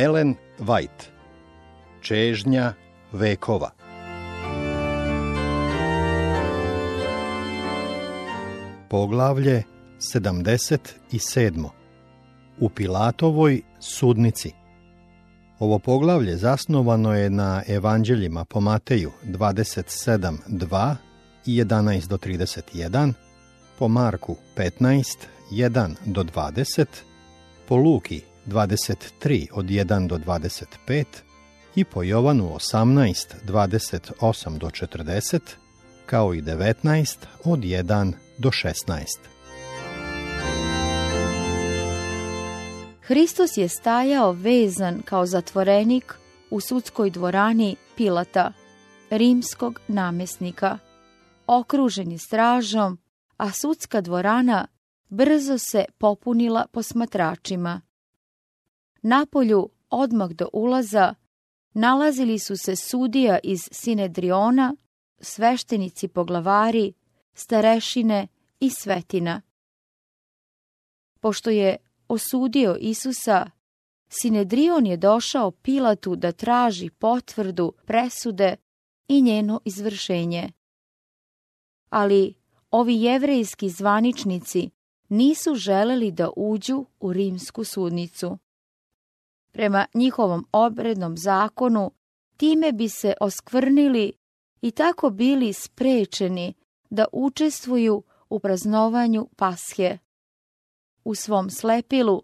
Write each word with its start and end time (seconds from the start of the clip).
Ellen 0.00 0.34
White. 0.58 1.12
Čežnja 2.00 2.72
vekova. 3.12 3.70
Poglavlje 8.88 9.62
77. 10.14 11.68
U 12.60 12.68
Pilatovoj 12.68 13.62
sudnici. 13.80 14.52
Ovo 15.58 15.78
poglavlje 15.78 16.36
zasnovano 16.36 17.14
je 17.14 17.30
na 17.30 17.62
evanđeljima 17.68 18.44
po 18.44 18.60
Mateju 18.60 19.12
27.2 19.24 20.94
i 21.46 21.62
11 21.62 22.06
do 22.08 22.16
31, 22.16 23.12
po 23.78 23.88
Marku 23.88 24.36
15, 24.56 25.16
1 25.50 25.94
do 26.04 26.22
20, 26.22 26.86
po 27.68 27.76
Luki 27.76 28.29
23 28.46 29.46
od 29.52 29.64
1 29.64 30.06
do 30.06 30.18
25 30.18 31.04
i 31.74 31.84
po 31.84 32.02
Jovanu 32.02 32.54
18, 32.54 33.34
28 33.46 34.58
do 34.58 34.66
40, 34.66 35.40
kao 36.06 36.34
i 36.34 36.42
19 36.42 37.16
od 37.44 37.58
1 37.58 38.12
do 38.38 38.50
16. 38.50 39.30
Hristos 43.02 43.56
je 43.56 43.68
stajao 43.68 44.32
vezan 44.32 45.02
kao 45.04 45.26
zatvorenik 45.26 46.14
u 46.50 46.60
sudskoj 46.60 47.10
dvorani 47.10 47.76
Pilata, 47.96 48.52
rimskog 49.10 49.80
namjesnika. 49.88 50.78
Okružen 51.46 52.12
je 52.12 52.18
stražom, 52.18 52.98
a 53.36 53.52
sudska 53.52 54.00
dvorana 54.00 54.66
brzo 55.08 55.58
se 55.58 55.84
popunila 55.98 56.66
posmatračima. 56.72 57.80
Napolju, 59.02 59.68
odmah 59.90 60.30
do 60.30 60.48
ulaza, 60.52 61.14
nalazili 61.72 62.38
su 62.38 62.56
se 62.56 62.76
sudija 62.76 63.38
iz 63.42 63.68
Sinedriona, 63.72 64.76
sveštenici 65.20 66.08
poglavari, 66.08 66.92
starešine 67.34 68.28
i 68.60 68.70
svetina. 68.70 69.42
Pošto 71.20 71.50
je 71.50 71.76
osudio 72.08 72.76
Isusa, 72.80 73.50
Sinedrion 74.08 74.86
je 74.86 74.96
došao 74.96 75.50
Pilatu 75.50 76.16
da 76.16 76.32
traži 76.32 76.90
potvrdu 76.90 77.72
presude 77.86 78.56
i 79.08 79.22
njeno 79.22 79.60
izvršenje. 79.64 80.52
Ali 81.88 82.34
ovi 82.70 83.02
jevrejski 83.02 83.68
zvaničnici 83.68 84.70
nisu 85.08 85.54
želeli 85.54 86.12
da 86.12 86.30
uđu 86.36 86.86
u 87.00 87.12
rimsku 87.12 87.64
sudnicu. 87.64 88.38
Prema 89.52 89.86
njihovom 89.94 90.46
obrednom 90.52 91.16
zakonu, 91.16 91.90
time 92.36 92.72
bi 92.72 92.88
se 92.88 93.14
oskvrnili 93.20 94.12
i 94.60 94.70
tako 94.70 95.10
bili 95.10 95.52
sprečeni 95.52 96.54
da 96.90 97.04
učestvuju 97.12 98.02
u 98.28 98.38
praznovanju 98.38 99.28
pashe. 99.36 99.98
U 101.04 101.14
svom 101.14 101.50
slepilu 101.50 102.22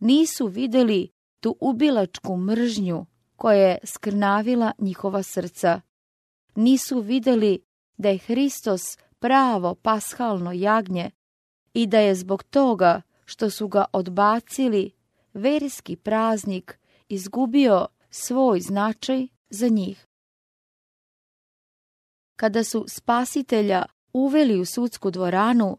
nisu 0.00 0.46
vidjeli 0.46 1.10
tu 1.40 1.56
ubilačku 1.60 2.36
mržnju 2.36 3.06
koja 3.36 3.56
je 3.56 3.78
skrnavila 3.84 4.72
njihova 4.78 5.22
srca. 5.22 5.80
Nisu 6.54 7.00
vidjeli 7.00 7.64
da 7.96 8.08
je 8.08 8.18
Hristos 8.18 8.98
pravo 9.18 9.74
pashalno 9.74 10.52
jagnje 10.52 11.10
i 11.74 11.86
da 11.86 11.98
je 11.98 12.14
zbog 12.14 12.42
toga 12.42 13.02
što 13.24 13.50
su 13.50 13.68
ga 13.68 13.84
odbacili 13.92 14.90
verski 15.34 15.96
praznik 15.96 16.78
izgubio 17.08 17.86
svoj 18.10 18.60
značaj 18.60 19.26
za 19.50 19.68
njih. 19.68 20.06
Kada 22.36 22.64
su 22.64 22.84
spasitelja 22.88 23.84
uveli 24.12 24.60
u 24.60 24.64
sudsku 24.64 25.10
dvoranu, 25.10 25.78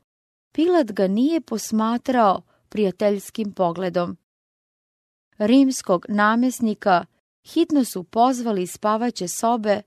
Pilat 0.51 0.91
ga 0.91 1.07
nije 1.07 1.41
posmatrao 1.41 2.41
prijateljskim 2.69 3.51
pogledom. 3.51 4.17
Rimskog 5.37 6.05
namjesnika 6.09 7.05
hitno 7.47 7.83
su 7.85 8.03
pozvali 8.03 8.67
spavaće 8.67 9.27
sobe 9.27 9.81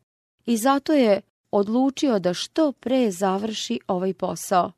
i 0.47 0.57
zato 0.57 0.93
je 0.93 1.21
odlučio 1.51 2.19
da 2.19 2.35
što 2.35 2.73
pre 2.73 3.11
završi 3.11 3.81
ovaj 3.87 4.15
posao. 4.15 4.73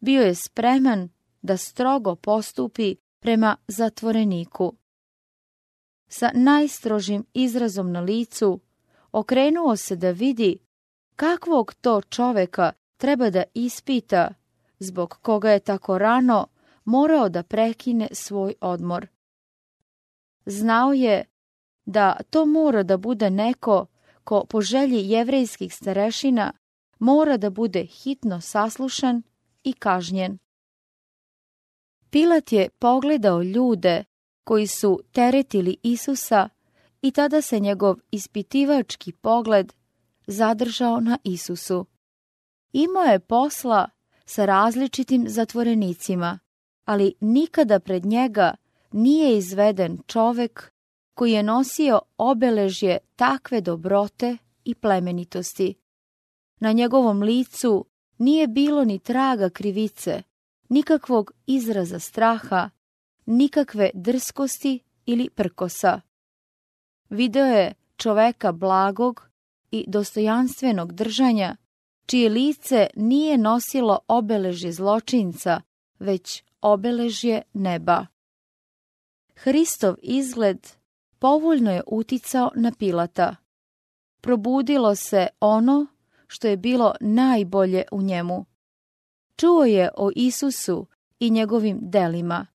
Bio 0.00 0.22
je 0.22 0.34
spreman 0.34 1.08
da 1.42 1.56
strogo 1.56 2.14
postupi 2.14 2.96
prema 3.20 3.56
zatvoreniku. 3.68 4.74
Sa 6.08 6.30
najstrožim 6.34 7.24
izrazom 7.34 7.92
na 7.92 8.00
licu 8.00 8.60
okrenuo 9.12 9.76
se 9.76 9.96
da 9.96 10.10
vidi 10.10 10.58
kakvog 11.16 11.74
to 11.74 12.00
čoveka 12.00 12.72
treba 12.96 13.30
da 13.30 13.42
ispita 13.54 14.34
zbog 14.78 15.18
koga 15.22 15.50
je 15.50 15.60
tako 15.60 15.98
rano 15.98 16.46
morao 16.84 17.28
da 17.28 17.42
prekine 17.42 18.08
svoj 18.12 18.54
odmor. 18.60 19.06
Znao 20.46 20.92
je 20.92 21.24
da 21.84 22.16
to 22.30 22.46
mora 22.46 22.82
da 22.82 22.96
bude 22.96 23.30
neko 23.30 23.86
ko 24.24 24.44
po 24.44 24.60
želji 24.60 25.08
jevrejskih 25.10 25.74
starešina 25.74 26.52
mora 26.98 27.36
da 27.36 27.50
bude 27.50 27.84
hitno 27.84 28.40
saslušan 28.40 29.22
i 29.64 29.72
kažnjen. 29.72 30.38
Pilat 32.10 32.52
je 32.52 32.68
pogledao 32.68 33.42
ljude 33.42 34.04
koji 34.44 34.66
su 34.66 35.00
teretili 35.12 35.76
Isusa 35.82 36.48
i 37.02 37.10
tada 37.10 37.40
se 37.40 37.60
njegov 37.60 37.96
ispitivački 38.10 39.12
pogled 39.12 39.72
zadržao 40.26 41.00
na 41.00 41.18
Isusu. 41.24 41.86
Imao 42.72 43.04
je 43.04 43.18
posla 43.18 43.90
sa 44.24 44.44
različitim 44.44 45.28
zatvorenicima, 45.28 46.38
ali 46.84 47.14
nikada 47.20 47.80
pred 47.80 48.06
njega 48.06 48.54
nije 48.92 49.38
izveden 49.38 49.98
čovek 50.06 50.72
koji 51.14 51.32
je 51.32 51.42
nosio 51.42 52.00
obeležje 52.18 52.98
takve 53.16 53.60
dobrote 53.60 54.36
i 54.64 54.74
plemenitosti. 54.74 55.74
Na 56.60 56.72
njegovom 56.72 57.22
licu 57.22 57.84
nije 58.18 58.46
bilo 58.46 58.84
ni 58.84 58.98
traga 58.98 59.50
krivice, 59.50 60.22
nikakvog 60.68 61.32
izraza 61.46 61.98
straha, 61.98 62.70
nikakve 63.26 63.90
drskosti 63.94 64.80
ili 65.06 65.30
prkosa. 65.30 66.00
Video 67.10 67.46
je 67.46 67.74
čoveka 67.96 68.52
blagog 68.52 69.28
i 69.70 69.84
dostojanstvenog 69.88 70.92
držanja, 70.92 71.56
čije 72.06 72.28
lice 72.28 72.86
nije 72.96 73.38
nosilo 73.38 73.98
obeležje 74.08 74.72
zločinca, 74.72 75.60
već 75.98 76.42
obeležje 76.60 77.42
neba. 77.52 78.06
Hristov 79.34 79.94
izgled 80.02 80.68
povoljno 81.18 81.72
je 81.72 81.82
uticao 81.86 82.50
na 82.54 82.72
Pilata. 82.78 83.36
Probudilo 84.20 84.94
se 84.94 85.26
ono 85.40 85.86
što 86.26 86.48
je 86.48 86.56
bilo 86.56 86.94
najbolje 87.00 87.84
u 87.92 88.02
njemu. 88.02 88.46
Čuo 89.40 89.64
je 89.64 89.90
o 89.96 90.10
Isusu 90.16 90.86
i 91.18 91.30
njegovim 91.30 91.78
delima. 91.82 92.46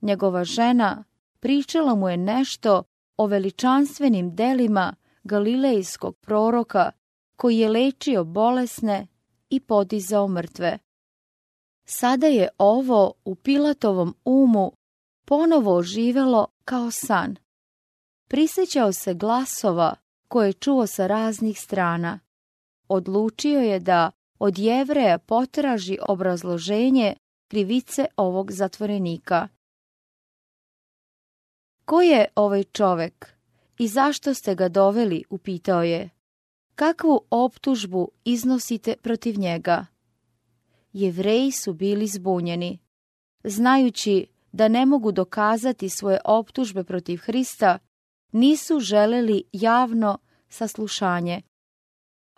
Njegova 0.00 0.44
žena 0.44 1.04
pričala 1.40 1.94
mu 1.94 2.08
je 2.08 2.16
nešto 2.16 2.82
o 3.16 3.26
veličanstvenim 3.26 4.36
delima 4.36 4.94
galilejskog 5.24 6.16
proroka 6.16 6.90
koji 7.36 7.58
je 7.58 7.68
lečio 7.68 8.24
bolesne 8.24 9.06
i 9.50 9.60
podizao 9.60 10.28
mrtve. 10.28 10.78
Sada 11.84 12.26
je 12.26 12.48
ovo 12.58 13.12
u 13.24 13.34
Pilatovom 13.34 14.14
umu 14.24 14.72
ponovo 15.24 15.76
oživelo 15.76 16.46
kao 16.64 16.90
san. 16.90 17.36
Prisjećao 18.28 18.92
se 18.92 19.14
glasova 19.14 19.94
koje 20.28 20.48
je 20.48 20.52
čuo 20.52 20.86
sa 20.86 21.06
raznih 21.06 21.60
strana. 21.60 22.20
Odlučio 22.88 23.60
je 23.60 23.80
da 23.80 24.10
od 24.38 24.58
jevreja 24.58 25.18
potraži 25.18 25.98
obrazloženje 26.08 27.14
krivice 27.48 28.06
ovog 28.16 28.52
zatvorenika. 28.52 29.48
Ko 31.84 32.02
je 32.02 32.26
ovaj 32.34 32.64
čovek 32.64 33.26
i 33.78 33.88
zašto 33.88 34.34
ste 34.34 34.54
ga 34.54 34.68
doveli, 34.68 35.24
upitao 35.30 35.82
je. 35.82 36.10
Kakvu 36.74 37.20
optužbu 37.30 38.08
iznosite 38.24 38.96
protiv 39.02 39.38
njega? 39.38 39.86
Jevreji 40.92 41.52
su 41.52 41.72
bili 41.72 42.06
zbunjeni. 42.06 42.78
Znajući 43.44 44.26
da 44.52 44.68
ne 44.68 44.86
mogu 44.86 45.12
dokazati 45.12 45.88
svoje 45.88 46.18
optužbe 46.24 46.84
protiv 46.84 47.18
Hrista, 47.18 47.78
nisu 48.32 48.80
želeli 48.80 49.42
javno 49.52 50.18
saslušanje. 50.48 51.42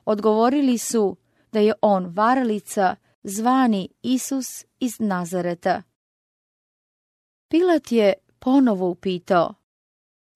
Odgovorili 0.04 0.78
su 0.78 1.16
da 1.52 1.60
je 1.60 1.72
on 1.82 2.06
varalica 2.06 2.96
zvani 3.22 3.88
Isus 4.02 4.64
iz 4.78 5.00
Nazareta. 5.00 5.82
Pilat 7.48 7.92
je 7.92 8.14
ponovo 8.38 8.88
upitao, 8.88 9.54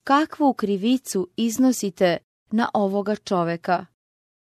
kakvu 0.04 0.54
krivicu 0.54 1.28
iznosite 1.36 2.18
na 2.50 2.68
ovoga 2.74 3.16
čoveka? 3.16 3.86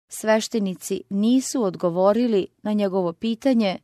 Sveštenici 0.08 1.02
nisu 1.10 1.64
odgovorili 1.64 2.48
na 2.64 2.74
njegovo 2.74 3.14
pitanje, 3.14 3.80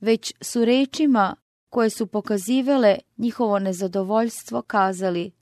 već 0.00 0.34
su 0.40 0.64
rečima 0.64 1.36
koje 1.68 1.90
su 1.90 2.06
pokazivale 2.06 2.98
njihovo 3.16 3.58
nezadovoljstvo 3.58 4.62
kazali 4.62 5.32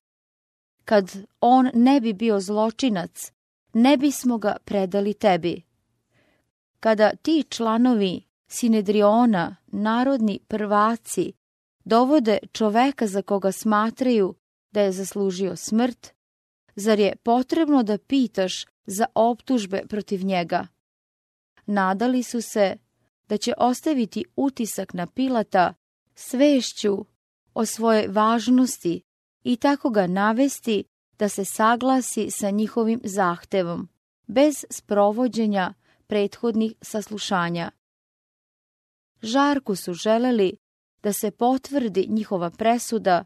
Kad 0.85 1.17
on 1.41 1.71
ne 1.75 2.01
bi 2.01 2.13
bio 2.13 2.41
zločinac, 2.41 3.33
ne 3.73 3.97
bismo 3.97 4.39
ga 4.39 4.57
predali 4.65 5.15
tebi. 5.15 5.63
Kada 6.85 7.11
ti 7.23 7.45
članovi 7.49 8.23
Sinedriona, 8.47 9.57
narodni 9.67 10.41
prvaci, 10.49 11.33
dovode 11.85 12.39
čoveka 12.53 13.07
za 13.07 13.23
koga 13.23 13.53
smatraju 13.53 14.35
da 14.73 14.81
je 14.81 14.93
zaslužio 14.93 15.57
smrt, 15.57 16.13
zar 16.77 16.99
je 16.99 17.17
potrebno 17.17 17.83
da 17.83 17.99
pitaš 17.99 18.67
za 18.87 19.07
optužbe 19.15 19.83
protiv 19.89 20.25
njega? 20.25 20.67
Nadali 21.67 22.23
su 22.23 22.41
se 22.41 22.77
da 23.29 23.37
će 23.37 23.53
ostaviti 23.59 24.25
utisak 24.37 24.95
na 24.95 25.07
Pilata 25.07 25.75
svešću 26.15 27.07
o 27.55 27.67
svojoj 27.67 28.07
važnosti 28.09 29.03
i 29.45 29.57
tako 29.57 29.91
ga 29.91 30.07
navesti 30.07 30.85
da 31.19 31.29
se 31.29 31.45
saglasi 31.45 32.31
sa 32.31 32.51
njihovim 32.51 33.01
zahtevom, 33.05 33.89
bez 34.27 34.65
sprovođenja 34.71 35.75
prethodnih 36.07 36.73
saslušanja. 36.81 37.71
Žarku 39.23 39.77
su 39.77 39.95
želeli 39.95 40.57
da 41.03 41.13
se 41.13 41.31
potvrdi 41.31 42.07
njihova 42.09 42.51
presuda, 42.51 43.25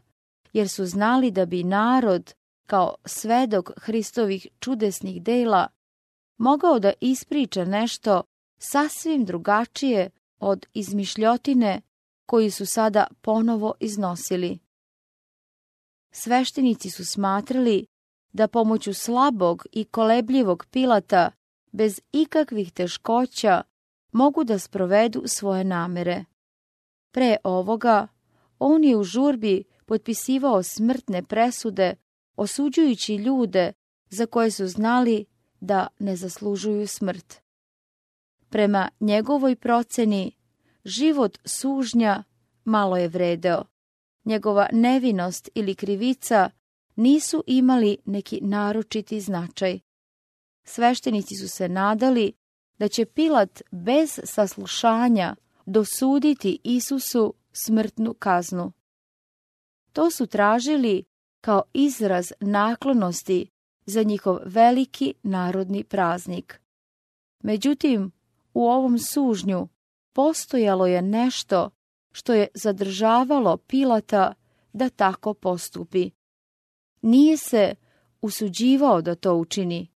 jer 0.53 0.69
su 0.69 0.85
znali 0.85 1.31
da 1.31 1.45
bi 1.45 1.63
narod, 1.63 2.33
kao 2.65 2.95
svedok 3.05 3.71
Hristovih 3.77 4.47
čudesnih 4.59 5.23
dela, 5.23 5.67
mogao 6.37 6.79
da 6.79 6.93
ispriča 7.01 7.65
nešto 7.65 8.23
sasvim 8.57 9.25
drugačije 9.25 10.09
od 10.39 10.65
izmišljotine 10.73 11.81
koji 12.25 12.51
su 12.51 12.65
sada 12.65 13.07
ponovo 13.21 13.73
iznosili. 13.79 14.59
Sveštenici 16.11 16.89
su 16.89 17.05
smatrali 17.05 17.85
da 18.33 18.47
pomoću 18.47 18.93
slabog 18.93 19.65
i 19.71 19.83
kolebljivog 19.83 20.65
pilata, 20.71 21.31
bez 21.71 22.01
ikakvih 22.11 22.71
teškoća, 22.71 23.61
mogu 24.11 24.43
da 24.43 24.59
sprovedu 24.59 25.23
svoje 25.25 25.63
namere. 25.63 26.25
Pre 27.11 27.37
ovoga, 27.43 28.07
on 28.59 28.83
je 28.83 28.97
u 28.97 29.03
žurbi 29.03 29.63
potpisivao 29.85 30.63
smrtne 30.63 31.23
presude, 31.23 31.95
osuđujući 32.35 33.15
ljude 33.15 33.73
za 34.09 34.25
koje 34.25 34.51
su 34.51 34.67
znali 34.67 35.25
da 35.59 35.87
ne 35.99 36.15
zaslužuju 36.15 36.87
smrt. 36.87 37.41
Prema 38.49 38.89
njegovoj 38.99 39.55
proceni, 39.55 40.31
život 40.85 41.37
sužnja 41.45 42.23
malo 42.63 42.97
je 42.97 43.07
vredeo. 43.07 43.63
Njegova 44.25 44.67
nevinost 44.71 45.49
ili 45.55 45.75
krivica 45.75 46.49
nisu 46.95 47.43
imali 47.47 47.97
neki 48.05 48.39
naročiti 48.41 49.19
značaj. 49.21 49.79
Sveštenici 50.69 51.35
su 51.35 51.47
se 51.47 51.69
nadali 51.69 52.33
da 52.77 52.87
će 52.87 53.05
Pilat 53.05 53.61
bez 53.71 54.19
saslušanja 54.23 55.35
dosuditi 55.65 56.59
Isusu 56.63 57.33
smrtnu 57.51 58.13
kaznu. 58.13 58.71
To 59.93 60.11
su 60.11 60.27
tražili 60.27 61.03
kao 61.41 61.63
izraz 61.73 62.31
naklonosti 62.39 63.49
za 63.85 64.03
njihov 64.03 64.37
veliki 64.45 65.13
narodni 65.23 65.83
praznik. 65.83 66.61
Međutim, 67.43 68.11
u 68.53 68.67
ovom 68.67 68.99
sužnju 68.99 69.67
postojalo 70.13 70.87
je 70.87 71.01
nešto 71.01 71.69
što 72.11 72.33
je 72.33 72.47
zadržavalo 72.53 73.57
Pilata 73.57 74.33
da 74.73 74.89
tako 74.89 75.33
postupi. 75.33 76.11
Nije 77.01 77.37
se 77.37 77.75
usuđivao 78.21 79.01
da 79.01 79.15
to 79.15 79.35
učini. 79.35 79.87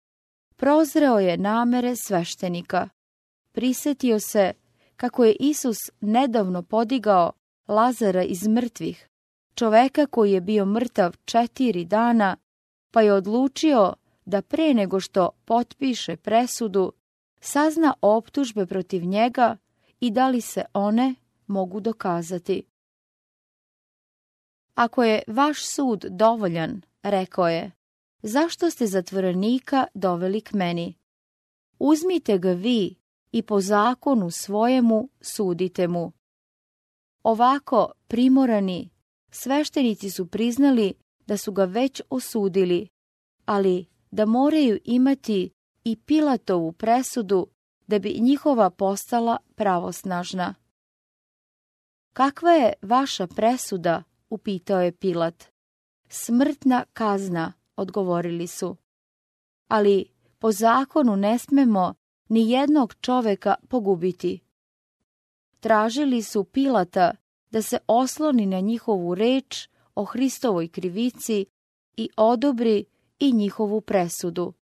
Prozreo 0.56 1.20
je 1.20 1.38
namere 1.38 1.96
sveštenika. 1.96 2.90
Prisetio 3.52 4.20
se 4.20 4.54
kako 4.96 5.26
je 5.26 5.36
Isus 5.40 5.78
nedavno 6.02 6.64
podigao 6.64 7.32
Lazara 7.68 8.24
iz 8.24 8.48
mrtvih, 8.48 9.10
čoveka 9.56 10.06
koji 10.06 10.32
je 10.32 10.42
bio 10.42 10.66
mrtav 10.66 11.16
četiri 11.26 11.86
dana, 11.86 12.38
pa 12.92 13.02
je 13.02 13.14
odlučio 13.14 13.94
da 14.26 14.42
pre 14.42 14.74
nego 14.74 15.00
što 15.00 15.30
potpiše 15.46 16.16
presudu, 16.16 16.94
sazna 17.40 17.94
optužbe 18.02 18.66
protiv 18.66 19.06
njega 19.06 19.58
i 20.00 20.12
da 20.12 20.28
li 20.28 20.42
se 20.42 20.64
one 20.74 21.16
mogu 21.48 21.80
dokazati. 21.80 22.64
Ako 24.76 25.04
je 25.04 25.22
vaš 25.28 25.66
sud 25.66 26.06
dovoljan, 26.10 26.82
rekao 27.04 27.50
je, 27.50 27.72
zašto 28.24 28.70
ste 28.70 28.88
zatvorenika 28.88 29.88
doveli 29.94 30.42
k 30.42 30.54
meni? 30.54 30.96
Uzmite 31.80 32.38
ga 32.38 32.52
vi 32.52 32.96
i 33.32 33.42
po 33.42 33.62
zakonu 33.62 34.32
svojemu 34.32 35.10
sudite 35.22 35.88
mu. 35.88 36.12
Ovako 37.24 37.92
primorani, 38.08 38.90
sveštenici 39.32 40.10
su 40.10 40.28
priznali 40.28 40.94
da 41.26 41.38
su 41.38 41.52
ga 41.52 41.66
već 41.66 42.02
osudili, 42.10 42.88
ali 43.46 43.86
da 44.12 44.26
moraju 44.26 44.80
imati 44.84 45.52
i 45.84 45.96
Pilatovu 45.96 46.72
presudu 46.72 47.48
da 47.88 48.00
bi 48.00 48.20
njihova 48.20 48.70
postala 48.70 49.38
pravosnažna. 49.56 50.56
Kakva 52.14 52.52
je 52.52 52.74
vaša 52.82 53.28
presuda? 53.28 54.04
upitao 54.30 54.82
je 54.82 54.92
Pilat. 54.92 55.44
Smrtna 56.10 56.86
kazna, 56.94 57.54
odgovorili 57.76 58.48
su. 58.48 58.76
Ali 59.68 60.06
po 60.40 60.52
zakonu 60.52 61.16
ne 61.16 61.38
smemo 61.38 61.94
ni 62.30 62.52
jednog 62.52 62.96
čoveka 63.02 63.56
pogubiti. 63.70 64.40
Tražili 65.60 66.22
su 66.22 66.44
Pilata 66.44 67.16
da 67.52 67.62
se 67.62 67.78
osloni 67.88 68.46
na 68.46 68.60
njihovu 68.60 69.16
reč 69.16 69.68
o 69.96 70.06
Hristovoj 70.06 70.68
krivici 70.68 71.46
i 71.98 72.10
odobri 72.18 72.86
i 73.20 73.32
njihovu 73.32 73.82
presudu. 73.82 74.54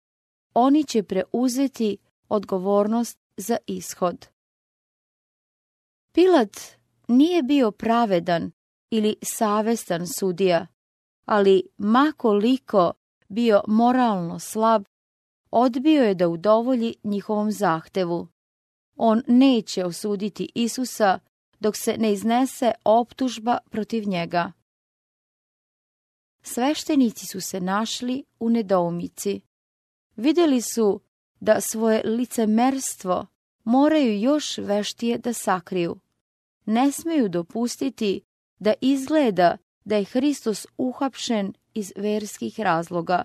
Oni 0.55 0.85
će 0.85 1.03
preuzeti 1.03 1.99
odgovornost 2.29 3.19
za 3.37 3.57
ishod. 3.67 4.27
Pilat 6.13 6.57
nije 7.09 7.43
bio 7.43 7.71
pravedan 7.71 8.51
ili 8.91 9.17
savestan 9.23 10.07
sudija, 10.07 10.67
ali 11.25 11.63
makoliko 11.79 12.93
bio 13.31 13.63
moralno 13.67 14.39
slab, 14.39 14.85
odbio 15.51 16.03
je 16.03 16.15
da 16.15 16.29
udovolji 16.29 16.95
njihovom 17.05 17.53
zahtevu. 17.53 18.29
On 18.97 19.23
neće 19.27 19.85
osuditi 19.85 20.53
Isusa 20.55 21.19
dok 21.61 21.77
se 21.77 21.97
ne 21.99 22.13
iznese 22.13 22.73
optužba 22.85 23.59
protiv 23.71 24.09
njega. 24.09 24.53
Sveštenici 26.43 27.27
su 27.27 27.41
se 27.41 27.61
našli 27.61 28.25
u 28.41 28.51
nedoumici. 28.51 29.41
Vidjeli 30.17 30.61
su 30.61 31.01
da 31.41 31.61
svoje 31.61 32.03
licemerstvo 32.05 33.27
moraju 33.65 34.21
još 34.21 34.59
veštije 34.59 35.19
da 35.19 35.33
sakriju. 35.33 35.97
Ne 36.67 36.93
smeju 36.93 37.29
dopustiti 37.29 38.23
da 38.59 38.75
izgleda 38.81 39.57
da 39.85 39.97
je 39.97 40.05
Hristos 40.05 40.67
uhapšen 40.77 41.53
iz 41.75 41.93
verskih 41.97 42.61
razloga. 42.61 43.25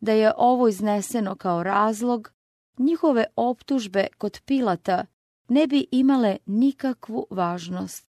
Da 0.00 0.12
je 0.12 0.32
ovo 0.36 0.68
izneseno 0.68 1.36
kao 1.36 1.62
razlog, 1.62 2.32
njihove 2.78 3.24
optužbe 3.36 4.06
kod 4.18 4.40
Pilata 4.44 5.06
ne 5.48 5.66
bi 5.66 5.86
imale 5.90 6.36
nikakvu 6.46 7.26
važnost. 7.30 8.08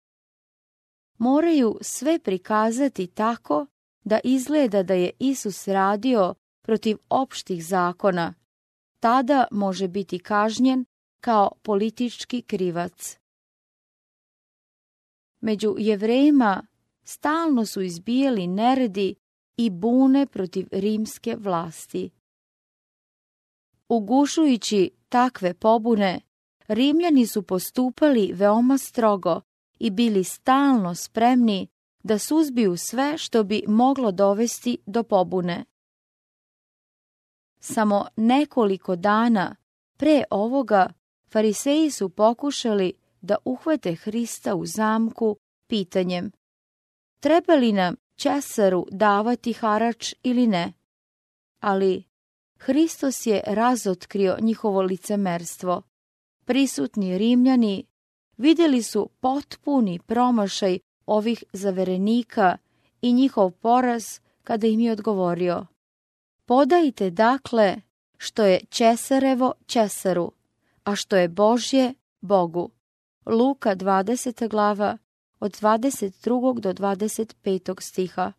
Moraju 1.17 1.77
sve 1.81 2.19
prikazati 2.19 3.07
tako 3.07 3.65
da 4.03 4.19
izgleda 4.23 4.83
da 4.83 4.93
je 4.93 5.11
Isus 5.19 5.67
radio 5.67 6.35
protiv 6.61 6.97
opštih 7.09 7.65
zakona, 7.65 8.33
tada 8.99 9.47
može 9.51 9.87
biti 9.87 10.19
kažnjen 10.19 10.85
kao 11.21 11.51
politički 11.63 12.41
krivac. 12.41 13.19
Među 15.39 15.75
jevrejima 15.77 16.67
stalno 17.07 17.65
su 17.65 17.81
izbijali 17.81 18.47
neredi 18.47 19.15
i 19.57 19.69
bune 19.69 20.25
protiv 20.25 20.67
rimske 20.71 21.35
vlasti. 21.39 22.09
Ugušujući 23.89 24.91
takve 25.09 25.53
pobune, 25.53 26.21
Rimljani 26.67 27.27
su 27.27 27.43
postupali 27.43 28.31
veoma 28.33 28.77
strogo 28.77 29.41
i 29.79 29.89
bili 29.89 30.23
stalno 30.23 30.95
spremni 30.95 31.67
da 32.03 32.19
suzbiju 32.19 32.77
sve 32.77 33.17
što 33.17 33.43
bi 33.43 33.63
moglo 33.67 34.11
dovesti 34.11 34.77
do 34.85 35.03
pobune. 35.03 35.65
Samo 37.59 38.05
nekoliko 38.15 38.95
dana 38.95 39.55
pre 39.97 40.23
ovoga 40.29 40.93
fariseji 41.31 41.91
su 41.91 42.09
pokušali 42.09 42.93
da 43.21 43.35
uhvate 43.45 43.95
Hrista 43.95 44.55
u 44.55 44.65
zamku 44.65 45.37
pitanjem 45.67 46.31
treba 47.19 47.55
li 47.55 47.71
nam 47.71 47.95
Česaru 48.15 48.85
davati 48.91 49.53
harač 49.53 50.13
ili 50.23 50.47
ne? 50.47 50.73
Ali 51.59 52.03
Hristos 52.57 53.25
je 53.25 53.41
razotkrio 53.47 54.37
njihovo 54.41 54.81
licemerstvo. 54.81 55.81
Prisutni 56.45 57.17
Rimljani 57.17 57.85
vidjeli 58.37 58.83
su 58.83 59.09
potpuni 59.19 59.99
promašaj 59.99 60.79
ovih 61.05 61.43
zaverenika 61.53 62.57
i 63.01 63.13
njihov 63.13 63.51
poraz 63.51 64.19
kada 64.43 64.67
im 64.67 64.79
je 64.79 64.91
odgovorio. 64.91 65.65
Podajte 66.45 67.09
dakle 67.09 67.75
što 68.17 68.43
je 68.43 68.65
Česarevo 68.69 69.53
Česaru, 69.65 70.31
a 70.83 70.95
što 70.95 71.17
je 71.17 71.27
Božje 71.27 71.93
Bogu. 72.21 72.69
Luka 73.25 73.75
20. 73.75 74.47
glava 74.49 74.97
od 75.39 75.51
22. 75.51 76.59
do 76.59 76.73
25. 76.73 77.81
stiha. 77.81 78.33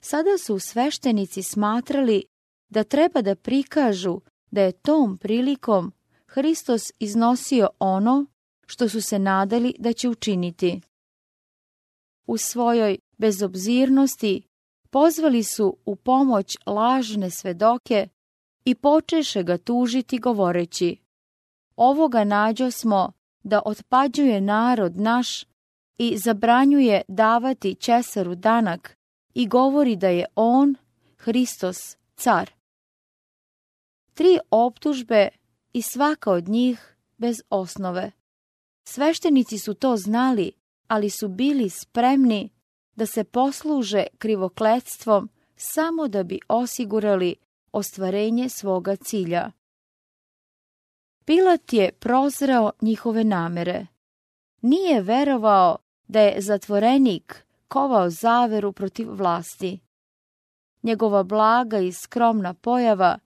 Sada 0.00 0.38
su 0.38 0.58
sveštenici 0.58 1.42
smatrali 1.42 2.24
da 2.68 2.84
treba 2.84 3.22
da 3.22 3.34
prikažu 3.34 4.20
da 4.50 4.62
je 4.62 4.72
tom 4.72 5.18
prilikom 5.18 5.92
Hristos 6.26 6.82
iznosio 6.98 7.68
ono 7.78 8.26
što 8.66 8.88
su 8.88 9.00
se 9.00 9.18
nadali 9.18 9.74
da 9.78 9.92
će 9.92 10.08
učiniti. 10.08 10.80
U 12.26 12.36
svojoj 12.36 12.98
bezobzirnosti 13.18 14.42
pozvali 14.90 15.42
su 15.42 15.76
u 15.84 15.96
pomoć 15.96 16.56
lažne 16.66 17.30
svedoke 17.30 18.08
i 18.64 18.74
počeše 18.74 19.42
ga 19.42 19.58
tužiti 19.58 20.18
govoreći 20.18 20.96
Ovoga 21.76 22.24
nađo 22.24 22.70
smo 22.70 23.12
da 23.44 23.62
otpađuje 23.64 24.40
narod 24.40 24.96
naš 24.96 25.44
i 25.98 26.18
zabranjuje 26.18 27.02
davati 27.08 27.74
Česaru 27.74 28.34
danak 28.34 28.96
i 29.34 29.48
govori 29.48 29.96
da 29.96 30.08
je 30.08 30.24
on, 30.34 30.74
Hristos, 31.16 31.96
car. 32.16 32.50
Tri 34.14 34.38
optužbe 34.50 35.28
i 35.72 35.82
svaka 35.82 36.30
od 36.30 36.48
njih 36.48 36.96
bez 37.16 37.42
osnove. 37.50 38.12
Sveštenici 38.88 39.58
su 39.58 39.74
to 39.74 39.96
znali, 39.96 40.52
ali 40.88 41.10
su 41.10 41.28
bili 41.28 41.70
spremni 41.70 42.50
da 42.96 43.06
se 43.06 43.24
posluže 43.24 44.06
krivokletstvom 44.18 45.28
samo 45.56 46.08
da 46.08 46.22
bi 46.22 46.40
osigurali 46.48 47.36
ostvarenje 47.72 48.48
svoga 48.48 48.96
cilja. 48.96 49.50
Pilat 51.24 51.72
je 51.72 51.92
prozreo 51.92 52.70
njihove 52.80 53.24
namere. 53.24 53.86
Nije 54.62 55.02
verovao 55.02 55.76
da 56.08 56.20
je 56.20 56.40
zatvorenik 56.40 57.46
kovao 57.68 58.10
zaveru 58.10 58.72
protiv 58.72 59.12
vlasti. 59.12 59.80
Njegova 60.82 61.22
blaga 61.22 61.78
i 61.78 61.92
skromna 61.92 62.54
pojava 62.54 63.18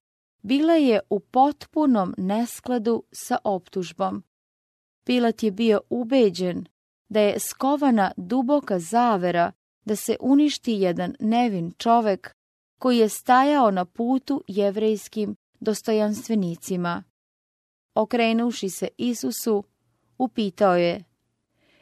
bila 0.43 0.73
je 0.73 1.01
u 1.11 1.21
potpunom 1.21 2.15
neskladu 2.19 3.03
sa 3.13 3.39
optužbom. 3.45 4.23
Pilat 5.05 5.43
je 5.43 5.51
bio 5.51 5.81
ubeđen 5.91 6.67
da 7.09 7.21
je 7.21 7.41
skovana 7.41 8.13
duboka 8.17 8.79
zavera 8.79 9.53
da 9.85 9.97
se 9.97 10.17
uništi 10.21 10.73
jedan 10.73 11.15
nevin 11.21 11.73
čovek 11.79 12.35
koji 12.79 12.99
je 12.99 13.09
stajao 13.09 13.71
na 13.71 13.85
putu 13.85 14.45
jevrejskim 14.47 15.37
dostojanstvenicima. 15.61 17.05
Okrenuši 17.99 18.71
se 18.71 18.89
Isusu, 18.97 19.65
upitao 20.19 20.77
je, 20.77 21.05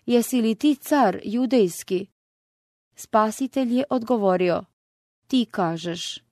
jesi 0.06 0.40
li 0.40 0.54
ti 0.54 0.76
car 0.76 1.20
judejski? 1.25 2.06
Spasitelj 2.94 3.76
je 3.78 3.85
odgovorio, 3.90 4.64
ti 5.26 5.46
kažeš. 5.50 6.25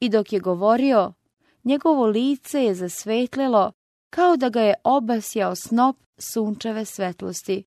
I 0.00 0.08
dok 0.08 0.32
je 0.32 0.40
govorio, 0.40 1.12
njegovo 1.64 2.06
lice 2.06 2.64
je 2.64 2.74
zasvetlilo 2.74 3.72
kao 4.10 4.36
da 4.36 4.48
ga 4.48 4.60
je 4.60 4.74
obasjao 4.84 5.54
snop 5.54 5.96
sunčeve 6.18 6.84
svetlosti. 6.84 7.64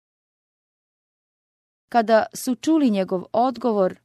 Kada 1.89 2.25
su 2.33 2.55
čuli 2.55 2.89
njegov 2.89 3.23
odgovor, 3.33 3.99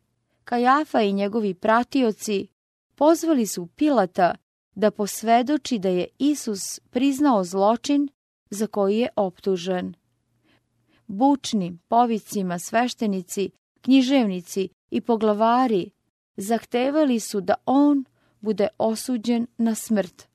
Kajafa 0.44 1.00
i 1.00 1.12
njegovi 1.12 1.54
pratioci 1.54 2.48
pozvali 2.94 3.46
su 3.46 3.66
Pilata 3.66 4.34
da 4.74 4.90
posvedoči 4.90 5.78
da 5.78 5.88
je 5.88 6.06
Isus 6.18 6.80
priznao 6.90 7.44
zločin 7.44 8.08
za 8.50 8.66
koji 8.66 8.98
je 8.98 9.08
optužen. 9.16 9.94
Bučnim 11.06 11.78
povicima 11.88 12.58
sveštenici, 12.58 13.50
književnici 13.80 14.68
i 14.90 15.00
poglavari 15.00 15.90
zahtevali 16.36 17.20
su 17.20 17.40
da 17.40 17.54
on 17.66 18.04
bude 18.40 18.68
osuđen 18.78 19.46
na 19.58 19.74
smrt. 19.74 20.28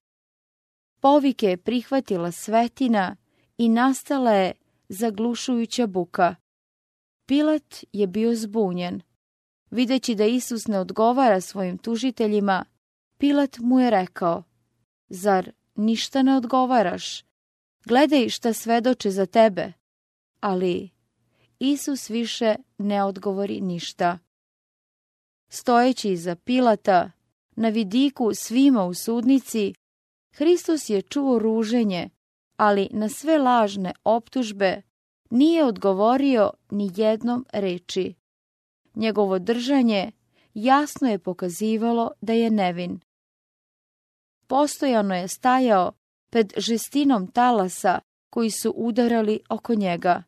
Povike 0.99 1.47
je 1.47 1.57
prihvatila 1.57 2.31
svetina 2.31 3.15
i 3.57 3.69
nastala 3.69 4.31
je 4.31 4.53
zaglušujuća 4.89 5.87
buka. 5.87 6.35
Pilat 7.25 7.83
je 7.93 8.07
bio 8.07 8.35
zbunjen. 8.35 9.01
Videći 9.71 10.15
da 10.15 10.25
Isus 10.25 10.67
ne 10.67 10.79
odgovara 10.79 11.41
svojim 11.41 11.77
tužiteljima, 11.77 12.65
Pilat 13.19 13.59
mu 13.59 13.79
je 13.79 13.89
rekao, 13.89 14.43
zar 15.09 15.51
ništa 15.75 16.21
ne 16.21 16.37
odgovaraš? 16.37 17.23
Gledaj 17.85 18.29
šta 18.29 18.53
svedoče 18.53 19.11
za 19.11 19.25
tebe. 19.25 19.73
Ali 20.39 20.89
Isus 21.59 22.09
više 22.09 22.55
ne 22.77 23.03
odgovori 23.03 23.61
ništa. 23.61 24.19
Stojeći 25.49 26.11
iza 26.11 26.35
Pilata, 26.35 27.11
na 27.55 27.69
vidiku 27.69 28.31
svima 28.33 28.85
u 28.85 28.93
sudnici, 28.93 29.73
Hristos 30.35 30.89
je 30.89 31.01
čuo 31.01 31.39
ruženje, 31.39 32.09
ali 32.57 32.89
na 32.91 33.09
sve 33.09 33.37
lažne 33.37 33.93
optužbe 34.03 34.81
nije 35.29 35.65
odgovorio 35.65 36.51
ni 36.69 36.91
jednom 36.95 37.45
reči. 37.53 38.13
Njegovo 38.95 39.39
držanje 39.39 40.11
jasno 40.53 41.09
je 41.09 41.19
pokazivalo 41.19 42.11
da 42.21 42.33
je 42.33 42.51
nevin 42.51 42.99
postojano 44.49 45.15
je 45.15 45.27
stajao 45.27 45.91
pred 46.29 46.53
žestinom 46.57 47.27
talasa 47.27 47.99
koji 48.29 48.51
su 48.51 48.73
udarali 48.75 49.39
oko 49.49 49.75
njega. 49.75 50.23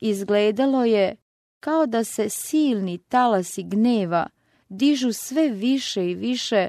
Izgledalo 0.00 0.84
je 0.84 1.16
kao 1.60 1.86
da 1.86 2.04
se 2.04 2.28
silni 2.28 2.98
talasi 2.98 3.62
gneva 3.62 4.26
dižu 4.68 5.12
sve 5.12 5.48
više 5.48 6.10
i 6.10 6.14
više 6.14 6.68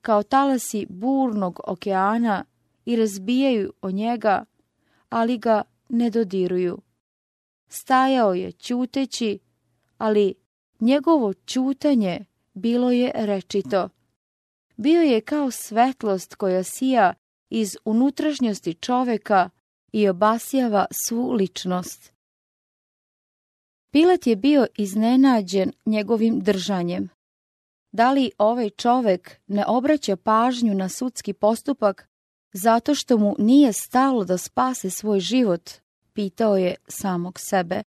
kao 0.00 0.22
talasi 0.22 0.86
burnog 0.88 1.60
okeana 1.66 2.44
i 2.84 2.96
razbijaju 2.96 3.72
o 3.82 3.90
njega, 3.90 4.44
ali 5.08 5.38
ga 5.38 5.62
ne 5.88 6.10
dodiruju. 6.10 6.78
Stajao 7.68 8.34
je 8.34 8.52
ćuteći, 8.52 9.38
ali 9.98 10.34
njegovo 10.80 11.32
ćutanje 11.32 12.24
bilo 12.54 12.90
je 12.90 13.12
rečito 13.14 13.88
bio 14.82 15.02
je 15.02 15.20
kao 15.20 15.50
svetlost 15.50 16.34
koja 16.34 16.62
sija 16.62 17.14
iz 17.50 17.76
unutrašnjosti 17.84 18.74
čoveka 18.74 19.50
i 19.92 20.08
obasjava 20.08 20.86
svu 20.90 21.32
ličnost. 21.32 22.12
Pilat 23.92 24.26
je 24.26 24.36
bio 24.36 24.66
iznenađen 24.76 25.72
njegovim 25.86 26.40
držanjem. 26.40 27.08
Da 27.92 28.12
li 28.12 28.30
ovaj 28.38 28.70
čovek 28.70 29.40
ne 29.46 29.64
obraća 29.66 30.16
pažnju 30.16 30.74
na 30.74 30.88
sudski 30.88 31.32
postupak 31.32 32.08
zato 32.52 32.94
što 32.94 33.18
mu 33.18 33.34
nije 33.38 33.72
stalo 33.72 34.24
da 34.24 34.38
spase 34.38 34.90
svoj 34.90 35.20
život, 35.20 35.70
pitao 36.12 36.56
je 36.56 36.74
samog 36.88 37.40
sebe. 37.40 37.82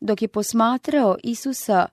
Dok 0.00 0.22
je 0.22 0.28
posmatrao 0.28 1.16
Isusa 1.22 1.88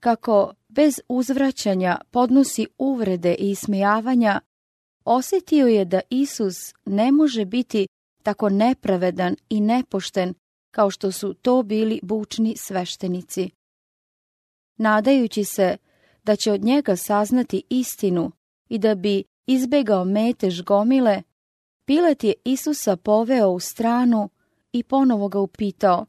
kako 0.00 0.52
bez 0.74 1.00
uzvraćanja 1.08 1.98
podnosi 2.10 2.66
uvrede 2.78 3.34
i 3.38 3.50
ismijavanja, 3.50 4.40
osjetio 5.04 5.66
je 5.66 5.84
da 5.84 6.00
Isus 6.10 6.74
ne 6.84 7.12
može 7.12 7.44
biti 7.44 7.86
tako 8.22 8.48
nepravedan 8.48 9.36
i 9.48 9.60
nepošten 9.60 10.34
kao 10.70 10.90
što 10.90 11.12
su 11.12 11.34
to 11.34 11.62
bili 11.62 12.00
bučni 12.02 12.56
sveštenici. 12.56 13.50
Nadajući 14.78 15.44
se 15.44 15.76
da 16.24 16.36
će 16.36 16.52
od 16.52 16.64
njega 16.64 16.96
saznati 16.96 17.62
istinu 17.70 18.32
i 18.68 18.78
da 18.78 18.94
bi 18.94 19.24
izbegao 19.46 20.04
metež 20.04 20.62
gomile, 20.62 21.22
Pilat 21.86 22.24
je 22.24 22.34
Isusa 22.44 22.96
poveo 22.96 23.50
u 23.50 23.60
stranu 23.60 24.30
i 24.72 24.82
ponovo 24.82 25.28
ga 25.28 25.38
upitao, 25.38 26.06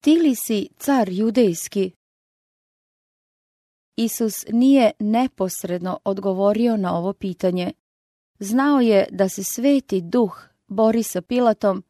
ti 0.00 0.18
li 0.18 0.34
si 0.34 0.68
car 0.78 1.08
judejski? 1.08 1.95
Isus 3.96 4.44
nije 4.48 4.90
neposredno 4.98 5.98
odgovorio 6.04 6.76
na 6.76 6.98
ovo 6.98 7.12
pitanje. 7.12 7.72
Znao 8.38 8.80
je 8.80 9.06
da 9.10 9.28
se 9.28 9.44
sveti 9.44 10.00
duh 10.00 10.42
bori 10.66 11.02
sa 11.02 11.20
Pilatom, 11.20 11.84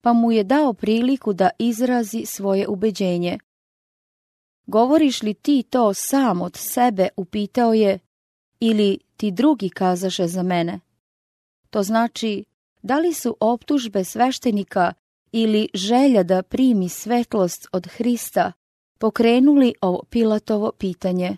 pa 0.00 0.12
mu 0.12 0.32
je 0.32 0.44
dao 0.44 0.72
priliku 0.72 1.32
da 1.32 1.50
izrazi 1.58 2.24
svoje 2.26 2.68
ubeđenje. 2.68 3.38
Govoriš 4.66 5.22
li 5.22 5.34
ti 5.34 5.62
to 5.70 5.94
sam 5.94 6.42
od 6.42 6.56
sebe, 6.56 7.08
upitao 7.16 7.74
je, 7.74 7.98
ili 8.60 8.98
ti 9.16 9.30
drugi 9.30 9.68
kazaše 9.68 10.26
za 10.26 10.42
mene? 10.42 10.80
To 11.70 11.82
znači, 11.82 12.44
da 12.82 12.98
li 12.98 13.14
su 13.14 13.36
optužbe 13.40 14.04
sveštenika 14.04 14.92
ili 15.32 15.68
želja 15.74 16.22
da 16.22 16.42
primi 16.42 16.88
svetlost 16.88 17.66
od 17.72 17.86
Hrista 17.86 18.52
pokrenuli 18.98 19.74
ovo 19.80 20.02
Pilatovo 20.10 20.72
pitanje? 20.78 21.36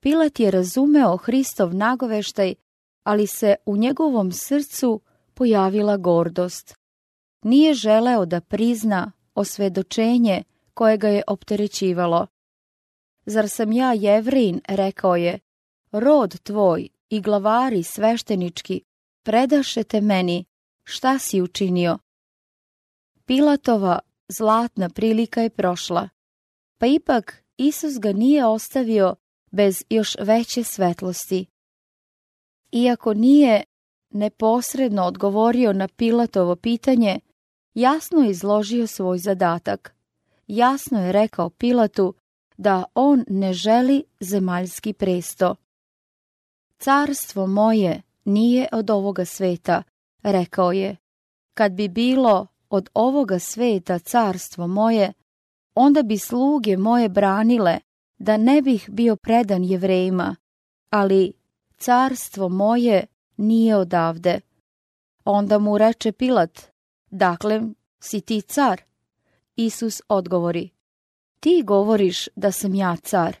Pilat 0.00 0.40
je 0.40 0.50
razumeo 0.50 1.16
Hristov 1.16 1.74
nagoveštaj, 1.74 2.54
ali 3.02 3.26
se 3.26 3.54
u 3.66 3.76
njegovom 3.76 4.32
srcu 4.32 5.00
pojavila 5.34 5.96
gordost. 5.96 6.74
Nije 7.42 7.74
želeo 7.74 8.26
da 8.26 8.40
prizna 8.40 9.12
osvedočenje 9.34 10.42
koje 10.74 10.96
ga 10.96 11.08
je 11.08 11.22
opterećivalo. 11.26 12.26
Zar 13.26 13.48
sam 13.48 13.72
ja 13.72 13.92
jevrin, 13.92 14.60
rekao 14.68 15.16
je, 15.16 15.38
rod 15.92 16.38
tvoj 16.40 16.88
i 17.08 17.20
glavari 17.20 17.82
sveštenički 17.82 18.82
predašete 19.22 20.00
meni, 20.00 20.44
šta 20.84 21.18
si 21.18 21.42
učinio? 21.42 21.98
Pilatova 23.24 23.98
zlatna 24.28 24.88
prilika 24.88 25.42
je 25.42 25.50
prošla, 25.50 26.08
pa 26.78 26.86
ipak 26.86 27.44
Isus 27.56 27.98
ga 27.98 28.12
nije 28.12 28.46
ostavio 28.46 29.14
bez 29.50 29.84
još 29.90 30.16
veće 30.20 30.64
svetlosti. 30.64 31.46
Iako 32.72 33.14
nije 33.14 33.62
neposredno 34.10 35.04
odgovorio 35.04 35.72
na 35.72 35.88
Pilatovo 35.88 36.56
pitanje, 36.56 37.20
jasno 37.74 38.20
je 38.20 38.30
izložio 38.30 38.86
svoj 38.86 39.18
zadatak. 39.18 39.94
Jasno 40.46 41.04
je 41.04 41.12
rekao 41.12 41.50
Pilatu 41.50 42.14
da 42.56 42.84
on 42.94 43.24
ne 43.28 43.52
želi 43.52 44.04
zemaljski 44.20 44.92
presto. 44.92 45.54
Carstvo 46.78 47.46
moje 47.46 48.02
nije 48.24 48.68
od 48.72 48.90
ovoga 48.90 49.24
sveta, 49.24 49.82
rekao 50.22 50.72
je. 50.72 50.96
Kad 51.54 51.72
bi 51.72 51.88
bilo 51.88 52.46
od 52.70 52.88
ovoga 52.94 53.38
sveta 53.38 53.98
carstvo 53.98 54.66
moje, 54.66 55.12
onda 55.74 56.02
bi 56.02 56.18
sluge 56.18 56.76
moje 56.76 57.08
branile 57.08 57.78
da 58.18 58.36
ne 58.36 58.62
bih 58.62 58.88
bio 58.92 59.16
predan 59.16 59.64
jevrejima, 59.64 60.36
ali 60.90 61.32
carstvo 61.78 62.48
moje 62.48 63.06
nije 63.36 63.76
odavde. 63.76 64.40
Onda 65.24 65.58
mu 65.58 65.78
reče 65.78 66.12
Pilat, 66.12 66.60
dakle, 67.10 67.62
si 68.00 68.20
ti 68.20 68.40
car? 68.40 68.82
Isus 69.56 70.02
odgovori, 70.08 70.70
ti 71.40 71.62
govoriš 71.66 72.28
da 72.36 72.52
sam 72.52 72.74
ja 72.74 72.96
car. 72.96 73.36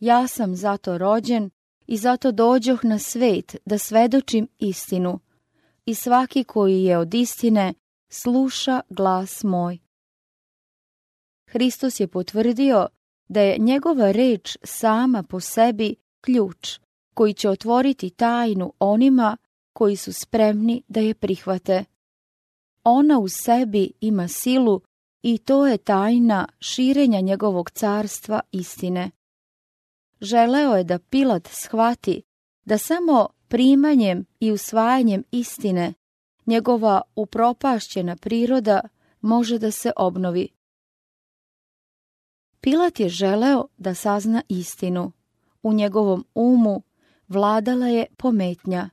Ja 0.00 0.26
sam 0.26 0.56
zato 0.56 0.98
rođen 0.98 1.50
i 1.86 1.96
zato 1.96 2.32
dođoh 2.32 2.84
na 2.84 2.98
svet 2.98 3.56
da 3.64 3.78
svedočim 3.78 4.48
istinu. 4.58 5.20
I 5.86 5.94
svaki 5.94 6.44
koji 6.44 6.84
je 6.84 6.98
od 6.98 7.14
istine 7.14 7.74
sluša 8.08 8.80
glas 8.88 9.44
moj. 9.44 9.78
Hristos 11.46 12.00
je 12.00 12.08
potvrdio 12.08 12.88
da 13.28 13.40
je 13.40 13.58
njegova 13.58 14.10
reč 14.10 14.56
sama 14.62 15.22
po 15.22 15.40
sebi 15.40 15.94
ključ 16.20 16.78
koji 17.14 17.34
će 17.34 17.50
otvoriti 17.50 18.10
tajnu 18.10 18.72
onima 18.78 19.36
koji 19.72 19.96
su 19.96 20.12
spremni 20.12 20.82
da 20.88 21.00
je 21.00 21.14
prihvate. 21.14 21.84
Ona 22.84 23.18
u 23.18 23.28
sebi 23.28 23.92
ima 24.00 24.28
silu 24.28 24.80
i 25.22 25.38
to 25.38 25.66
je 25.66 25.78
tajna 25.78 26.48
širenja 26.60 27.20
njegovog 27.20 27.70
carstva 27.70 28.40
istine. 28.52 29.10
Želeo 30.20 30.76
je 30.76 30.84
da 30.84 30.98
Pilat 30.98 31.48
shvati 31.52 32.22
da 32.64 32.78
samo 32.78 33.28
primanjem 33.48 34.26
i 34.40 34.52
usvajanjem 34.52 35.24
istine 35.30 35.94
njegova 36.46 37.02
upropašćena 37.16 38.16
priroda 38.16 38.80
može 39.20 39.58
da 39.58 39.70
se 39.70 39.92
obnovi. 39.96 40.48
Pilat 42.66 43.00
je 43.00 43.08
želeo 43.08 43.66
da 43.78 43.94
sazna 43.94 44.42
istinu. 44.48 45.12
U 45.62 45.72
njegovom 45.72 46.24
umu 46.34 46.82
vladala 47.28 47.86
je 47.86 48.06
pometnja. 48.16 48.90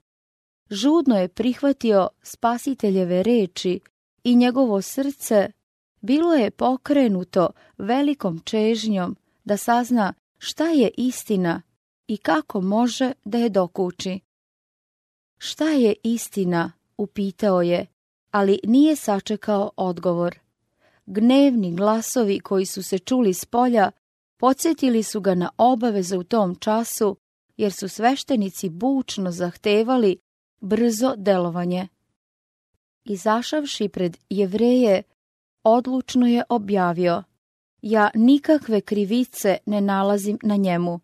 Žudno 0.70 1.20
je 1.20 1.28
prihvatio 1.28 2.10
spasiteljeve 2.24 3.24
reči 3.24 3.80
i 4.24 4.36
njegovo 4.36 4.82
srce 4.82 5.52
bilo 6.02 6.34
je 6.34 6.52
pokrenuto 6.52 7.50
velikom 7.78 8.40
čežnjom 8.40 9.16
da 9.44 9.58
sazna 9.58 10.14
šta 10.38 10.70
je 10.70 10.92
istina 10.98 11.62
i 12.08 12.18
kako 12.18 12.62
može 12.62 13.12
da 13.26 13.38
je 13.38 13.50
dokuči. 13.50 14.20
Šta 15.38 15.70
je 15.70 15.96
istina, 16.04 16.72
upitao 16.98 17.62
je, 17.62 17.88
ali 18.32 18.60
nije 18.64 18.96
sačekao 18.96 19.72
odgovor. 19.78 20.40
Gnevni 21.06 21.76
glasovi 21.76 22.40
koji 22.40 22.66
su 22.66 22.84
se 22.84 23.00
čuli 23.00 23.34
s 23.34 23.46
polja 23.46 23.92
podsjetili 24.38 25.04
su 25.04 25.22
ga 25.22 25.36
na 25.36 25.50
obaveze 25.58 26.18
u 26.18 26.24
tom 26.24 26.56
času, 26.56 27.18
jer 27.58 27.74
su 27.74 27.88
sveštenici 27.88 28.70
bučno 28.70 29.32
zahtevali 29.32 30.18
brzo 30.62 31.16
delovanje. 31.18 31.88
Izašavši 33.06 33.90
pred 33.90 34.18
jevreje, 34.30 35.04
odlučno 35.64 36.28
je 36.28 36.44
objavio, 36.50 37.24
ja 37.82 38.10
nikakve 38.16 38.82
krivice 38.82 39.58
ne 39.66 39.82
nalazim 39.82 40.40
na 40.44 40.56
njemu. 40.56 41.00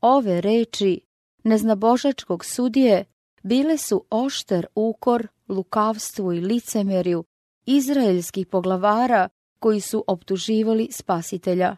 Ove 0.00 0.40
reči 0.40 1.00
neznabožačkog 1.44 2.44
sudije 2.44 3.04
bile 3.42 3.78
su 3.78 4.04
ošter 4.10 4.66
ukor 4.74 5.28
lukavstvu 5.48 6.32
i 6.32 6.40
licemerju 6.40 7.24
izraelskih 7.66 8.46
poglavara 8.46 9.28
koji 9.58 9.80
su 9.80 10.04
optuživali 10.06 10.88
spasitelja. 10.90 11.76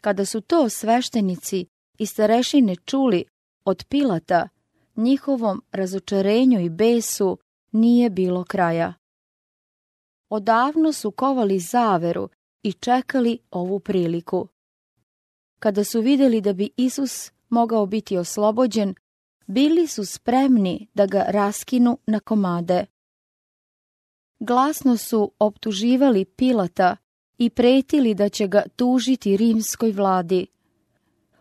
Kada 0.00 0.24
su 0.24 0.40
to 0.40 0.68
sveštenici 0.68 1.66
i 1.98 2.06
starešine 2.06 2.76
čuli 2.76 3.24
od 3.64 3.84
Pilata, 3.88 4.48
njihovom 4.96 5.62
razočarenju 5.72 6.60
i 6.60 6.68
besu 6.68 7.38
nije 7.72 8.10
bilo 8.10 8.44
kraja. 8.44 8.94
Odavno 10.28 10.92
su 10.92 11.10
kovali 11.10 11.58
zaveru 11.58 12.28
i 12.62 12.72
čekali 12.72 13.38
ovu 13.50 13.80
priliku. 13.80 14.48
Kada 15.58 15.84
su 15.84 16.00
vidjeli 16.00 16.40
da 16.40 16.52
bi 16.52 16.70
Isus 16.76 17.32
mogao 17.48 17.86
biti 17.86 18.16
oslobođen, 18.16 18.94
bili 19.46 19.86
su 19.86 20.04
spremni 20.04 20.88
da 20.94 21.06
ga 21.06 21.24
raskinu 21.28 21.98
na 22.06 22.20
komade. 22.20 22.86
Glasno 24.46 24.96
su 24.96 25.32
optuživali 25.38 26.24
Pilata 26.24 26.96
i 27.38 27.50
pretili 27.50 28.14
da 28.14 28.28
će 28.28 28.46
ga 28.46 28.62
tužiti 28.76 29.36
rimskoj 29.36 29.92
vladi. 29.92 30.46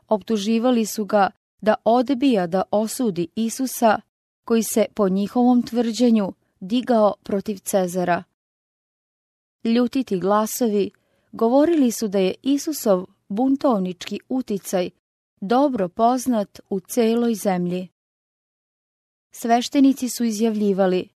Optuživali 0.07 0.85
su 0.85 1.05
ga 1.05 1.29
da 1.61 1.75
odbija 1.83 2.47
da 2.47 2.63
osudi 2.71 3.27
Isusa, 3.35 3.99
koji 4.45 4.63
se 4.63 4.85
po 4.95 5.09
njihovom 5.09 5.63
tvrđenju 5.63 6.33
digao 6.59 7.13
protiv 7.23 7.57
Cezara. 7.57 8.23
Ljutiti 9.63 10.19
glasovi 10.19 10.91
govorili 11.31 11.91
su 11.91 12.07
da 12.07 12.19
je 12.19 12.35
Isusov 12.41 13.05
buntovnički 13.29 14.19
uticaj 14.29 14.89
dobro 15.41 15.89
poznat 15.89 16.59
u 16.69 16.79
celoj 16.79 17.35
zemlji. 17.35 17.87
Sveštenici 19.31 20.09
su 20.09 20.23
izjavljivali, 20.23 21.12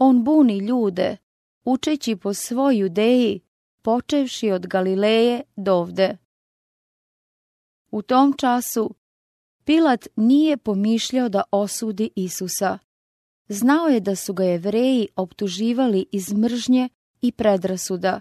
on 0.00 0.24
buni 0.24 0.58
ljude, 0.58 1.16
učeći 1.64 2.16
po 2.16 2.34
svoj 2.34 2.78
judeji, 2.78 3.40
počevši 3.82 4.50
od 4.50 4.66
Galileje 4.66 5.42
dovde. 5.56 6.16
U 7.90 8.02
tom 8.02 8.34
času 8.36 8.94
Pilat 9.64 10.06
nije 10.16 10.56
pomišljao 10.56 11.28
da 11.28 11.42
osudi 11.50 12.10
Isusa. 12.16 12.78
Znao 13.48 13.86
je 13.86 14.00
da 14.00 14.16
su 14.16 14.34
ga 14.34 14.44
jevreji 14.44 15.08
optuživali 15.16 16.06
iz 16.12 16.32
mržnje 16.32 16.88
i 17.20 17.32
predrasuda. 17.32 18.20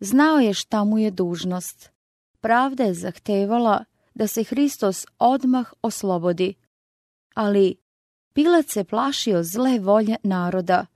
Znao 0.00 0.38
je 0.38 0.54
šta 0.54 0.84
mu 0.84 0.98
je 0.98 1.10
dužnost. 1.10 1.90
Pravda 2.40 2.84
je 2.84 2.94
zahtevala 2.94 3.84
da 4.14 4.26
se 4.26 4.44
Hristos 4.44 5.06
odmah 5.18 5.72
oslobodi. 5.82 6.54
Ali 7.34 7.76
Pilat 8.32 8.68
se 8.68 8.84
plašio 8.84 9.42
zle 9.42 9.78
volje 9.78 10.16
naroda. 10.22 10.86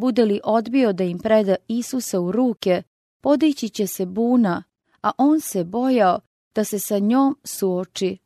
Bude 0.00 0.24
li 0.24 0.40
odbio 0.44 0.92
da 0.92 1.04
im 1.04 1.18
preda 1.18 1.56
Isusa 1.68 2.20
u 2.20 2.32
ruke, 2.32 2.82
podići 3.20 3.68
će 3.68 3.86
se 3.86 4.06
buna, 4.06 4.62
a 5.02 5.10
on 5.18 5.40
se 5.40 5.64
bojao 5.64 6.20
da 6.54 6.64
se 6.64 6.78
sa 6.78 6.98
njom 6.98 7.38
suoči. 7.44 8.18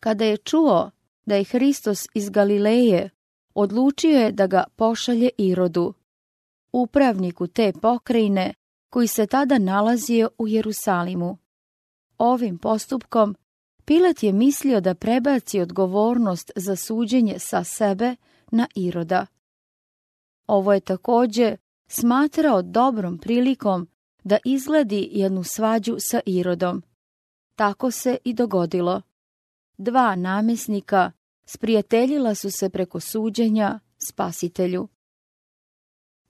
Kada 0.00 0.24
je 0.24 0.36
čuo 0.36 0.90
da 1.26 1.36
je 1.36 1.44
Hristos 1.44 2.06
iz 2.14 2.30
Galileje, 2.30 3.10
odlučio 3.54 4.18
je 4.18 4.32
da 4.32 4.46
ga 4.46 4.64
pošalje 4.76 5.30
Irodu, 5.38 5.94
upravniku 6.72 7.46
te 7.46 7.72
pokrajine 7.82 8.54
koji 8.90 9.06
se 9.06 9.26
tada 9.26 9.58
nalazio 9.58 10.30
u 10.38 10.48
Jerusalimu. 10.48 11.38
Ovim 12.18 12.58
postupkom 12.58 13.36
Pilat 13.84 14.22
je 14.22 14.32
mislio 14.32 14.80
da 14.80 14.94
prebaci 14.94 15.60
odgovornost 15.60 16.50
za 16.56 16.76
suđenje 16.76 17.38
sa 17.38 17.64
sebe 17.64 18.16
na 18.50 18.66
Iroda. 18.74 19.26
Ovo 20.50 20.72
je 20.72 20.80
također 20.80 21.56
smatrao 21.88 22.62
dobrom 22.62 23.18
prilikom 23.18 23.88
da 24.24 24.38
izgledi 24.44 25.08
jednu 25.12 25.44
svađu 25.44 25.96
sa 25.98 26.20
Irodom. 26.26 26.82
Tako 27.54 27.90
se 27.90 28.16
i 28.24 28.34
dogodilo. 28.34 29.02
Dva 29.78 30.16
namjesnika 30.16 31.12
sprijateljila 31.44 32.34
su 32.34 32.50
se 32.50 32.70
preko 32.70 33.00
suđenja 33.00 33.80
spasitelju. 33.98 34.88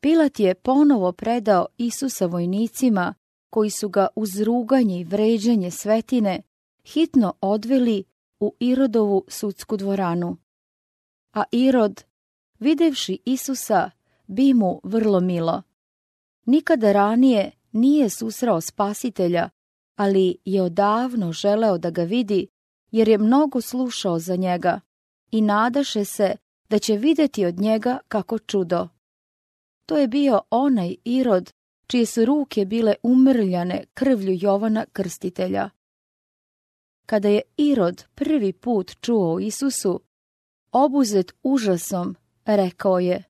Pilat 0.00 0.40
je 0.40 0.54
ponovo 0.54 1.12
predao 1.12 1.66
Isusa 1.78 2.26
vojnicima, 2.26 3.14
koji 3.50 3.70
su 3.70 3.88
ga 3.88 4.06
uz 4.16 4.40
ruganje 4.40 5.00
i 5.00 5.04
vređanje 5.04 5.70
svetine 5.70 6.42
hitno 6.84 7.34
odveli 7.40 8.04
u 8.40 8.54
Irodovu 8.60 9.24
sudsku 9.28 9.76
dvoranu. 9.76 10.36
A 11.32 11.42
Irod, 11.52 12.04
videvši 12.58 13.18
Isusa, 13.24 13.90
bi 14.30 14.54
mu 14.54 14.80
vrlo 14.84 15.20
milo. 15.20 15.62
Nikada 16.46 16.92
ranije 16.92 17.50
nije 17.72 18.10
susrao 18.10 18.60
spasitelja, 18.60 19.50
ali 19.96 20.36
je 20.44 20.62
odavno 20.62 21.32
želeo 21.32 21.78
da 21.78 21.90
ga 21.90 22.02
vidi, 22.02 22.46
jer 22.90 23.08
je 23.08 23.18
mnogo 23.18 23.60
slušao 23.60 24.18
za 24.18 24.36
njega 24.36 24.80
i 25.30 25.40
nadaše 25.40 26.04
se 26.04 26.36
da 26.68 26.78
će 26.78 26.96
vidjeti 26.96 27.44
od 27.44 27.60
njega 27.60 27.98
kako 28.08 28.38
čudo. 28.38 28.88
To 29.86 29.98
je 29.98 30.08
bio 30.08 30.40
onaj 30.50 30.96
Irod 31.04 31.52
čije 31.86 32.06
su 32.06 32.24
ruke 32.24 32.64
bile 32.64 32.94
umrljane 33.02 33.84
krvlju 33.94 34.38
Jovana 34.40 34.86
Krstitelja. 34.92 35.70
Kada 37.06 37.28
je 37.28 37.42
Irod 37.56 38.04
prvi 38.14 38.52
put 38.52 38.92
čuo 39.00 39.38
Isusu, 39.38 40.00
obuzet 40.72 41.32
užasom, 41.42 42.16
rekao 42.44 42.98
je, 42.98 43.29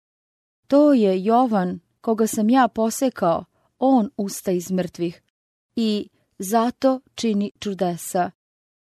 to 0.71 0.93
je 0.93 1.25
Jovan, 1.25 1.81
koga 2.01 2.27
sam 2.27 2.51
ja 2.51 2.69
posekao, 2.69 3.45
on 3.79 4.11
usta 4.17 4.51
iz 4.51 4.71
mrtvih 4.71 5.23
i 5.77 6.09
zato 6.39 7.01
čini 7.15 7.53
čudesa. 7.59 8.31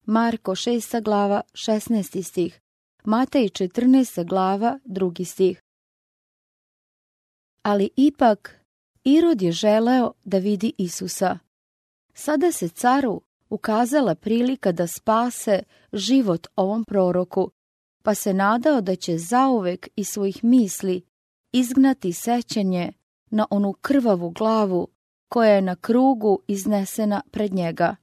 Marko 0.06 0.52
6. 0.52 1.02
glava 1.02 1.42
16. 1.52 2.22
stih, 2.22 2.60
Matej 3.04 3.48
14. 3.48 4.28
glava 4.28 4.78
2. 4.84 5.24
stih. 5.24 5.62
Ali 7.62 7.90
ipak 7.96 8.60
Irod 9.04 9.42
je 9.42 9.52
želeo 9.52 10.12
da 10.24 10.38
vidi 10.38 10.72
Isusa. 10.78 11.38
Sada 12.14 12.52
se 12.52 12.68
caru 12.68 13.22
ukazala 13.48 14.14
prilika 14.14 14.72
da 14.72 14.86
spase 14.86 15.62
život 15.92 16.46
ovom 16.56 16.84
proroku, 16.84 17.50
pa 18.02 18.14
se 18.14 18.34
nadao 18.34 18.80
da 18.80 18.96
će 18.96 19.18
zauvek 19.18 19.88
iz 19.96 20.08
svojih 20.08 20.44
misli 20.44 21.09
izgnati 21.52 22.12
sećanje 22.12 22.92
na 23.30 23.46
onu 23.50 23.72
krvavu 23.72 24.30
glavu 24.30 24.88
koja 25.28 25.50
je 25.52 25.62
na 25.62 25.76
krugu 25.76 26.40
iznesena 26.46 27.22
pred 27.30 27.54
njega. 27.54 27.96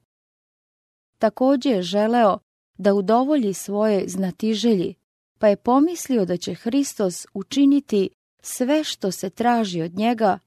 Također 1.20 1.76
je 1.76 1.82
želeo 1.82 2.40
da 2.78 2.94
udovolji 2.94 3.54
svoje 3.54 4.08
znatiželji, 4.08 4.96
pa 5.40 5.48
je 5.48 5.56
pomislio 5.56 6.26
da 6.26 6.38
će 6.38 6.54
Hristos 6.54 7.26
učiniti 7.34 8.10
sve 8.42 8.84
što 8.84 9.12
se 9.12 9.30
traži 9.30 9.82
od 9.82 9.96
njega 9.96 10.40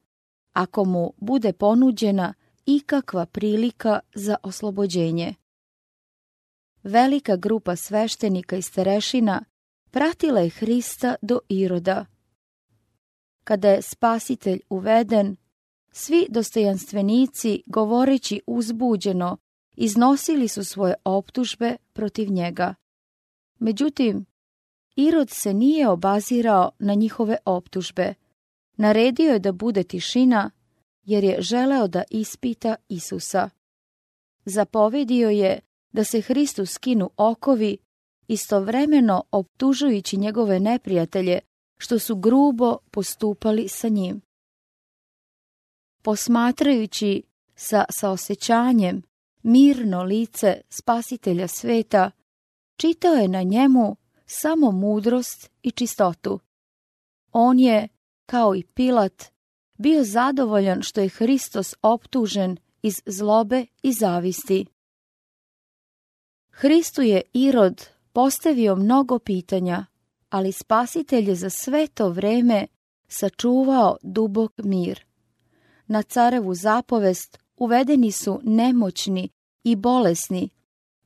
ako 0.53 0.85
mu 0.85 1.13
bude 1.17 1.53
ponuđena 1.53 2.35
ikakva 2.67 3.27
prilika 3.27 4.01
za 4.15 4.37
oslobođenje. 4.43 5.35
Velika 6.83 7.37
grupa 7.37 7.77
sveštenika 7.77 8.57
i 8.57 8.63
starešina 8.63 9.45
pratila 9.91 10.41
je 10.41 10.51
Hrista 10.51 11.15
do 11.23 11.39
Iroda. 11.49 12.07
Kada 13.45 13.69
je 13.69 13.83
spasitelj 13.83 14.61
uveden, 14.71 15.37
svi 15.93 16.27
dostojanstvenici, 16.31 17.63
govoreći 17.67 18.41
uzbuđeno, 18.47 19.37
iznosili 19.77 20.49
su 20.49 20.65
svoje 20.65 20.95
optužbe 21.05 21.77
protiv 21.93 22.31
njega. 22.31 22.75
Međutim, 23.59 24.27
Irod 24.97 25.31
se 25.31 25.55
nije 25.55 25.89
obazirao 25.89 26.71
na 26.79 26.95
njihove 26.95 27.37
optužbe. 27.45 28.15
Naredio 28.77 29.33
je 29.33 29.39
da 29.39 29.53
bude 29.53 29.83
tišina, 29.83 30.51
jer 31.03 31.25
je 31.25 31.37
želeo 31.41 31.89
da 31.89 32.03
ispita 32.11 32.77
Isusa. 32.89 33.51
Zapovedio 34.45 35.31
je 35.31 35.61
da 35.93 36.05
se 36.05 36.21
Hristu 36.21 36.67
skinu 36.67 37.11
okovi, 37.17 37.79
istovremeno 38.29 39.25
optužujući 39.31 40.17
njegove 40.17 40.61
neprijatelje, 40.61 41.39
što 41.81 41.99
su 41.99 42.17
grubo 42.17 42.77
postupali 42.91 43.69
sa 43.69 43.89
njim. 43.89 44.21
Posmatrajući 46.03 47.23
sa 47.55 47.85
saosjećanjem 47.91 49.03
mirno 49.43 50.03
lice 50.03 50.61
spasitelja 50.69 51.49
sveta, 51.49 52.11
čitao 52.77 53.15
je 53.15 53.29
na 53.29 53.43
njemu 53.43 53.97
samo 54.27 54.71
mudrost 54.71 55.51
i 55.63 55.71
čistotu. 55.71 56.41
On 57.33 57.59
je, 57.59 57.89
kao 58.27 58.55
i 58.55 58.65
Pilat, 58.65 59.25
bio 59.79 60.05
zadovoljan 60.05 60.83
što 60.83 61.01
je 61.01 61.09
Hristos 61.09 61.75
optužen 61.83 62.57
iz 62.83 62.95
zlobe 63.07 63.67
i 63.83 63.93
zavisti. 63.93 64.67
Hristu 66.51 67.03
je 67.03 67.23
Irod 67.33 67.87
postavio 68.13 68.77
mnogo 68.77 69.19
pitanja, 69.19 69.87
ali 70.31 70.53
spasitelj 70.53 71.29
je 71.29 71.35
za 71.35 71.51
sve 71.51 71.87
to 71.87 72.09
vreme 72.09 72.67
sačuvao 73.09 73.97
dubok 74.03 74.53
mir. 74.59 75.05
Na 75.87 76.03
carevu 76.03 76.55
zapovest 76.55 77.39
uvedeni 77.57 78.13
su 78.13 78.41
nemoćni 78.43 79.29
i 79.65 79.77
bolesni 79.77 80.49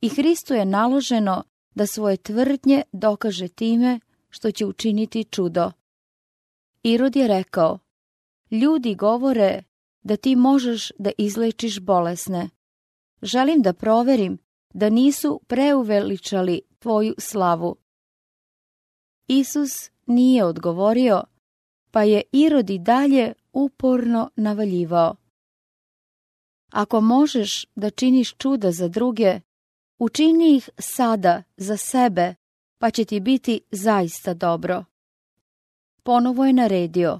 i 0.01 0.09
Hristu 0.09 0.53
je 0.53 0.65
naloženo 0.65 1.43
da 1.75 1.87
svoje 1.87 2.17
tvrdnje 2.17 2.83
dokaže 2.91 3.47
time 3.47 3.99
što 4.29 4.51
će 4.51 4.65
učiniti 4.65 5.23
čudo. 5.23 5.71
Irod 6.83 7.15
je 7.15 7.27
rekao, 7.27 7.79
ljudi 8.51 8.95
govore 8.95 9.63
da 10.03 10.17
ti 10.17 10.35
možeš 10.35 10.91
da 10.99 11.11
izlečiš 11.17 11.79
bolesne. 11.79 12.49
Želim 13.21 13.61
da 13.61 13.73
proverim 13.73 14.37
da 14.73 14.89
nisu 14.89 15.41
preuveličali 15.47 16.61
tvoju 16.79 17.15
slavu. 17.17 17.75
Isus 19.27 19.89
nije 20.05 20.45
odgovorio, 20.45 21.23
pa 21.91 22.03
je 22.03 22.21
Irod 22.31 22.69
i 22.69 22.79
dalje 22.79 23.33
uporno 23.53 24.29
navaljivao. 24.35 25.15
Ako 26.71 27.01
možeš 27.01 27.65
da 27.75 27.89
činiš 27.89 28.35
čuda 28.37 28.71
za 28.71 28.87
druge, 28.87 29.39
učini 29.99 30.55
ih 30.55 30.69
sada 30.77 31.43
za 31.57 31.77
sebe, 31.77 32.35
pa 32.77 32.91
će 32.91 33.05
ti 33.05 33.19
biti 33.19 33.61
zaista 33.71 34.33
dobro. 34.33 34.85
Ponovo 36.03 36.45
je 36.45 36.53
naredio, 36.53 37.19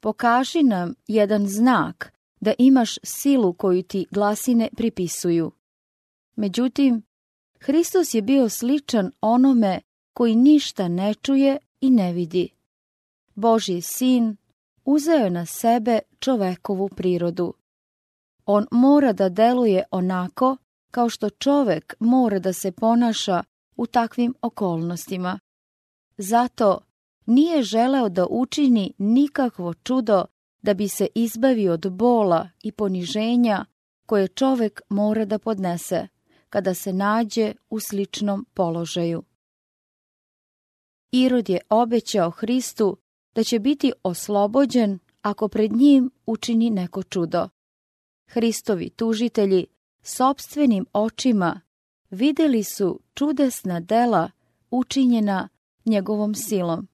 pokaži 0.00 0.62
nam 0.62 0.94
jedan 1.06 1.48
znak 1.48 2.12
da 2.40 2.52
imaš 2.58 2.98
silu 3.02 3.52
koju 3.52 3.82
ti 3.82 4.06
glasine 4.10 4.68
pripisuju. 4.76 5.52
Međutim, 6.36 7.02
Hristos 7.60 8.14
je 8.14 8.22
bio 8.22 8.48
sličan 8.48 9.12
onome 9.20 9.80
koji 10.12 10.36
ništa 10.36 10.88
ne 10.88 11.14
čuje 11.14 11.58
i 11.80 11.90
ne 11.90 12.12
vidi. 12.12 12.48
Božji 13.34 13.80
sin 13.82 14.36
uzeo 14.84 15.30
na 15.30 15.46
sebe 15.46 15.98
čovekovu 16.18 16.88
prirodu. 16.88 17.54
On 18.46 18.66
mora 18.70 19.12
da 19.12 19.28
deluje 19.28 19.82
onako 19.90 20.56
kao 20.90 21.08
što 21.08 21.30
čovek 21.30 21.94
mora 21.98 22.38
da 22.38 22.52
se 22.52 22.72
ponaša 22.72 23.42
u 23.76 23.86
takvim 23.86 24.34
okolnostima. 24.42 25.38
Zato 26.18 26.80
nije 27.26 27.62
želeo 27.62 28.08
da 28.08 28.26
učini 28.30 28.94
nikakvo 28.98 29.74
čudo 29.74 30.24
da 30.62 30.74
bi 30.74 30.88
se 30.88 31.06
izbavio 31.14 31.72
od 31.72 31.92
bola 31.92 32.48
i 32.62 32.72
poniženja 32.72 33.64
koje 34.06 34.28
čovek 34.28 34.80
mora 34.88 35.24
da 35.24 35.38
podnese 35.38 36.08
kada 36.48 36.74
se 36.74 36.92
nađe 36.92 37.52
u 37.70 37.80
sličnom 37.80 38.46
položaju. 38.54 39.22
Irod 41.12 41.48
je 41.48 41.60
obećao 41.68 42.30
Hristu 42.30 42.96
da 43.34 43.44
će 43.44 43.58
biti 43.58 43.92
oslobođen 44.02 44.98
ako 45.22 45.48
pred 45.48 45.72
njim 45.72 46.10
učini 46.26 46.70
neko 46.70 47.02
čudo. 47.02 47.48
Hristovi 48.26 48.90
tužitelji 48.90 49.66
sobstvenim 50.02 50.86
očima 50.92 51.60
vidjeli 52.10 52.64
su 52.64 53.00
čudesna 53.14 53.80
dela 53.80 54.30
učinjena 54.70 55.48
njegovom 55.84 56.34
silom. 56.34 56.88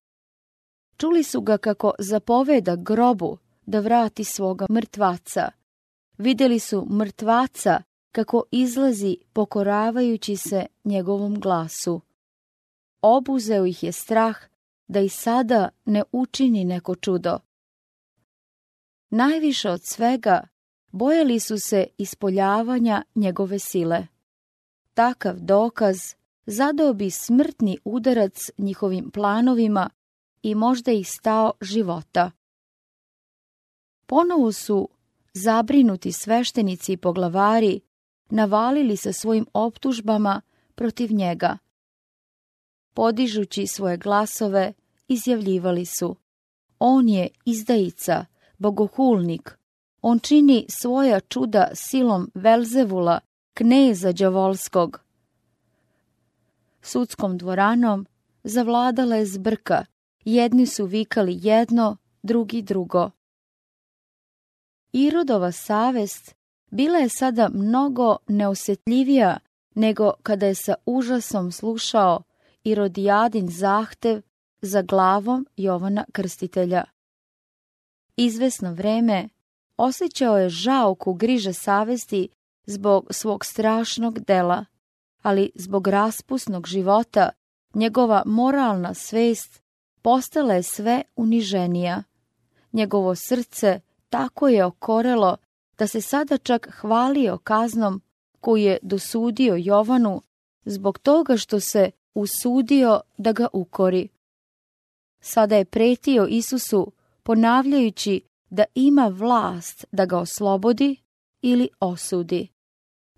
Čuli 0.97 1.23
su 1.23 1.41
ga 1.41 1.59
kako 1.59 1.93
zapoveda 1.99 2.77
grobu 2.77 3.39
da 3.67 3.81
vrati 3.81 4.25
svoga 4.25 4.67
mrtvaca. 4.71 5.51
Vidjeli 6.19 6.59
su 6.59 6.87
mrtvaca 6.91 7.83
kako 8.13 8.43
izlazi 8.51 9.17
pokoravajući 9.33 10.37
se 10.37 10.67
njegovom 10.85 11.41
glasu. 11.41 12.01
Obuzeo 13.03 13.67
ih 13.67 13.83
je 13.83 13.93
strah 13.93 14.37
da 14.89 15.01
i 15.01 15.09
sada 15.09 15.69
ne 15.85 16.03
učini 16.13 16.65
neko 16.65 16.95
čudo. 16.95 17.39
Najviše 19.11 19.71
od 19.71 19.81
svega 19.85 20.49
bojali 20.93 21.41
su 21.41 21.59
se 21.59 21.87
ispoljavanja 21.99 23.03
njegove 23.15 23.59
sile. 23.59 24.07
Takav 24.95 25.35
dokaz 25.41 25.97
zadao 26.47 26.95
bi 26.95 27.11
smrtni 27.11 27.79
udarac 27.85 28.51
njihovim 28.59 29.11
planovima 29.11 29.91
i 30.43 30.55
možda 30.55 30.93
ih 30.93 31.11
stao 31.11 31.53
života. 31.61 32.31
Ponovo 34.07 34.53
su 34.53 34.89
zabrinuti 35.33 36.13
sveštenici 36.13 36.93
i 36.93 36.97
poglavari 36.97 37.81
navalili 38.31 38.97
se 38.97 39.13
svojim 39.13 39.47
optužbama 39.53 40.41
protiv 40.75 41.13
njega. 41.13 41.59
Podižući 42.97 43.67
svoje 43.67 43.97
glasove, 43.97 44.73
izjavljivali 45.09 45.85
su 45.85 46.17
On 46.79 47.09
je 47.09 47.29
izdajica, 47.45 48.25
bogohulnik, 48.59 49.59
on 50.03 50.19
čini 50.19 50.67
svoja 50.69 51.21
čuda 51.21 51.69
silom 51.75 52.31
Velzevula, 52.35 53.21
kneza 53.55 54.13
đavolskog. 54.13 55.01
Sudskom 56.83 57.39
dvoranom 57.39 58.07
zavladala 58.45 59.17
je 59.17 59.27
zbrka, 59.27 59.85
jedni 60.25 60.67
su 60.67 60.85
vikali 60.85 61.39
jedno, 61.43 61.97
drugi 62.23 62.63
drugo. 62.63 63.11
Irodova 64.93 65.53
savest 65.53 66.35
bila 66.71 66.99
je 66.99 67.09
sada 67.09 67.49
mnogo 67.55 68.17
neosjetljivija 68.29 69.39
nego 69.75 70.13
kada 70.23 70.47
je 70.47 70.55
sa 70.55 70.75
užasom 70.87 71.53
slušao 71.53 72.23
Irodijadin 72.67 73.49
zahtev 73.49 74.23
za 74.63 74.83
glavom 74.83 75.47
Jovana 75.57 76.05
Krstitelja. 76.13 76.85
Izvesno 78.17 78.73
vreme 78.73 79.29
osjećao 79.77 80.39
je 80.39 80.49
žauku 80.49 81.15
griže 81.15 81.53
savesti 81.53 82.29
zbog 82.67 83.07
svog 83.11 83.45
strašnog 83.45 84.19
dela, 84.19 84.65
ali 85.23 85.51
zbog 85.55 85.87
raspusnog 85.87 86.67
života 86.67 87.31
njegova 87.75 88.23
moralna 88.27 88.95
svest 88.95 89.63
postala 90.03 90.55
je 90.55 90.63
sve 90.63 91.03
uniženija. 91.17 92.03
Njegovo 92.73 93.15
srce 93.15 93.81
tako 94.09 94.49
je 94.49 94.65
okorelo 94.65 95.37
da 95.79 95.87
se 95.87 96.01
sada 96.01 96.39
čak 96.39 96.69
hvalio 96.81 97.39
kaznom 97.39 98.03
koju 98.41 98.63
je 98.63 98.79
dosudio 98.83 99.57
Jovanu 99.59 100.23
zbog 100.65 100.99
toga 100.99 101.37
što 101.37 101.61
se 101.61 101.91
usudio 102.17 103.01
da 103.19 103.33
ga 103.33 103.49
ukori. 103.53 104.09
Sada 105.21 105.57
je 105.57 105.65
pretio 105.65 106.27
Isusu 106.27 106.93
ponavljajući 107.23 108.21
da 108.51 108.65
ima 108.75 109.09
vlast 109.09 109.85
da 109.93 110.07
ga 110.07 110.19
oslobodi 110.19 110.97
ili 111.41 111.69
osudi. 111.81 112.49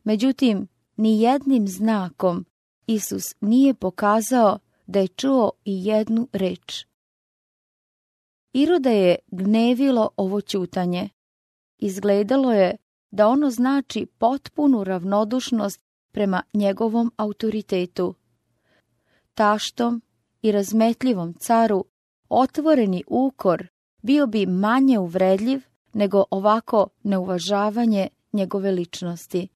Međutim, 0.04 0.68
ni 0.96 1.20
jednim 1.20 1.68
znakom 1.68 2.44
Isus 2.86 3.24
nije 3.40 3.74
pokazao 3.74 4.58
da 4.86 4.98
je 4.98 5.08
čuo 5.08 5.50
i 5.64 5.86
jednu 5.86 6.28
reč. 6.32 6.86
Iroda 8.52 8.90
je 8.90 9.16
gnevilo 9.26 10.10
ovo 10.16 10.40
čutanje. 10.40 11.08
Izgledalo 11.78 12.52
je 12.52 12.76
da 13.10 13.28
ono 13.28 13.50
znači 13.50 14.06
potpunu 14.06 14.84
ravnodušnost 14.84 15.80
prema 16.12 16.42
njegovom 16.54 17.12
autoritetu. 17.16 18.14
Taštom 19.38 20.02
i 20.42 20.52
razmetljivom 20.52 21.34
caru 21.34 21.84
otvoreni 22.28 23.04
ukor 23.06 23.66
bio 24.02 24.26
bi 24.26 24.46
manje 24.46 24.98
uvredljiv 24.98 25.60
nego 25.92 26.24
ovako 26.30 26.88
neuvažavanje 27.02 28.08
njegove 28.32 28.70
ličnosti. 28.70 29.48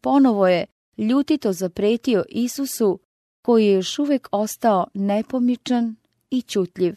Ponovo 0.00 0.48
je 0.48 0.66
ljutito 0.98 1.52
zapretio 1.52 2.24
Isusu, 2.28 3.00
koji 3.42 3.66
je 3.66 3.72
još 3.72 3.98
uvijek 3.98 4.28
ostao 4.32 4.86
nepomičan 4.94 5.96
i 6.30 6.42
čutljiv. 6.42 6.94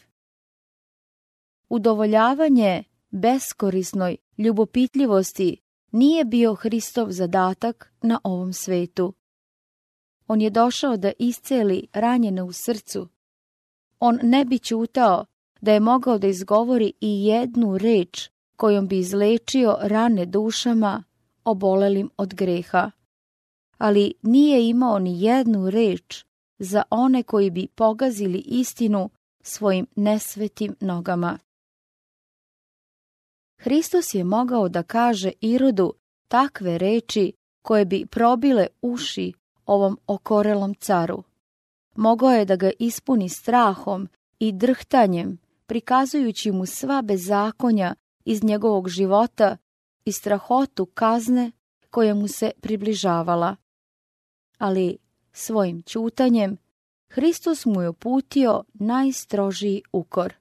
Udovoljavanje 1.68 2.84
beskorisnoj 3.10 4.16
ljubopitljivosti 4.38 5.56
nije 5.92 6.24
bio 6.24 6.54
Hristov 6.54 7.10
zadatak 7.10 7.92
na 8.02 8.20
ovom 8.24 8.52
svetu. 8.52 9.14
On 10.28 10.40
je 10.40 10.50
došao 10.50 10.96
da 10.96 11.12
isceli 11.18 11.86
ranjene 11.92 12.42
u 12.42 12.52
srcu. 12.52 13.08
On 14.00 14.18
ne 14.22 14.44
bi 14.44 14.58
čutao 14.58 15.26
da 15.60 15.72
je 15.72 15.80
mogao 15.80 16.18
da 16.18 16.26
izgovori 16.26 16.92
i 17.00 17.24
jednu 17.24 17.78
reč 17.78 18.30
kojom 18.56 18.88
bi 18.88 18.98
izlečio 18.98 19.76
rane 19.80 20.26
dušama 20.26 21.04
obolelim 21.44 22.10
od 22.16 22.34
greha. 22.34 22.90
Ali 23.78 24.14
nije 24.22 24.68
imao 24.68 24.98
ni 24.98 25.22
jednu 25.22 25.70
reč 25.70 26.24
za 26.58 26.82
one 26.90 27.22
koji 27.22 27.50
bi 27.50 27.66
pogazili 27.66 28.38
istinu 28.38 29.10
svojim 29.42 29.86
nesvetim 29.96 30.76
nogama. 30.80 31.38
Hristos 33.58 34.14
je 34.14 34.24
mogao 34.24 34.68
da 34.68 34.82
kaže 34.82 35.32
Irodu 35.40 35.92
takve 36.28 36.78
reči 36.78 37.32
koje 37.62 37.84
bi 37.84 38.06
probile 38.06 38.66
uši 38.82 39.32
ovom 39.66 39.98
okorelom 40.06 40.74
caru. 40.74 41.22
Mogao 41.96 42.30
je 42.30 42.44
da 42.44 42.56
ga 42.56 42.70
ispuni 42.78 43.28
strahom 43.28 44.08
i 44.38 44.52
drhtanjem 44.52 45.38
prikazujući 45.66 46.52
mu 46.52 46.66
sva 46.66 47.02
bezakonja 47.02 47.94
iz 48.24 48.44
njegovog 48.44 48.88
života 48.88 49.56
i 50.04 50.12
strahotu 50.12 50.86
kazne 50.86 51.52
koja 51.90 52.14
mu 52.14 52.28
se 52.28 52.50
približavala. 52.60 53.56
Ali 54.58 54.98
svojim 55.32 55.82
čutanjem 55.82 56.56
Hristos 57.08 57.66
mu 57.66 57.82
je 57.82 57.88
uputio 57.88 58.64
najstrožiji 58.74 59.82
ukor. 59.92 60.34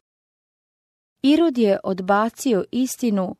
Irod 1.22 1.58
je 1.58 1.80
odbacio 1.84 2.64
istinu 2.72 3.36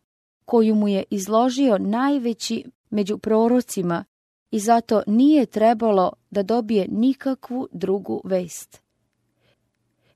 koju 0.46 0.76
mu 0.76 0.88
je 0.88 1.04
izložio 1.10 1.78
najveći 1.78 2.66
među 2.90 3.18
prorocima 3.18 4.06
i 4.54 4.60
zato 4.60 5.04
nije 5.08 5.46
trebalo 5.46 6.12
da 6.32 6.44
dobije 6.44 6.88
nikakvu 6.90 7.68
drugu 7.72 8.22
vest. 8.24 8.82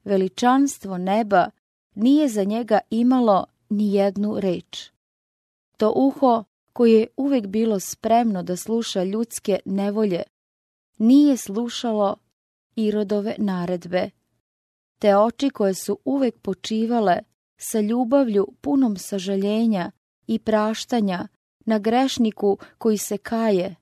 Veličanstvo 0.03 0.97
neba 0.97 1.49
nije 1.95 2.27
za 2.29 2.43
njega 2.43 2.79
imalo 2.89 3.45
ni 3.69 3.93
jednu 3.93 4.39
reč. 4.39 4.91
To 5.77 5.93
uho 5.95 6.43
koje 6.73 6.99
je 6.99 7.07
uvijek 7.17 7.47
bilo 7.47 7.79
spremno 7.79 8.43
da 8.43 8.55
sluša 8.55 9.03
ljudske 9.03 9.59
nevolje, 9.65 10.23
nije 10.97 11.37
slušalo 11.37 12.15
Irodove 12.75 13.35
naredbe. 13.37 14.09
Te 14.99 15.17
oči 15.17 15.49
koje 15.49 15.73
su 15.73 15.99
uvijek 16.05 16.39
počivale 16.39 17.19
sa 17.57 17.79
ljubavlju 17.79 18.47
punom 18.61 18.97
sažaljenja 18.97 19.91
i 20.27 20.39
praštanja 20.39 21.27
na 21.65 21.79
grešniku 21.79 22.57
koji 22.77 22.97
se 22.97 23.17
kaje, 23.17 23.75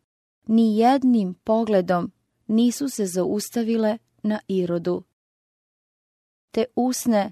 ni 0.47 0.77
jednim 0.77 1.33
pogledom 1.33 2.11
nisu 2.47 2.89
se 2.89 3.05
zaustavile 3.05 3.97
na 4.23 4.39
Irodu. 4.47 5.03
Te 6.51 6.65
usne 6.75 7.31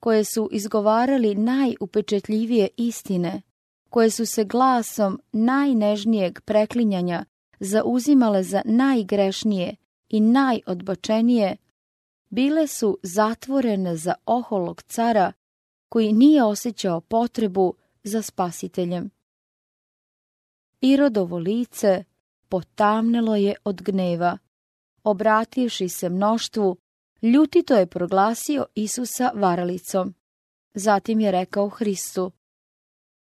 koje 0.00 0.24
su 0.24 0.48
izgovarali 0.52 1.34
najupečetljivije 1.34 2.68
istine, 2.76 3.42
koje 3.90 4.10
su 4.10 4.26
se 4.26 4.44
glasom 4.44 5.20
najnežnijeg 5.32 6.40
preklinjanja 6.40 7.24
zauzimale 7.60 8.42
za 8.42 8.62
najgrešnije 8.64 9.76
i 10.08 10.20
najodbačenije, 10.20 11.56
bile 12.30 12.66
su 12.66 12.98
zatvorene 13.02 13.96
za 13.96 14.14
oholog 14.26 14.82
cara 14.82 15.32
koji 15.88 16.12
nije 16.12 16.44
osjećao 16.44 17.00
potrebu 17.00 17.74
za 18.02 18.22
spasiteljem. 18.22 19.10
Irodovo 20.80 21.38
lice 21.38 22.04
potamnelo 22.54 23.36
je 23.36 23.54
od 23.64 23.82
gneva. 23.82 24.38
Obrativši 25.04 25.88
se 25.88 26.08
mnoštvu, 26.08 26.76
Ljutito 27.22 27.74
je 27.74 27.86
proglasio 27.86 28.66
Isusa 28.74 29.30
varalicom. 29.34 30.14
Zatim 30.74 31.20
je 31.20 31.30
rekao 31.30 31.68
Hristu, 31.68 32.32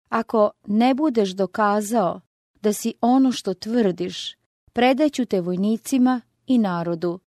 Ako 0.08 0.50
ne 0.66 0.94
budeš 0.94 1.30
dokazao 1.30 2.20
da 2.60 2.72
si 2.72 2.94
ono 3.00 3.32
što 3.32 3.54
tvrdiš, 3.54 4.36
predaću 4.72 5.24
te 5.24 5.40
vojnicima 5.40 6.20
i 6.46 6.58
narodu. 6.58 7.20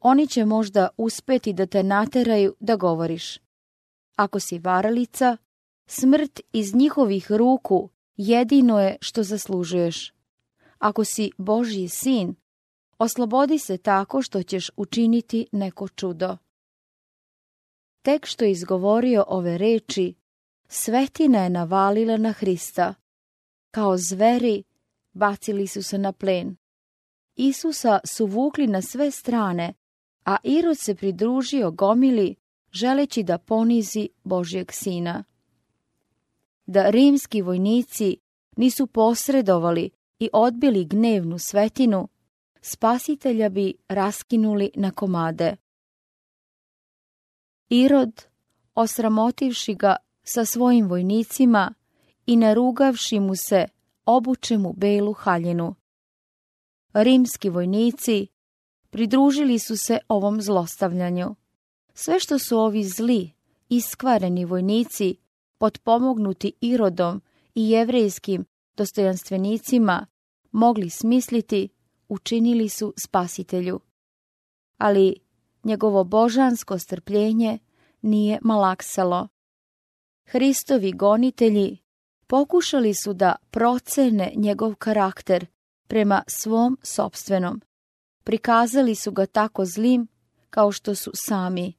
Oni 0.00 0.26
će 0.26 0.44
možda 0.44 0.88
uspeti 0.96 1.52
da 1.52 1.66
te 1.66 1.82
nateraju 1.82 2.54
da 2.60 2.76
govoriš. 2.76 3.38
Ako 4.16 4.40
si 4.40 4.58
varalica, 4.58 5.36
smrt 5.86 6.40
iz 6.52 6.74
njihovih 6.74 7.32
ruku 7.32 7.88
jedino 8.16 8.80
je 8.80 8.96
što 9.00 9.22
zaslužuješ. 9.22 10.19
Ako 10.80 11.04
si 11.04 11.30
Božji 11.38 11.88
sin, 11.88 12.34
oslobodi 12.98 13.58
se 13.58 13.78
tako 13.78 14.22
što 14.22 14.42
ćeš 14.42 14.70
učiniti 14.76 15.46
neko 15.52 15.88
čudo. 15.88 16.36
Tek 18.02 18.26
što 18.26 18.44
je 18.44 18.50
izgovorio 18.50 19.24
ove 19.28 19.58
reči, 19.58 20.14
svetina 20.68 21.42
je 21.42 21.50
navalila 21.50 22.16
na 22.16 22.32
Hrista. 22.32 22.94
Kao 23.70 23.96
zveri 23.96 24.62
bacili 25.12 25.66
su 25.66 25.82
se 25.82 25.98
na 25.98 26.12
plen. 26.12 26.56
Isusa 27.36 28.00
su 28.04 28.26
vukli 28.26 28.66
na 28.66 28.82
sve 28.82 29.10
strane, 29.10 29.74
a 30.24 30.36
Irod 30.44 30.78
se 30.78 30.94
pridružio 30.94 31.70
gomili, 31.70 32.34
želeći 32.72 33.22
da 33.22 33.38
ponizi 33.38 34.08
Božjeg 34.24 34.72
sina. 34.72 35.24
Da 36.66 36.90
rimski 36.90 37.42
vojnici 37.42 38.16
nisu 38.56 38.86
posredovali 38.86 39.90
i 40.20 40.28
odbili 40.32 40.84
gnevnu 40.84 41.38
svetinu, 41.38 42.08
spasitelja 42.60 43.48
bi 43.48 43.74
raskinuli 43.88 44.70
na 44.74 44.90
komade. 44.90 45.56
Irod, 47.68 48.22
osramotivši 48.74 49.74
ga 49.74 49.96
sa 50.22 50.44
svojim 50.44 50.88
vojnicima 50.88 51.74
i 52.26 52.36
narugavši 52.36 53.20
mu 53.20 53.36
se, 53.36 53.66
obuče 54.06 54.58
mu 54.58 54.72
belu 54.72 55.12
haljinu. 55.12 55.74
Rimski 56.92 57.50
vojnici 57.50 58.26
pridružili 58.90 59.58
su 59.58 59.76
se 59.76 59.98
ovom 60.08 60.42
zlostavljanju. 60.42 61.34
Sve 61.94 62.20
što 62.20 62.38
su 62.38 62.58
ovi 62.58 62.84
zli, 62.84 63.30
iskvareni 63.68 64.44
vojnici, 64.44 65.16
potpomognuti 65.58 66.52
Irodom 66.60 67.22
i 67.54 67.70
jevrejskim 67.70 68.44
dostojanstvenicima, 68.80 70.06
mogli 70.52 70.90
smisliti, 70.90 71.68
učinili 72.08 72.68
su 72.68 72.94
spasitelju. 73.04 73.80
Ali 74.78 75.14
njegovo 75.64 76.04
božansko 76.04 76.78
strpljenje 76.78 77.58
nije 78.02 78.38
malaksalo. 78.42 79.28
Hristovi 80.26 80.92
gonitelji 80.92 81.78
pokušali 82.26 82.94
su 82.94 83.12
da 83.12 83.36
procene 83.50 84.32
njegov 84.36 84.74
karakter 84.74 85.46
prema 85.86 86.22
svom 86.26 86.78
sobstvenom. 86.82 87.60
Prikazali 88.24 88.94
su 88.94 89.12
ga 89.12 89.26
tako 89.26 89.64
zlim 89.64 90.08
kao 90.50 90.72
što 90.72 90.94
su 90.94 91.10
sami. 91.14 91.72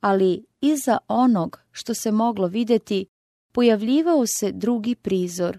Ali 0.00 0.44
iza 0.60 0.98
onog 1.08 1.60
što 1.70 1.94
se 1.94 2.12
moglo 2.12 2.46
vidjeti 2.46 3.06
pojavljivao 3.52 4.26
se 4.26 4.52
drugi 4.52 4.94
prizor. 4.94 5.58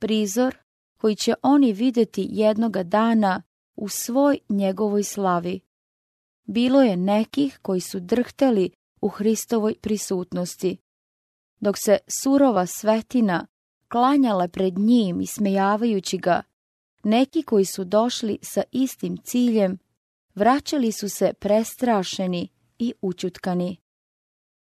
Prizor 0.00 0.56
koji 0.96 1.16
će 1.16 1.34
oni 1.42 1.72
vidjeti 1.72 2.26
jednoga 2.30 2.82
dana 2.82 3.42
u 3.76 3.88
svoj 3.88 4.38
njegovoj 4.48 5.02
slavi. 5.02 5.60
Bilo 6.44 6.82
je 6.82 6.96
nekih 6.96 7.58
koji 7.62 7.80
su 7.80 8.00
drhtali 8.00 8.70
u 9.00 9.08
Hristovoj 9.08 9.74
prisutnosti. 9.80 10.76
Dok 11.60 11.76
se 11.78 11.98
surova 12.22 12.66
svetina 12.66 13.46
klanjala 13.88 14.48
pred 14.48 14.78
njim 14.78 15.20
i 15.20 15.26
smejavajući 15.26 16.18
ga, 16.18 16.42
neki 17.04 17.42
koji 17.42 17.64
su 17.64 17.84
došli 17.84 18.38
sa 18.42 18.62
istim 18.72 19.16
ciljem, 19.16 19.78
vraćali 20.34 20.92
su 20.92 21.08
se 21.08 21.32
prestrašeni 21.32 22.48
i 22.78 22.94
učutkani. 23.02 23.76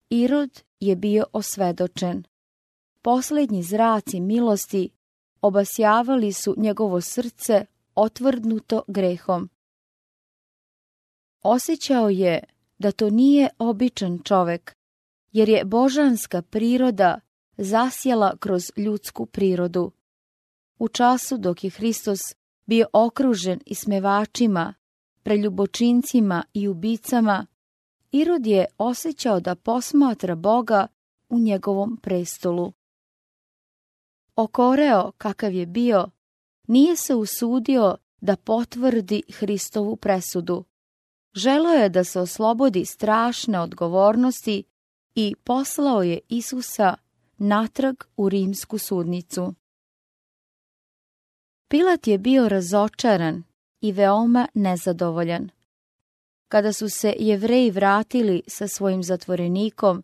Irod 0.09 0.61
je 0.79 0.95
bio 0.95 1.25
osvedočen. 1.33 2.23
Posljednji 3.01 3.63
zraci 3.63 4.19
milosti 4.19 4.89
obasjavali 5.45 6.34
su 6.34 6.53
njegovo 6.58 7.01
srce 7.01 7.65
otvrdnuto 7.95 8.84
grehom. 8.88 9.49
Osjećao 11.41 12.10
je 12.10 12.43
da 12.77 12.91
to 12.91 13.10
nije 13.10 13.49
običan 13.60 14.19
čovek, 14.23 14.75
jer 15.31 15.49
je 15.49 15.65
božanska 15.65 16.41
priroda 16.41 17.19
zasjela 17.58 18.38
kroz 18.39 18.71
ljudsku 18.77 19.25
prirodu. 19.25 19.91
U 20.79 20.88
času 20.88 21.38
dok 21.38 21.63
je 21.63 21.69
Hristos 21.69 22.19
bio 22.65 22.88
okružen 22.93 23.60
ismevačima, 23.65 24.73
preljubočincima 25.23 26.43
i 26.53 26.67
ubicama, 26.67 27.45
Irod 28.12 28.47
je 28.47 28.65
osjećao 28.77 29.39
da 29.39 29.55
posmatra 29.55 30.36
Boga 30.36 30.88
u 31.29 31.39
njegovom 31.39 31.97
prestolu. 31.97 32.73
Okoreo 34.35 35.11
kakav 35.17 35.53
je 35.53 35.65
bio, 35.65 36.09
nije 36.67 36.95
se 36.95 37.15
usudio 37.15 37.97
da 38.21 38.35
potvrdi 38.35 39.21
Hristovu 39.33 39.95
presudu. 39.95 40.63
Želeo 41.33 41.73
je 41.73 41.89
da 41.89 42.03
se 42.03 42.19
oslobodi 42.19 42.85
strašne 42.85 43.59
odgovornosti 43.59 44.63
i 45.15 45.35
poslao 45.43 46.03
je 46.03 46.19
Isusa 46.29 46.95
natrag 47.37 47.95
u 48.17 48.29
rimsku 48.29 48.77
sudnicu. 48.77 49.53
Pilat 51.67 52.07
je 52.07 52.17
bio 52.17 52.49
razočaran 52.49 53.43
i 53.81 53.91
veoma 53.91 54.47
nezadovoljan. 54.53 55.49
Kada 56.47 56.73
su 56.73 56.89
se 56.89 57.15
jevreji 57.19 57.71
vratili 57.71 58.41
sa 58.47 58.67
svojim 58.67 59.03
zatvorenikom, 59.03 60.03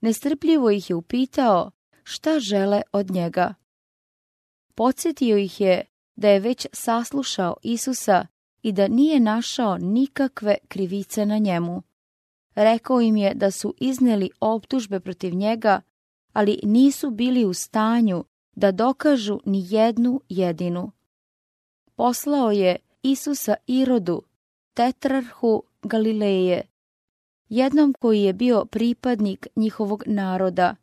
nestrpljivo 0.00 0.70
ih 0.70 0.90
je 0.90 0.96
upitao 0.96 1.70
šta 2.02 2.40
žele 2.40 2.82
od 2.92 3.10
njega. 3.10 3.54
Podsjetio 4.78 5.36
ih 5.36 5.60
je 5.60 5.84
da 6.16 6.28
je 6.28 6.40
već 6.40 6.66
saslušao 6.72 7.56
Isusa 7.62 8.26
i 8.62 8.72
da 8.72 8.88
nije 8.88 9.20
našao 9.20 9.78
nikakve 9.78 10.56
krivice 10.68 11.26
na 11.26 11.38
njemu. 11.38 11.82
Rekao 12.54 13.00
im 13.00 13.16
je 13.16 13.34
da 13.34 13.50
su 13.50 13.74
izneli 13.80 14.30
optužbe 14.40 15.00
protiv 15.00 15.34
njega, 15.34 15.80
ali 16.32 16.60
nisu 16.62 17.10
bili 17.10 17.44
u 17.44 17.54
stanju 17.54 18.24
da 18.56 18.72
dokažu 18.72 19.40
ni 19.44 19.66
jednu 19.68 20.20
jedinu. 20.28 20.92
Poslao 21.94 22.50
je 22.50 22.76
Isusa 23.02 23.54
Irodu, 23.66 24.22
tetrarhu 24.74 25.62
Galileje, 25.82 26.62
jednom 27.48 27.94
koji 28.00 28.22
je 28.22 28.32
bio 28.32 28.64
pripadnik 28.64 29.46
njihovog 29.56 30.02
naroda. 30.06 30.76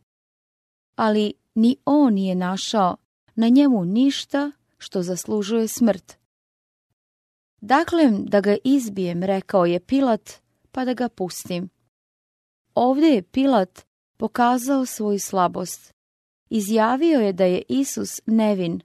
Ali 0.95 1.33
ni 1.53 1.77
on 1.85 2.13
nije 2.13 2.35
našao 2.35 2.95
na 3.35 3.47
njemu 3.47 3.85
ništa 3.85 4.51
što 4.77 5.01
zaslužuje 5.01 5.67
smrt. 5.67 6.17
Dakle, 7.61 8.11
da 8.11 8.41
ga 8.41 8.55
izbijem, 8.63 9.23
rekao 9.23 9.65
je 9.65 9.79
Pilat, 9.79 10.31
pa 10.71 10.85
da 10.85 10.93
ga 10.93 11.09
pustim. 11.09 11.69
Ovdje 12.75 13.09
je 13.09 13.21
Pilat 13.21 13.85
pokazao 14.17 14.85
svoju 14.85 15.19
slabost. 15.19 15.93
Izjavio 16.49 17.19
je 17.19 17.33
da 17.33 17.45
je 17.45 17.61
Isus 17.69 18.21
nevin, 18.25 18.81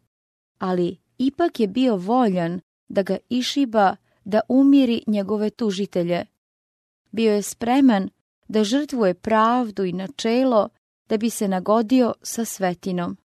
ali 0.58 0.98
ipak 1.18 1.60
je 1.60 1.68
bio 1.68 1.96
voljan 1.96 2.60
da 2.88 3.02
ga 3.02 3.16
išiba 3.28 3.96
da 4.24 4.40
umiri 4.48 5.02
njegove 5.06 5.50
tužitelje. 5.50 6.26
Bio 7.10 7.32
je 7.32 7.42
spreman 7.42 8.10
da 8.48 8.64
žrtvuje 8.64 9.14
pravdu 9.14 9.84
i 9.84 9.92
načelo 9.92 10.68
da 11.08 11.16
bi 11.16 11.30
se 11.30 11.48
nagodio 11.48 12.14
sa 12.22 12.44
svetinom. 12.44 13.16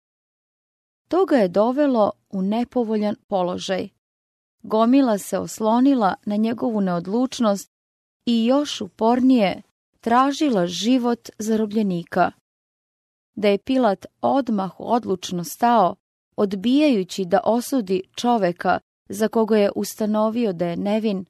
To 1.09 1.25
ga 1.25 1.37
je 1.37 1.49
dovelo 1.49 2.13
u 2.31 2.43
nepovoljan 2.43 3.17
položaj. 3.27 3.89
Gomila 4.63 5.19
se 5.19 5.39
oslonila 5.39 6.15
na 6.27 6.37
njegovu 6.37 6.81
neodlučnost 6.81 7.71
i 8.27 8.47
još 8.47 8.81
upornije 8.81 9.63
tražila 10.01 10.67
život 10.67 11.29
zarobljenika. 11.39 12.33
Da 13.35 13.49
je 13.49 13.59
Pilat 13.59 14.07
odmah 14.21 14.73
odlučno 14.79 15.45
stao, 15.45 15.97
odbijajući 16.37 17.25
da 17.25 17.41
osudi 17.45 18.03
čoveka 18.17 18.81
za 19.09 19.29
koga 19.29 19.57
je 19.57 19.71
ustanovio 19.77 20.53
da 20.53 20.67
je 20.67 20.77
nevin, 20.77 21.25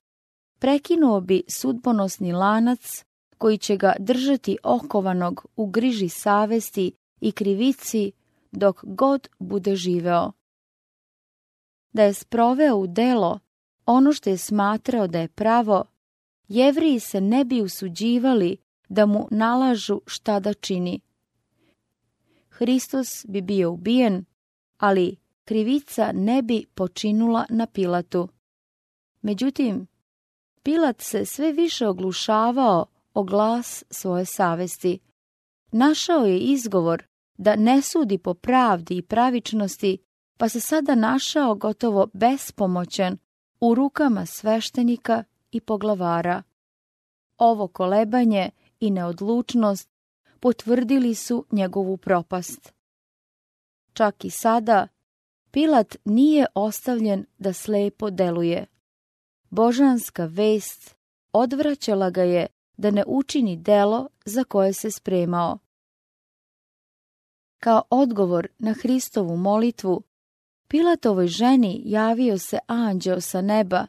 prekinuo 0.59 1.20
bi 1.20 1.43
sudbonosni 1.49 2.33
lanac 2.33 3.05
koji 3.39 3.59
će 3.59 3.77
ga 3.77 3.95
držati 3.99 4.59
okovanog 4.62 5.47
u 5.57 5.66
griži 5.66 6.09
savesti 6.09 6.93
i 7.20 7.33
krivici 7.33 8.12
dok 8.57 8.84
god 8.84 9.28
bude 9.38 9.76
živeo. 9.76 10.32
Da 11.92 12.02
je 12.02 12.14
sproveo 12.14 12.76
u 12.76 12.86
delo 12.86 13.40
ono 13.86 14.12
što 14.12 14.30
je 14.30 14.38
smatrao 14.38 15.07
da 15.07 15.20
je 15.20 15.28
pravo, 15.28 15.84
jevriji 16.48 17.00
se 17.00 17.20
ne 17.20 17.44
bi 17.44 17.62
usuđivali 17.62 18.57
da 18.88 19.07
mu 19.07 19.28
nalažu 19.30 20.00
šta 20.07 20.40
da 20.40 20.55
čini. 20.55 21.00
Hristos 22.48 23.26
bi 23.28 23.40
bio 23.40 23.72
ubijen, 23.72 24.24
ali 24.78 25.16
krivica 25.44 26.12
ne 26.12 26.42
bi 26.42 26.64
počinula 26.74 27.46
na 27.50 27.66
Pilatu. 27.66 28.28
Međutim, 29.22 29.86
Pilat 30.62 31.00
se 31.00 31.24
sve 31.24 31.52
više 31.52 31.88
oglušavao 31.88 32.86
o 33.14 33.22
glas 33.22 33.84
svoje 33.90 34.24
savesti. 34.24 34.98
Našao 35.72 36.24
je 36.24 36.38
izgovor 36.38 37.05
da 37.37 37.57
ne 37.57 37.82
sudi 37.82 38.18
po 38.18 38.35
pravdi 38.35 38.97
i 38.97 39.03
pravičnosti, 39.03 39.99
pa 40.37 40.49
se 40.49 40.61
sada 40.61 40.95
našao 40.95 41.55
gotovo 41.55 42.07
bespomoćan 42.12 43.18
u 43.61 43.74
rukama 43.74 44.26
sveštenika 44.26 45.24
i 45.51 45.61
poglavara. 45.61 46.43
Ovo 47.39 47.68
kolebanje 47.68 48.51
i 48.80 48.91
neodlučnost 48.91 49.89
potvrdili 50.41 51.14
su 51.14 51.45
njegovu 51.53 51.97
propast. 51.97 52.72
Čak 53.93 54.24
i 54.24 54.30
sada, 54.30 54.89
Pilat 55.55 55.97
nije 56.05 56.47
ostavljen 56.55 57.26
da 57.39 57.53
slepo 57.53 58.11
deluje. 58.11 58.66
Božanska 59.51 60.24
vest 60.24 60.97
odvraćala 61.32 62.11
ga 62.11 62.22
je 62.22 62.47
da 62.76 62.91
ne 62.91 63.05
učini 63.07 63.57
delo 63.57 64.09
za 64.24 64.45
koje 64.45 64.72
se 64.72 64.91
spremao. 64.91 65.59
Kao 67.64 67.82
odgovor 67.90 68.48
na 68.58 68.72
Hristovu 68.72 69.36
molitvu, 69.36 70.02
Pilatovoj 70.68 71.26
ženi 71.26 71.82
javio 71.84 72.38
se 72.38 72.58
anđeo 72.66 73.20
sa 73.20 73.40
neba 73.40 73.86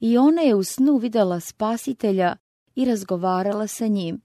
i 0.00 0.18
ona 0.18 0.42
je 0.42 0.54
u 0.54 0.62
snu 0.62 0.96
videla 0.96 1.40
spasitelja 1.40 2.36
i 2.74 2.84
razgovarala 2.84 3.66
sa 3.66 3.86
njim. 3.86 4.20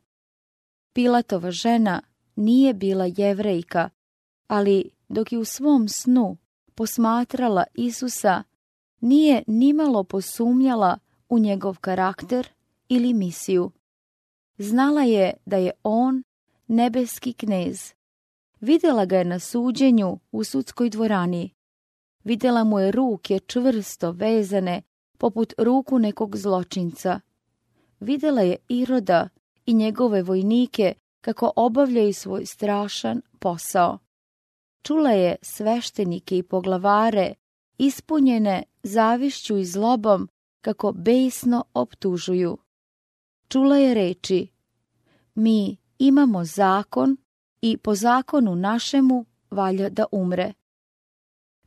Pilatova 0.93 1.51
žena 1.51 2.01
nije 2.35 2.73
bila 2.73 3.05
jevrejka, 3.17 3.89
ali 4.47 4.89
dok 5.09 5.31
je 5.31 5.39
u 5.39 5.45
svom 5.45 5.87
snu 5.87 6.37
posmatrala 6.75 7.63
Isusa, 7.73 8.43
nije 8.99 9.43
nimalo 9.47 10.03
posumnjala 10.03 10.97
u 11.29 11.39
njegov 11.39 11.77
karakter 11.81 12.47
ili 12.89 13.13
misiju. 13.13 13.71
Znala 14.57 15.01
je 15.01 15.33
da 15.45 15.57
je 15.57 15.71
on 15.83 16.23
nebeski 16.67 17.33
knez. 17.33 17.96
Vidjela 18.61 19.05
ga 19.05 19.17
je 19.17 19.25
na 19.25 19.39
suđenju 19.39 20.19
u 20.31 20.43
sudskoj 20.43 20.89
dvorani. 20.89 21.53
Vidjela 22.23 22.63
mu 22.63 22.79
je 22.79 22.91
ruke 22.91 23.39
čvrsto 23.39 24.11
vezane 24.11 24.81
poput 25.17 25.53
ruku 25.57 25.99
nekog 25.99 26.37
zločinca. 26.37 27.19
Vidjela 27.99 28.41
je 28.41 28.55
Iroda 28.69 29.29
i 29.65 29.73
njegove 29.73 30.23
vojnike 30.23 30.93
kako 31.21 31.51
obavljaju 31.55 32.13
svoj 32.13 32.45
strašan 32.45 33.21
posao. 33.39 33.99
Čula 34.83 35.11
je 35.11 35.35
sveštenike 35.41 36.37
i 36.37 36.43
poglavare, 36.43 37.33
ispunjene 37.77 38.63
zavišću 38.83 39.57
i 39.57 39.65
zlobom, 39.65 40.29
kako 40.61 40.91
besno 40.91 41.63
optužuju. 41.73 42.57
Čula 43.47 43.77
je 43.77 43.93
reči, 43.93 44.47
mi 45.35 45.77
imamo 45.99 46.43
zakon 46.45 47.17
i 47.61 47.77
po 47.77 47.95
zakonu 47.95 48.55
našemu 48.55 49.25
valja 49.51 49.89
da 49.89 50.05
umre. 50.11 50.53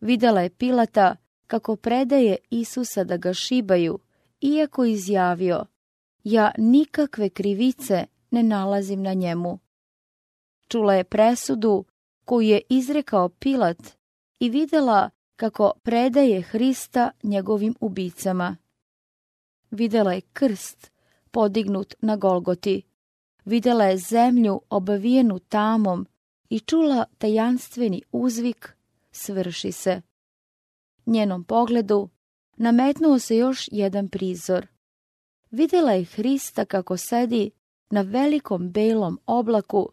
Videla 0.00 0.40
je 0.40 0.50
Pilata 0.50 1.16
kako 1.46 1.76
predaje 1.76 2.36
Isusa 2.50 3.04
da 3.04 3.16
ga 3.16 3.34
šibaju, 3.34 3.98
iako 4.40 4.84
izjavio, 4.84 5.66
ja 6.24 6.52
nikakve 6.58 7.28
krivice 7.28 8.06
ne 8.30 8.42
nalazim 8.42 9.02
na 9.02 9.12
njemu. 9.12 9.58
Čula 10.68 10.94
je 10.94 11.04
presudu 11.04 11.84
koju 12.24 12.48
je 12.48 12.62
izrekao 12.68 13.28
Pilat 13.28 13.78
i 14.38 14.50
videla 14.50 15.10
kako 15.36 15.72
predaje 15.82 16.42
Hrista 16.42 17.10
njegovim 17.22 17.74
ubicama. 17.80 18.56
Videla 19.70 20.12
je 20.12 20.20
krst 20.20 20.92
podignut 21.30 21.94
na 22.00 22.16
Golgoti. 22.16 22.89
Videla 23.44 23.84
je 23.84 23.98
zemlju 23.98 24.60
obavijenu 24.70 25.38
tamom 25.38 26.06
i 26.48 26.60
čula 26.60 27.04
tajanstveni 27.18 28.02
uzvik 28.12 28.76
svrši 29.10 29.72
se. 29.72 30.02
Njenom 31.06 31.44
pogledu 31.44 32.08
nametnuo 32.56 33.18
se 33.18 33.36
još 33.36 33.68
jedan 33.72 34.08
prizor. 34.08 34.66
Videla 35.50 35.92
je 35.92 36.04
Hrista 36.04 36.64
kako 36.64 36.96
sedi 36.96 37.50
na 37.90 38.00
velikom 38.00 38.70
belom 38.72 39.18
oblaku, 39.26 39.88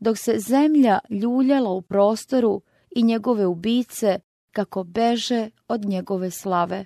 dok 0.00 0.18
se 0.18 0.38
zemlja 0.38 0.98
ljuljala 1.10 1.70
u 1.70 1.82
prostoru 1.82 2.62
i 2.96 3.02
njegove 3.02 3.46
ubice 3.46 4.20
kako 4.50 4.84
beže 4.84 5.50
od 5.68 5.84
njegove 5.84 6.30
slave. 6.30 6.84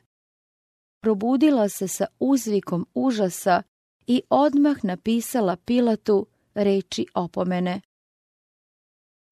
Probudila 1.00 1.68
se 1.68 1.88
sa 1.88 2.06
uzvikom 2.18 2.86
užasa 2.94 3.62
i 4.10 4.22
odmah 4.30 4.76
napisala 4.82 5.56
Pilatu 5.56 6.26
reči 6.54 7.06
opomene. 7.14 7.80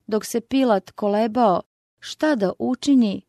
Dok 0.07 0.25
se 0.25 0.41
Pilat 0.41 0.91
kolebao 0.91 1.63
šta 2.01 2.35
da 2.37 2.53
učini, 2.59 3.23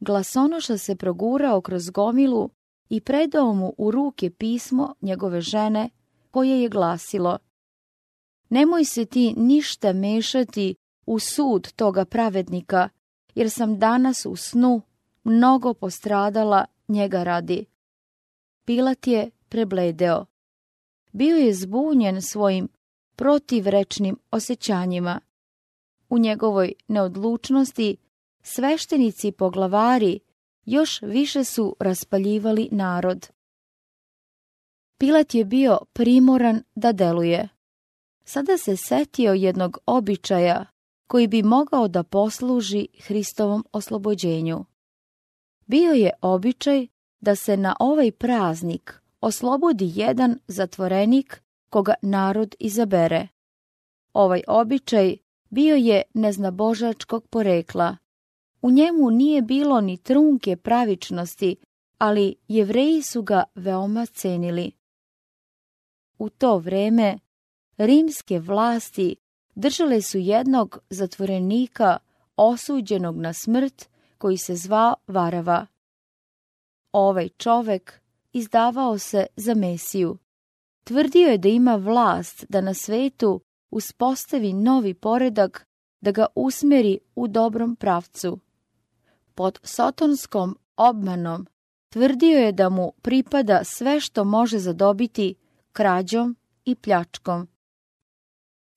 glasonoša 0.00 0.78
se 0.78 0.96
progurao 0.96 1.60
kroz 1.60 1.90
gomilu 1.90 2.50
i 2.88 3.00
predao 3.00 3.54
mu 3.54 3.74
u 3.78 3.90
ruke 3.90 4.30
pismo 4.30 4.94
njegove 5.00 5.40
žene 5.40 5.90
koje 6.30 6.62
je 6.62 6.68
glasilo 6.68 7.38
Nemoj 8.48 8.84
se 8.84 9.04
ti 9.04 9.34
ništa 9.36 9.92
mešati 9.92 10.74
u 11.06 11.18
sud 11.18 11.72
toga 11.72 12.04
pravednika, 12.04 12.88
jer 13.34 13.50
sam 13.50 13.78
danas 13.78 14.26
u 14.26 14.36
snu 14.36 14.82
mnogo 15.24 15.74
postradala 15.74 16.64
njega 16.88 17.22
radi. 17.22 17.66
Pilat 18.64 19.06
je 19.06 19.30
prebledeo. 19.48 20.29
Bio 21.12 21.36
je 21.36 21.54
zbunjen 21.54 22.22
svojim 22.22 22.68
protivrečnim 23.16 24.16
osjećanjima. 24.30 25.20
U 26.08 26.18
njegovoj 26.18 26.72
neodlučnosti 26.88 27.96
sveštenici 28.42 29.32
poglavari 29.32 30.20
još 30.64 31.02
više 31.02 31.44
su 31.44 31.76
raspaljivali 31.80 32.68
narod. 32.72 33.28
Pilat 34.98 35.34
je 35.34 35.44
bio 35.44 35.78
primoran 35.92 36.62
da 36.74 36.92
deluje. 36.92 37.48
Sada 38.24 38.58
se 38.58 38.76
setio 38.76 39.32
jednog 39.32 39.78
običaja 39.86 40.66
koji 41.06 41.26
bi 41.26 41.42
mogao 41.42 41.88
da 41.88 42.02
posluži 42.02 42.86
Hristovom 43.02 43.64
oslobođenju. 43.72 44.64
Bio 45.66 45.92
je 45.92 46.10
običaj 46.22 46.86
da 47.20 47.34
se 47.34 47.56
na 47.56 47.76
ovaj 47.80 48.12
praznik 48.12 48.99
oslobodi 49.20 49.92
jedan 49.94 50.38
zatvorenik 50.48 51.42
koga 51.68 51.94
narod 52.02 52.54
izabere. 52.58 53.28
Ovaj 54.12 54.42
običaj 54.48 55.16
bio 55.50 55.76
je 55.76 56.02
neznabožačkog 56.14 57.26
porekla. 57.28 57.96
U 58.62 58.70
njemu 58.70 59.10
nije 59.10 59.42
bilo 59.42 59.80
ni 59.80 59.96
trunke 59.96 60.56
pravičnosti, 60.56 61.56
ali 61.98 62.34
jevreji 62.48 63.02
su 63.02 63.22
ga 63.22 63.44
veoma 63.54 64.06
cenili. 64.06 64.72
U 66.18 66.28
to 66.28 66.58
vreme 66.58 67.18
rimske 67.76 68.38
vlasti 68.38 69.16
držale 69.54 70.02
su 70.02 70.18
jednog 70.18 70.78
zatvorenika 70.90 71.98
osuđenog 72.36 73.16
na 73.16 73.32
smrt 73.32 73.88
koji 74.18 74.36
se 74.36 74.54
zvao 74.56 74.94
Varava. 75.06 75.66
Ovaj 76.92 77.28
čovek 77.28 77.99
izdavao 78.32 78.98
se 78.98 79.26
za 79.36 79.54
Mesiju. 79.54 80.18
Tvrdio 80.84 81.28
je 81.28 81.38
da 81.38 81.48
ima 81.48 81.76
vlast 81.76 82.44
da 82.48 82.60
na 82.60 82.74
svetu 82.74 83.40
uspostavi 83.70 84.52
novi 84.52 84.94
poredak, 84.94 85.66
da 86.00 86.10
ga 86.10 86.26
usmeri 86.34 86.98
u 87.14 87.28
dobrom 87.28 87.76
pravcu. 87.76 88.38
Pod 89.34 89.58
sotonskom 89.62 90.58
obmanom 90.76 91.46
tvrdio 91.88 92.38
je 92.38 92.52
da 92.52 92.68
mu 92.68 92.92
pripada 93.02 93.64
sve 93.64 94.00
što 94.00 94.24
može 94.24 94.58
zadobiti 94.58 95.34
krađom 95.72 96.36
i 96.64 96.74
pljačkom. 96.74 97.48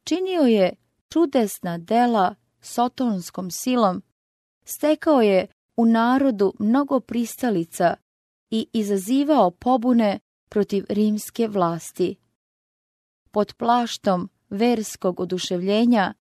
Činio 0.04 0.42
je 0.42 0.76
čudesna 1.10 1.78
dela 1.78 2.36
sotonskom 2.62 3.52
silom, 3.52 4.02
stekao 4.66 5.22
je 5.22 5.48
u 5.78 5.86
narodu 5.86 6.54
mnogo 6.60 7.00
pristalica 7.00 7.96
i 8.54 8.68
izazivao 8.74 9.52
pobune 9.52 10.20
protiv 10.50 10.86
rimske 10.90 11.48
vlasti. 11.48 12.16
Pod 13.32 13.54
plaštom 13.54 14.30
verskog 14.50 15.20
oduševljenja 15.20 16.14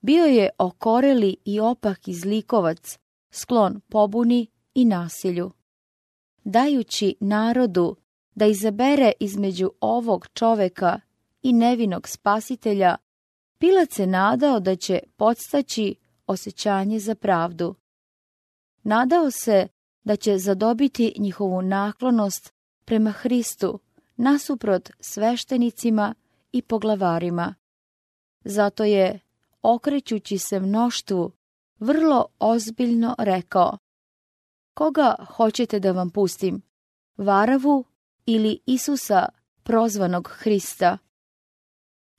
bio 0.00 0.24
je 0.24 0.50
okoreli 0.58 1.36
i 1.44 1.60
opak 1.60 2.08
izlikovac, 2.08 2.98
sklon 3.30 3.80
pobuni 3.88 4.46
i 4.74 4.84
nasilju. 4.84 5.50
Dajući 6.44 7.16
narodu 7.20 7.96
da 8.34 8.46
izabere 8.46 9.12
između 9.20 9.70
ovog 9.80 10.28
čoveka 10.34 11.00
i 11.42 11.52
nevinog 11.52 12.08
spasitelja, 12.08 12.96
Pilat 13.58 13.92
se 13.92 14.06
nadao 14.06 14.60
da 14.60 14.76
će 14.76 15.00
podstaći 15.16 15.94
osjećanje 16.26 16.98
za 16.98 17.14
pravdu. 17.14 17.74
Nadao 18.82 19.30
se 19.30 19.68
da 20.04 20.16
će 20.16 20.38
zadobiti 20.38 21.14
njihovu 21.18 21.62
naklonost 21.62 22.52
prema 22.84 23.10
Hristu 23.10 23.80
nasuprot 24.16 24.90
sveštenicima 25.00 26.14
i 26.52 26.62
poglavarima. 26.62 27.54
Zato 28.44 28.84
je, 28.84 29.20
okrećući 29.62 30.38
se 30.38 30.60
mnoštvu, 30.60 31.32
vrlo 31.78 32.26
ozbiljno 32.38 33.14
rekao 33.18 33.78
Koga 34.74 35.14
hoćete 35.36 35.80
da 35.80 35.92
vam 35.92 36.10
pustim? 36.10 36.62
Varavu 37.16 37.84
ili 38.26 38.60
Isusa, 38.66 39.28
prozvanog 39.62 40.28
Hrista? 40.32 40.98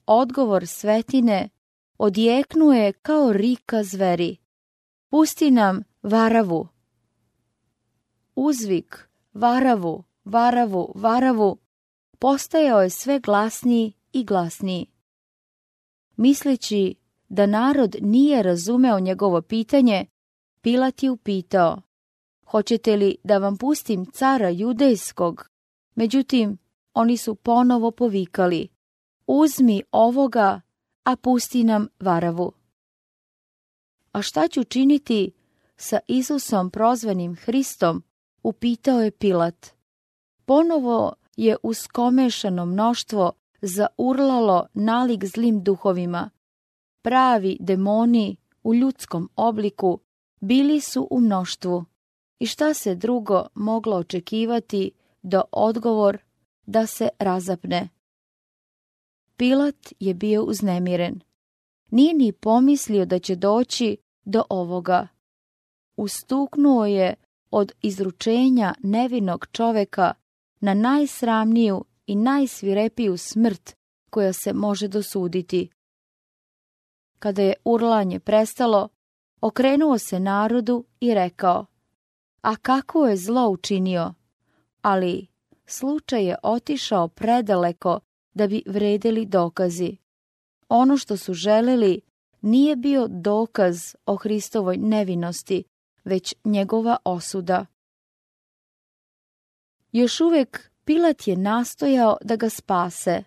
Odgovor 0.06 0.68
svetine 0.68 1.50
odjeknuje 1.98 2.94
kao 2.94 3.34
rika 3.34 3.84
zveri. 3.84 4.38
Pusti 5.10 5.52
nam 5.52 5.84
Varavu. 6.04 6.68
Uzvik 8.36 9.10
Varavu, 9.34 10.04
Varavu, 10.26 10.92
Varavu 10.96 11.58
postajao 12.20 12.82
je 12.82 12.90
sve 12.90 13.20
glasniji 13.20 13.94
i 14.14 14.24
glasniji. 14.24 14.88
Misleći 16.16 16.96
da 17.30 17.46
narod 17.46 17.96
nije 18.02 18.44
razumeo 18.44 19.00
njegovo 19.00 19.42
pitanje, 19.42 20.06
Pilat 20.62 21.04
je 21.04 21.12
upitao, 21.12 21.82
hoćete 22.46 22.96
li 22.96 23.16
da 23.24 23.38
vam 23.38 23.58
pustim 23.58 24.06
cara 24.06 24.50
judejskog? 24.50 25.50
Međutim, 25.96 26.58
oni 26.94 27.18
su 27.18 27.36
ponovo 27.36 27.92
povikali, 27.92 28.68
uzmi 29.28 29.84
ovoga, 29.92 30.62
a 31.04 31.16
pusti 31.16 31.64
nam 31.64 31.88
varavu. 32.00 32.54
A 34.12 34.22
šta 34.22 34.48
ću 34.48 34.64
činiti 34.64 35.32
sa 35.78 36.00
Isusom 36.08 36.70
prozvanim 36.70 37.36
Hristom, 37.36 38.04
upitao 38.44 39.02
je 39.02 39.12
Pilat. 39.12 39.68
Ponovo 40.46 41.14
je 41.36 41.58
uskomešano 41.64 42.66
mnoštvo 42.66 43.32
zaurlalo 43.62 44.68
nalik 44.74 45.26
zlim 45.26 45.64
duhovima. 45.64 46.30
Pravi 47.02 47.58
demoni 47.60 48.38
u 48.64 48.76
ljudskom 48.76 49.30
obliku 49.36 50.00
bili 50.39 50.82
su 50.82 51.08
u 51.12 51.20
mnoštvu. 51.20 51.86
I 52.39 52.46
šta 52.46 52.74
se 52.74 52.96
drugo 52.96 53.48
moglo 53.54 53.98
očekivati 53.98 54.92
do 55.22 55.42
odgovor 55.52 56.18
da 56.66 56.88
se 56.88 57.10
razapne? 57.20 57.89
Pilat 59.38 59.94
je 60.00 60.14
bio 60.14 60.44
uznemiren. 60.44 61.22
Nije 61.92 62.14
ni 62.14 62.32
pomislio 62.32 63.06
da 63.06 63.20
će 63.20 63.36
doći 63.36 63.98
do 64.26 64.44
ovoga. 64.50 65.08
Ustuknuo 65.98 66.86
je 66.86 67.16
od 67.52 67.72
izručenja 67.82 68.74
nevinog 68.84 69.47
čoveka 69.52 70.14
na 70.60 70.74
najsramniju 70.74 71.86
i 72.08 72.16
najsvirepiju 72.16 73.18
smrt 73.18 73.76
koja 74.10 74.34
se 74.34 74.54
može 74.54 74.88
dosuditi. 74.88 75.70
Kada 77.20 77.41
je 77.41 77.54
urlanje 77.66 78.20
prestalo, 78.20 78.89
okrenuo 79.41 79.97
se 79.97 80.20
narodu 80.20 80.86
i 80.99 81.14
rekao, 81.14 81.66
a 82.41 82.56
kako 82.56 83.08
je 83.08 83.18
zlo 83.18 83.49
učinio, 83.49 84.14
ali 84.82 85.28
slučaj 85.66 86.26
je 86.26 86.36
otišao 86.43 87.08
predaleko 87.08 87.99
da 88.34 88.47
bi 88.47 88.64
vredeli 88.66 89.26
dokazi. 89.26 89.97
Ono 90.70 90.97
što 90.97 91.18
su 91.18 91.34
želeli 91.34 92.02
nije 92.41 92.76
bio 92.76 93.08
dokaz 93.08 93.95
o 94.06 94.16
Hristovoj 94.16 94.78
nevinosti, 94.78 95.64
već 96.04 96.36
njegova 96.43 96.97
osuda. 97.04 97.66
Još 99.91 100.22
uvijek 100.22 100.72
Pilat 100.86 101.28
je 101.28 101.38
nastojao 101.38 102.18
da 102.22 102.36
ga 102.36 102.49
spase, 102.49 103.24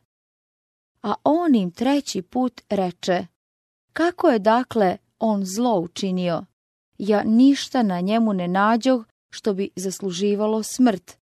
a 1.02 1.14
on 1.24 1.54
im 1.54 1.70
treći 1.70 2.22
put 2.22 2.60
reče, 2.70 3.26
kako 3.92 4.28
je 4.28 4.38
dakle 4.38 4.96
on 5.18 5.44
zlo 5.44 5.80
učinio? 5.80 6.44
Ja 6.98 7.22
ništa 7.24 7.82
na 7.82 8.00
njemu 8.00 8.32
ne 8.32 8.48
nađoh 8.48 9.06
što 9.30 9.54
bi 9.54 9.70
zasluživalo 9.76 10.62
smrt. 10.62 11.18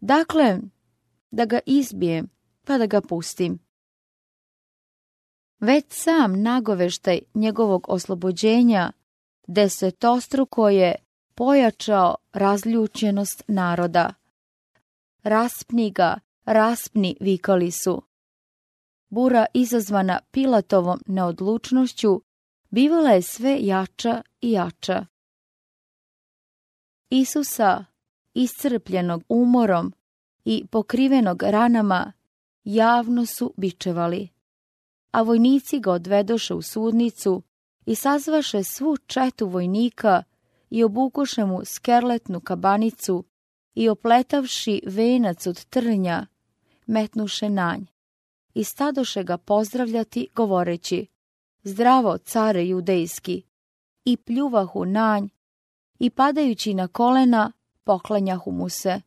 Dakle, 0.00 0.58
da 1.30 1.44
ga 1.44 1.60
izbijem, 1.66 2.28
pa 2.64 2.78
da 2.78 2.86
ga 2.86 3.00
pustim. 3.00 3.58
Već 5.60 5.84
sam 5.88 6.42
nagoveštaj 6.42 7.20
njegovog 7.34 7.86
oslobođenja 7.88 8.92
desetostruko 9.46 10.68
je 10.68 10.94
pojačao 11.34 12.16
razljučenost 12.32 13.42
naroda. 13.48 14.14
Raspni 15.22 15.90
ga, 15.90 16.18
raspni, 16.44 17.16
vikali 17.20 17.70
su. 17.70 18.02
Bura 19.08 19.46
izazvana 19.54 20.20
Pilatovom 20.30 21.00
neodlučnošću 21.06 22.22
bivala 22.70 23.10
je 23.10 23.22
sve 23.22 23.58
jača 23.60 24.22
i 24.40 24.52
jača. 24.52 25.06
Isusa, 27.10 27.84
iscrpljenog 28.34 29.22
umorom 29.28 29.92
i 30.44 30.66
pokrivenog 30.66 31.42
ranama, 31.42 32.12
javno 32.64 33.26
su 33.26 33.54
bičevali. 33.56 34.28
A 35.10 35.22
vojnici 35.22 35.80
ga 35.80 35.92
odvedoše 35.92 36.54
u 36.54 36.62
sudnicu 36.62 37.42
i 37.86 37.94
sazvaše 37.94 38.64
svu 38.64 38.96
četu 38.96 39.46
vojnika 39.46 40.22
i 40.70 40.84
obukuše 40.84 41.44
mu 41.44 41.64
skerletnu 41.64 42.40
kabanicu 42.40 43.24
i 43.74 43.88
opletavši 43.88 44.82
venac 44.86 45.46
od 45.46 45.64
trnja, 45.64 46.26
metnuše 46.86 47.50
nanj. 47.50 47.84
I 48.54 48.64
stadoše 48.64 49.24
ga 49.24 49.36
pozdravljati, 49.36 50.28
govoreći, 50.34 51.06
zdravo, 51.62 52.18
care 52.18 52.66
judejski, 52.66 53.42
i 54.04 54.16
pljuvahu 54.16 54.84
nanj, 54.84 55.28
i 55.98 56.10
padajući 56.10 56.74
na 56.74 56.88
kolena, 56.88 57.52
poklanjahu 57.84 58.50
mu 58.50 58.68
se. 58.68 59.00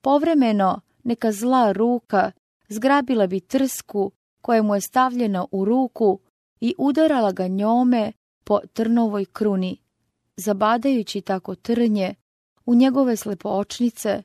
Povremeno 0.00 0.80
neka 1.04 1.32
zla 1.32 1.72
ruka 1.72 2.32
zgrabila 2.68 3.26
bi 3.26 3.40
trsku 3.40 4.12
koja 4.40 4.62
mu 4.62 4.74
je 4.74 4.80
stavljena 4.80 5.46
u 5.50 5.64
ruku 5.64 6.20
i 6.60 6.74
udarala 6.78 7.32
ga 7.32 7.48
njome 7.48 8.12
po 8.44 8.60
trnovoj 8.72 9.24
kruni, 9.24 9.76
zabadajući 10.36 11.20
tako 11.20 11.54
trnje 11.54 12.14
u 12.66 12.74
njegove 12.74 13.16
slepoočnice, 13.16 14.22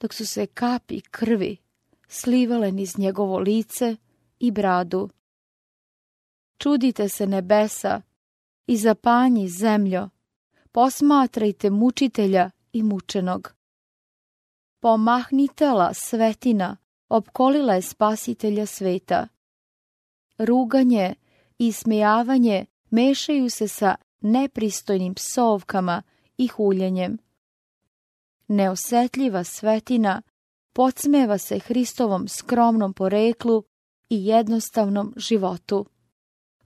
dok 0.00 0.14
su 0.14 0.26
se 0.26 0.46
kapi 0.46 1.00
krvi 1.00 1.56
slivale 2.10 2.72
niz 2.72 2.98
njegovo 2.98 3.38
lice 3.38 3.96
i 4.38 4.50
bradu. 4.50 5.08
Čudite 6.58 7.08
se 7.08 7.26
nebesa 7.26 8.02
i 8.66 8.76
zapanji 8.76 9.48
zemljo, 9.48 10.08
posmatrajte 10.72 11.70
mučitelja 11.70 12.50
i 12.72 12.82
mučenog. 12.82 13.54
Pomahnitela 14.80 15.94
svetina 15.94 16.76
opkolila 17.08 17.74
je 17.74 17.82
spasitelja 17.82 18.66
sveta. 18.66 19.28
Ruganje 20.38 21.14
i 21.60 21.72
smijavanje 21.72 22.66
mešaju 22.90 23.50
se 23.50 23.68
sa 23.68 23.94
nepristojnim 24.20 25.14
psovkama 25.14 26.02
i 26.36 26.46
huljenjem. 26.46 27.18
Neosetljiva 28.48 29.44
svetina 29.44 30.22
podsmeva 30.72 31.38
se 31.38 31.58
Hristovom 31.58 32.28
skromnom 32.28 32.92
poreklu 32.92 33.64
i 34.08 34.26
jednostavnom 34.26 35.14
životu. 35.16 35.86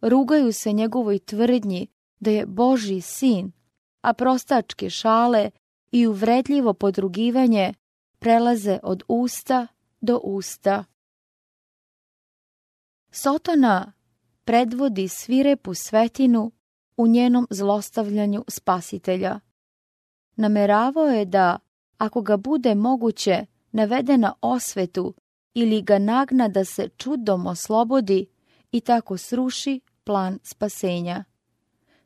Rugaju 0.00 0.52
se 0.52 0.72
njegovoj 0.72 1.18
tvrdnji 1.18 1.88
da 2.20 2.30
je 2.30 2.46
Boži 2.46 3.00
sin, 3.00 3.52
a 4.00 4.12
prostačke 4.12 4.90
šale 4.90 5.50
i 5.90 6.06
uvredljivo 6.06 6.74
podrugivanje 6.74 7.74
prelaze 8.18 8.78
od 8.82 9.02
usta 9.08 9.66
do 10.00 10.20
usta. 10.22 10.84
Sotona 13.10 13.93
predvodi 14.44 15.08
svirepu 15.08 15.74
svetinu 15.74 16.52
u 16.96 17.06
njenom 17.06 17.46
zlostavljanju 17.50 18.44
spasitelja. 18.48 19.40
Nameravao 20.36 21.06
je 21.06 21.24
da, 21.24 21.58
ako 21.98 22.22
ga 22.22 22.36
bude 22.36 22.74
moguće, 22.74 23.46
navede 23.72 24.18
na 24.18 24.34
osvetu 24.40 25.14
ili 25.54 25.82
ga 25.82 25.98
nagna 25.98 26.48
da 26.48 26.64
se 26.64 26.88
čudom 26.88 27.46
oslobodi 27.46 28.26
i 28.72 28.80
tako 28.80 29.16
sruši 29.16 29.80
plan 30.04 30.38
spasenja. 30.42 31.24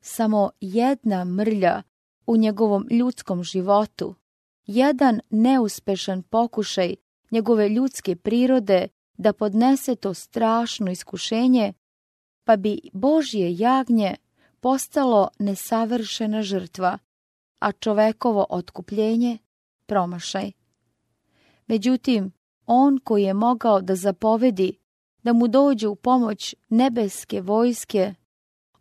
Samo 0.00 0.50
jedna 0.60 1.24
mrlja 1.24 1.82
u 2.26 2.36
njegovom 2.36 2.86
ljudskom 2.90 3.42
životu, 3.42 4.14
jedan 4.66 5.20
neuspešan 5.30 6.22
pokušaj 6.22 6.94
njegove 7.30 7.68
ljudske 7.68 8.16
prirode 8.16 8.88
da 9.16 9.32
podnese 9.32 9.94
to 9.94 10.14
strašno 10.14 10.90
iskušenje, 10.90 11.72
pa 12.48 12.56
bi 12.56 12.80
Božje 12.92 13.54
jagnje 13.58 14.16
postalo 14.60 15.28
nesavršena 15.38 16.42
žrtva, 16.42 16.98
a 17.60 17.72
čovekovo 17.72 18.46
otkupljenje 18.50 19.38
promašaj. 19.86 20.52
Međutim, 21.66 22.32
on 22.66 22.98
koji 23.04 23.22
je 23.22 23.34
mogao 23.34 23.80
da 23.80 23.94
zapovedi 23.94 24.78
da 25.22 25.32
mu 25.32 25.48
dođe 25.48 25.88
u 25.88 25.94
pomoć 25.94 26.54
nebeske 26.68 27.40
vojske, 27.40 28.14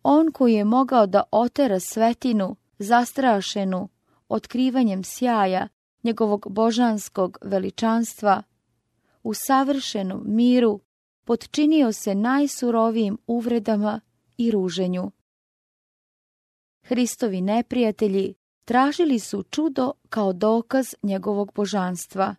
on 0.02 0.32
koji 0.32 0.54
je 0.54 0.64
mogao 0.64 1.06
da 1.06 1.22
otera 1.30 1.80
svetinu 1.80 2.56
zastrašenu 2.78 3.88
otkrivanjem 4.28 5.04
sjaja 5.04 5.68
njegovog 6.02 6.46
božanskog 6.50 7.38
veličanstva, 7.42 8.42
u 9.22 9.34
savršenom 9.34 10.22
miru 10.26 10.80
podčinio 11.28 11.92
se 11.92 12.14
najsurovijim 12.14 13.18
uvredama 13.26 14.00
i 14.38 14.50
ruženju. 14.50 15.10
Hristovi 16.86 17.40
neprijatelji 17.40 18.34
tražili 18.64 19.18
su 19.18 19.42
čudo 19.42 19.92
kao 20.08 20.32
dokaz 20.32 20.94
njegovog 21.02 21.52
božanstva. 21.54 22.34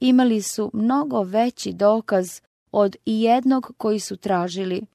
Imali 0.00 0.42
su 0.42 0.70
mnogo 0.72 1.22
veći 1.22 1.72
dokaz 1.72 2.40
od 2.70 2.96
i 3.04 3.22
jednog 3.22 3.72
koji 3.76 4.00
su 4.00 4.16
tražili. 4.16 4.86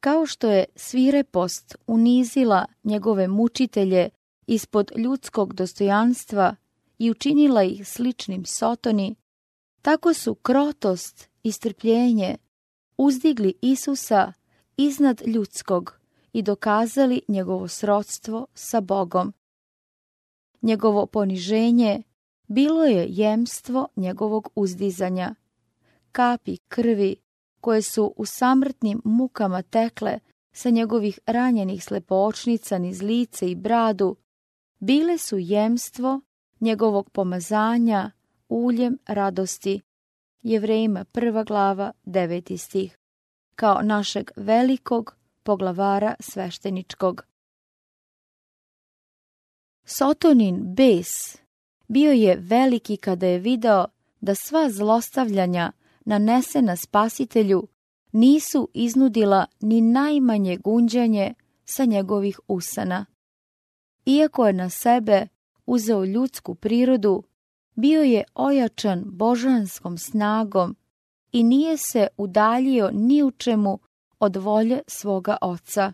Kao 0.00 0.26
što 0.26 0.50
je 0.50 0.64
svirepost 0.76 1.76
unizila 1.86 2.66
njegove 2.84 3.28
mučitelje 3.28 4.08
ispod 4.46 4.92
ljudskog 4.96 5.54
dostojanstva 5.54 6.56
i 6.98 7.10
učinila 7.10 7.62
ih 7.62 7.88
sličnim 7.88 8.44
Sotoni, 8.46 9.16
tako 9.86 10.14
su 10.14 10.34
krotost 10.34 11.28
i 11.42 11.52
strpljenje 11.52 12.36
uzdigli 12.96 13.54
Isusa 13.62 14.32
iznad 14.76 15.22
ljudskog 15.26 15.98
i 16.32 16.42
dokazali 16.42 17.20
njegovo 17.28 17.68
srodstvo 17.68 18.46
sa 18.54 18.80
Bogom. 18.80 19.32
Njegovo 20.62 21.06
poniženje 21.06 22.02
bilo 22.46 22.84
je 22.84 23.06
jemstvo 23.08 23.88
njegovog 23.96 24.48
uzdizanja. 24.54 25.34
Kapi 26.12 26.56
krvi 26.56 27.16
koje 27.60 27.82
su 27.82 28.14
u 28.16 28.24
samrtnim 28.24 29.02
mukama 29.04 29.62
tekle 29.62 30.18
sa 30.52 30.70
njegovih 30.70 31.18
ranjenih 31.26 31.84
slepočnica 31.84 32.78
niz 32.78 33.02
lice 33.02 33.50
i 33.50 33.54
bradu, 33.54 34.16
bile 34.78 35.18
su 35.18 35.38
jemstvo 35.38 36.20
njegovog 36.60 37.10
pomazanja 37.10 38.15
uljem 38.48 38.98
radosti. 39.06 39.80
Jevrejima 40.42 41.04
prva 41.04 41.44
glava, 41.44 41.92
deveti 42.04 42.58
stih. 42.58 42.98
Kao 43.54 43.82
našeg 43.82 44.30
velikog 44.36 45.16
poglavara 45.42 46.14
svešteničkog. 46.20 47.24
Sotonin 49.84 50.74
bes 50.74 51.08
bio 51.88 52.12
je 52.12 52.36
veliki 52.36 52.96
kada 52.96 53.26
je 53.26 53.38
video 53.38 53.86
da 54.20 54.34
sva 54.34 54.70
zlostavljanja 54.70 55.72
nanesena 56.04 56.76
spasitelju 56.76 57.68
nisu 58.12 58.68
iznudila 58.74 59.46
ni 59.60 59.80
najmanje 59.80 60.56
gunđanje 60.56 61.34
sa 61.64 61.84
njegovih 61.84 62.40
usana. 62.48 63.06
Iako 64.06 64.46
je 64.46 64.52
na 64.52 64.70
sebe 64.70 65.28
uzeo 65.66 66.04
ljudsku 66.04 66.54
prirodu, 66.54 67.22
bio 67.76 68.02
je 68.02 68.24
ojačan 68.34 69.02
božanskom 69.06 69.98
snagom 69.98 70.76
i 71.32 71.42
nije 71.42 71.76
se 71.76 72.08
udaljio 72.16 72.90
ni 72.92 73.22
u 73.22 73.30
čemu 73.30 73.78
od 74.18 74.36
volje 74.36 74.80
svoga 74.86 75.36
oca. 75.40 75.92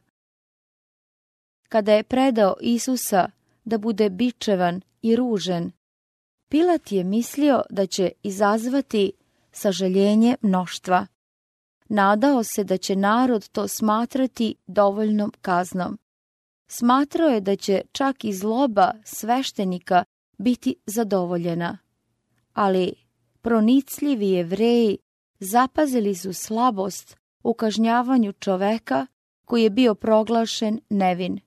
Kada 1.68 1.92
je 1.92 2.02
predao 2.02 2.54
Isusa 2.60 3.30
da 3.64 3.78
bude 3.78 4.10
bičevan 4.10 4.80
i 5.02 5.16
ružen, 5.16 5.72
Pilat 6.52 6.92
je 6.92 7.04
mislio 7.04 7.62
da 7.70 7.86
će 7.86 8.12
izazvati 8.22 9.12
sažaljenje 9.52 10.36
mnoštva. 10.42 11.06
Nadao 11.88 12.44
se 12.44 12.64
da 12.64 12.76
će 12.76 12.96
narod 12.96 13.48
to 13.48 13.68
smatrati 13.68 14.54
dovoljnom 14.66 15.32
kaznom. 15.40 15.98
Smatrao 16.66 17.28
je 17.28 17.40
da 17.40 17.56
će 17.56 17.82
čak 17.92 18.24
i 18.24 18.32
zloba 18.32 18.92
sveštenika 19.04 20.04
biti 20.42 20.76
zadovoljena. 20.86 21.78
Ali 22.52 22.94
pronicljivi 23.40 24.28
jevreji 24.28 24.98
zapazili 25.40 26.14
su 26.14 26.32
slabost 26.32 27.16
u 27.42 27.54
kažnjavanju 27.54 28.32
čoveka 28.32 29.06
koji 29.44 29.62
je 29.62 29.70
bio 29.70 29.94
proglašen 29.94 30.80
nevin. 30.90 31.40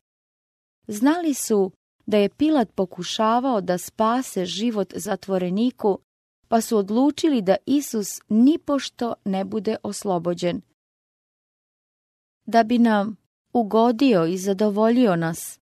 Znali 0.88 1.34
su 1.34 1.72
da 2.06 2.18
je 2.18 2.30
Pilat 2.30 2.72
pokušavao 2.76 3.62
da 3.62 3.78
spase 3.78 4.46
život 4.46 4.94
zatvoreniku, 4.96 6.00
pa 6.48 6.62
su 6.62 6.78
odlučili 6.78 7.42
da 7.42 7.56
Isus 7.66 8.08
nipošto 8.30 9.14
ne 9.26 9.46
bude 9.46 9.76
oslobođen. 9.84 10.62
Da 12.46 12.64
bi 12.64 12.78
nam 12.78 13.16
ugodio 13.54 14.26
i 14.26 14.38
zadovoljio 14.38 15.16
nas, 15.16 15.60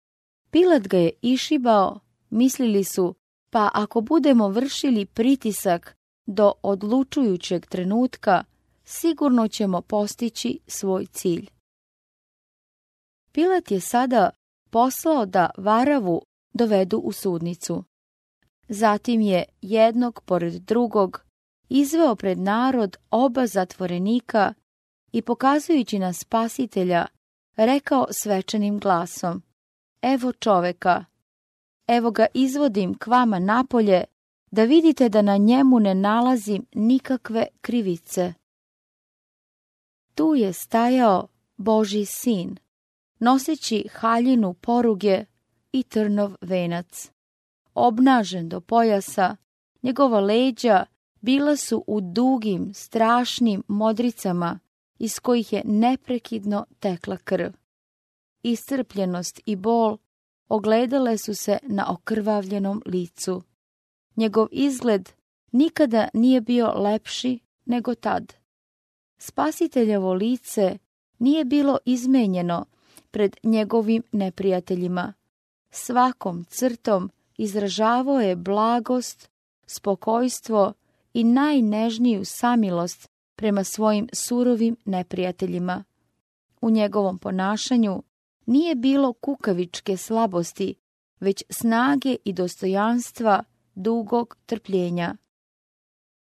Pilat 0.50 0.82
ga 0.82 0.98
je 0.98 1.10
išibao, 1.22 2.00
mislili 2.30 2.84
su, 2.84 3.14
pa 3.52 3.70
ako 3.74 4.00
budemo 4.00 4.48
vršili 4.48 5.06
pritisak 5.06 5.96
do 6.26 6.52
odlučujućeg 6.62 7.66
trenutka, 7.66 8.44
sigurno 8.84 9.48
ćemo 9.48 9.80
postići 9.80 10.58
svoj 10.66 11.06
cilj. 11.06 11.50
Pilat 13.32 13.70
je 13.70 13.80
sada 13.80 14.30
poslao 14.70 15.26
da 15.26 15.50
Varavu 15.58 16.22
dovedu 16.54 16.98
u 16.98 17.12
sudnicu. 17.12 17.84
Zatim 18.68 19.20
je 19.20 19.44
jednog 19.62 20.22
pored 20.24 20.52
drugog 20.52 21.24
izveo 21.68 22.16
pred 22.16 22.38
narod 22.38 22.96
oba 23.10 23.46
zatvorenika 23.46 24.54
i 25.12 25.22
pokazujući 25.22 25.98
na 25.98 26.12
spasitelja, 26.12 27.06
rekao 27.56 28.06
svečanim 28.10 28.78
glasom, 28.78 29.42
evo 30.02 30.32
čoveka, 30.32 31.04
evo 31.86 32.10
ga 32.10 32.26
izvodim 32.34 32.94
k 32.94 33.06
vama 33.06 33.38
napolje, 33.38 34.04
da 34.50 34.64
vidite 34.64 35.08
da 35.08 35.22
na 35.22 35.36
njemu 35.36 35.80
ne 35.80 35.94
nalazim 35.94 36.66
nikakve 36.74 37.46
krivice. 37.60 38.34
Tu 40.14 40.34
je 40.34 40.52
stajao 40.52 41.28
Boži 41.56 42.04
sin, 42.04 42.56
noseći 43.18 43.88
haljinu 43.92 44.54
poruge 44.54 45.24
i 45.72 45.82
trnov 45.82 46.34
venac. 46.40 47.10
Obnažen 47.74 48.48
do 48.48 48.60
pojasa, 48.60 49.36
njegova 49.82 50.20
leđa 50.20 50.84
bila 51.20 51.56
su 51.56 51.84
u 51.86 52.00
dugim, 52.00 52.74
strašnim 52.74 53.62
modricama 53.68 54.58
iz 54.98 55.18
kojih 55.18 55.52
je 55.52 55.62
neprekidno 55.64 56.66
tekla 56.80 57.16
krv. 57.16 57.50
Iscrpljenost 58.42 59.40
i 59.46 59.56
bol 59.56 59.98
ogledale 60.52 61.18
su 61.18 61.34
se 61.34 61.58
na 61.62 61.92
okrvavljenom 61.92 62.82
licu. 62.86 63.42
Njegov 64.16 64.48
izgled 64.50 65.08
nikada 65.52 66.08
nije 66.14 66.40
bio 66.40 66.72
lepši 66.72 67.38
nego 67.64 67.94
tad. 67.94 68.34
Spasiteljevo 69.18 70.12
lice 70.14 70.78
nije 71.18 71.44
bilo 71.44 71.78
izmenjeno 71.84 72.66
pred 73.10 73.36
njegovim 73.42 74.02
neprijateljima. 74.12 75.12
Svakom 75.70 76.44
crtom 76.44 77.10
izražavao 77.36 78.20
je 78.20 78.36
blagost, 78.36 79.30
spokojstvo 79.66 80.72
i 81.14 81.24
najnežniju 81.24 82.24
samilost 82.24 83.08
prema 83.36 83.64
svojim 83.64 84.08
surovim 84.12 84.76
neprijateljima. 84.84 85.84
U 86.60 86.70
njegovom 86.70 87.18
ponašanju 87.18 88.02
nije 88.46 88.74
bilo 88.74 89.12
kukavičke 89.12 89.96
slabosti, 89.96 90.74
već 91.20 91.44
snage 91.50 92.16
i 92.24 92.32
dostojanstva 92.32 93.44
dugog 93.74 94.36
trpljenja. 94.46 95.14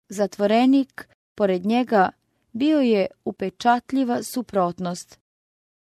Zatvorenik, 0.09 1.09
pored 1.35 1.67
njega, 1.67 2.11
bio 2.53 2.81
je 2.81 3.07
upečatljiva 3.25 4.23
suprotnost. 4.23 5.21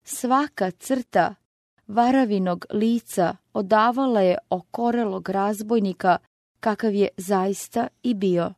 Svaka 0.05 0.71
crta 0.71 1.35
varavinog 1.87 2.67
lica 2.71 3.37
odavala 3.53 4.21
je 4.21 4.39
okorelog 4.51 5.29
razbojnika 5.29 6.19
kakav 6.61 6.95
je 6.95 7.09
zaista 7.17 7.89
i 8.03 8.15
bio. 8.15 8.55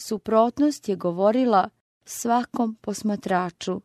Suprotnost 0.00 0.88
je 0.88 0.96
govorila 0.96 1.68
svakom 2.04 2.74
posmatraču. 2.74 3.80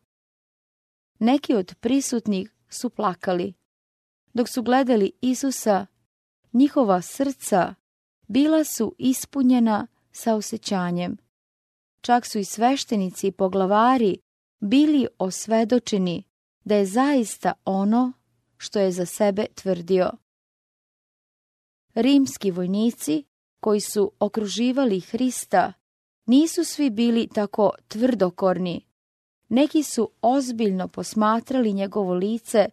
Neki 1.18 1.54
od 1.54 1.74
prisutnih 1.80 2.54
su 2.68 2.90
plakali. 2.90 3.54
Dok 4.34 4.48
su 4.48 4.62
gledali 4.62 5.12
Isusa, 5.20 5.86
njihova 6.52 7.02
srca 7.02 7.74
bila 8.28 8.64
su 8.64 8.94
ispunjena 8.98 9.86
sa 10.12 10.34
osjećanjem. 10.34 11.16
Čak 12.00 12.26
su 12.26 12.38
i 12.38 12.44
sveštenici 12.44 13.26
i 13.26 13.32
poglavari 13.32 14.18
bili 14.60 15.06
osvedočeni 15.18 16.24
da 16.64 16.74
je 16.74 16.86
zaista 16.86 17.52
ono 17.64 18.12
što 18.56 18.78
je 18.78 18.92
za 18.92 19.06
sebe 19.06 19.46
tvrdio. 19.54 20.10
Rimski 21.94 22.50
vojnici 22.50 23.24
koji 23.60 23.80
su 23.80 24.12
okruživali 24.20 25.00
Hrista 25.00 25.72
nisu 26.26 26.64
svi 26.64 26.90
bili 26.90 27.28
tako 27.34 27.72
tvrdokorni. 27.88 28.85
Neki 29.48 29.82
su 29.82 30.10
ozbiljno 30.22 30.88
posmatrali 30.88 31.72
njegovo 31.72 32.14
lice, 32.14 32.68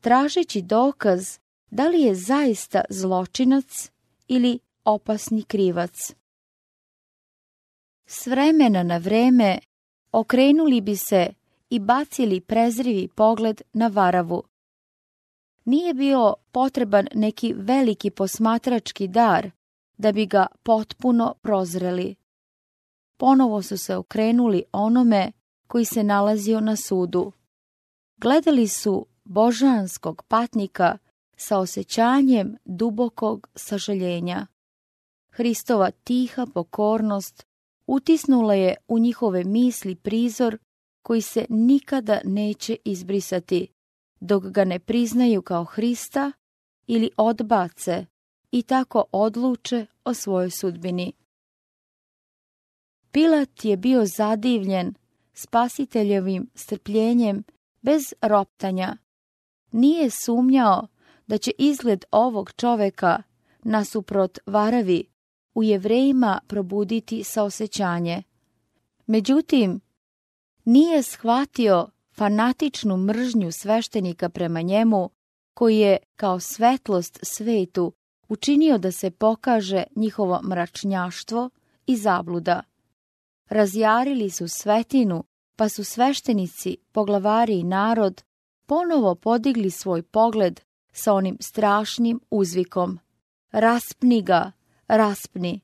tražeći 0.00 0.62
dokaz 0.62 1.38
da 1.70 1.88
li 1.88 2.02
je 2.02 2.14
zaista 2.14 2.82
zločinac 2.90 3.90
ili 4.28 4.58
opasni 4.84 5.42
krivac. 5.42 6.14
S 8.06 8.26
vremena 8.26 8.82
na 8.82 8.98
vreme 8.98 9.58
okrenuli 10.12 10.80
bi 10.80 10.96
se 10.96 11.26
i 11.70 11.78
bacili 11.78 12.40
prezrivi 12.40 13.08
pogled 13.08 13.62
na 13.72 13.86
Varavu. 13.86 14.42
Nije 15.64 15.94
bio 15.94 16.34
potreban 16.52 17.06
neki 17.14 17.52
veliki 17.52 18.10
posmatrački 18.10 19.08
dar 19.08 19.50
da 19.96 20.12
bi 20.12 20.26
ga 20.26 20.46
potpuno 20.62 21.34
prozreli. 21.42 22.14
Ponovo 23.16 23.62
su 23.62 23.78
se 23.78 23.96
okrenuli 23.96 24.64
onome 24.72 25.32
koji 25.68 25.84
se 25.84 26.04
nalazio 26.04 26.60
na 26.60 26.76
sudu. 26.76 27.32
Gledali 28.16 28.68
su 28.68 29.06
božanskog 29.24 30.22
patnika 30.28 30.98
sa 31.36 31.58
osjećanjem 31.58 32.56
dubokog 32.64 33.48
sažaljenja. 33.54 34.46
Hristova 35.30 35.90
tiha 35.90 36.46
pokornost 36.54 37.46
utisnula 37.86 38.54
je 38.54 38.76
u 38.88 38.98
njihove 38.98 39.44
misli 39.44 39.94
prizor 39.94 40.58
koji 41.02 41.20
se 41.20 41.46
nikada 41.48 42.20
neće 42.24 42.76
izbrisati, 42.84 43.68
dok 44.20 44.44
ga 44.44 44.64
ne 44.64 44.78
priznaju 44.78 45.42
kao 45.42 45.64
Hrista 45.64 46.32
ili 46.86 47.10
odbace 47.16 48.06
i 48.50 48.62
tako 48.62 49.04
odluče 49.12 49.86
o 50.04 50.14
svojoj 50.14 50.50
sudbini. 50.50 51.12
Pilat 53.12 53.64
je 53.64 53.76
bio 53.76 54.06
zadivljen 54.06 54.94
spasiteljevim 55.38 56.50
strpljenjem 56.54 57.44
bez 57.82 58.14
roptanja. 58.22 58.96
Nije 59.72 60.10
sumnjao 60.10 60.86
da 61.26 61.38
će 61.38 61.50
izgled 61.58 62.04
ovog 62.10 62.52
čoveka 62.52 63.22
nasuprot 63.62 64.38
varavi 64.46 65.04
u 65.54 65.62
jevrejima 65.62 66.40
probuditi 66.46 67.24
saosećanje. 67.24 68.22
Međutim, 69.06 69.80
nije 70.64 71.02
shvatio 71.02 71.88
fanatičnu 72.12 72.96
mržnju 72.96 73.52
sveštenika 73.52 74.28
prema 74.28 74.60
njemu, 74.60 75.10
koji 75.54 75.78
je 75.78 75.96
kao 76.16 76.40
svetlost 76.40 77.18
svetu 77.22 77.92
učinio 78.28 78.78
da 78.78 78.92
se 78.92 79.10
pokaže 79.10 79.82
njihovo 79.96 80.40
mračnjaštvo 80.42 81.50
i 81.86 81.96
zabluda. 81.96 82.62
Razjarili 83.48 84.30
su 84.30 84.48
svetinu, 84.48 85.24
pa 85.56 85.68
su 85.68 85.84
sveštenici, 85.84 86.76
poglavari 86.92 87.58
i 87.58 87.64
narod 87.64 88.22
ponovo 88.66 89.14
podigli 89.14 89.70
svoj 89.70 90.02
pogled 90.02 90.60
sa 90.92 91.12
onim 91.12 91.36
strašnim 91.40 92.20
uzvikom. 92.30 92.98
Raspni 93.50 94.22
ga, 94.22 94.52
raspni. 94.86 95.60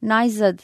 Najzad, 0.00 0.62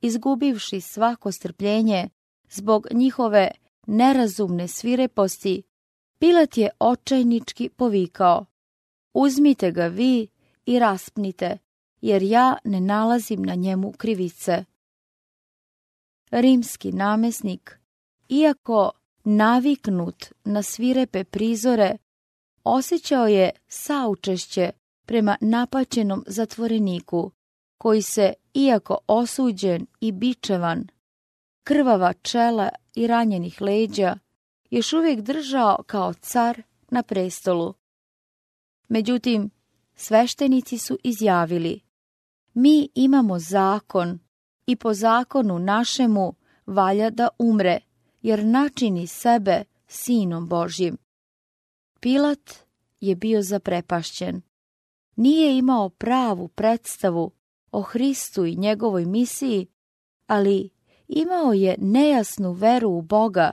izgubivši 0.00 0.80
svako 0.80 1.32
strpljenje 1.32 2.08
zbog 2.50 2.86
njihove 2.92 3.50
nerazumne 3.86 4.68
svireposti, 4.68 5.62
Pilat 6.18 6.56
je 6.56 6.70
očajnički 6.78 7.68
povikao. 7.68 8.46
Uzmite 9.14 9.70
ga 9.70 9.86
vi 9.86 10.28
i 10.66 10.78
raspnite, 10.78 11.58
jer 12.00 12.22
ja 12.22 12.56
ne 12.64 12.80
nalazim 12.80 13.42
na 13.42 13.54
njemu 13.54 13.92
krivice. 13.92 14.64
Rimski 16.30 16.92
namesnik, 16.92 17.80
iako 18.28 18.90
naviknut 19.24 20.24
na 20.44 20.62
svirepe 20.62 21.24
prizore, 21.24 21.96
osjećao 22.64 23.26
je 23.26 23.50
saučešće 23.68 24.70
prema 25.06 25.36
napaćenom 25.40 26.24
zatvoreniku, 26.26 27.30
koji 27.78 28.02
se, 28.02 28.32
iako 28.54 28.98
osuđen 29.06 29.86
i 30.00 30.12
bičevan, 30.12 30.86
krvava 31.64 32.12
čela 32.12 32.68
i 32.94 33.06
ranjenih 33.06 33.60
leđa, 33.60 34.18
još 34.70 34.92
uvijek 34.92 35.20
držao 35.20 35.82
kao 35.86 36.14
car 36.14 36.62
na 36.90 37.02
prestolu. 37.02 37.74
Međutim, 38.88 39.50
sveštenici 39.94 40.78
su 40.78 40.98
izjavili, 41.04 41.80
mi 42.54 42.88
imamo 42.94 43.38
zakon 43.38 44.18
i 44.66 44.76
po 44.76 44.94
zakonu 44.94 45.58
našemu 45.58 46.34
valja 46.66 47.10
da 47.10 47.28
umre, 47.38 47.80
jer 48.22 48.44
načini 48.44 49.06
sebe 49.06 49.64
sinom 49.86 50.48
Božjim. 50.48 50.96
Pilat 52.00 52.54
je 53.00 53.14
bio 53.16 53.42
zaprepašćen. 53.42 54.42
Nije 55.16 55.58
imao 55.58 55.88
pravu 55.88 56.48
predstavu 56.48 57.30
o 57.72 57.82
Hristu 57.82 58.44
i 58.44 58.56
njegovoj 58.56 59.04
misiji, 59.04 59.66
ali 60.26 60.70
imao 61.08 61.52
je 61.52 61.76
nejasnu 61.78 62.52
veru 62.52 62.90
u 62.90 63.02
Boga 63.02 63.50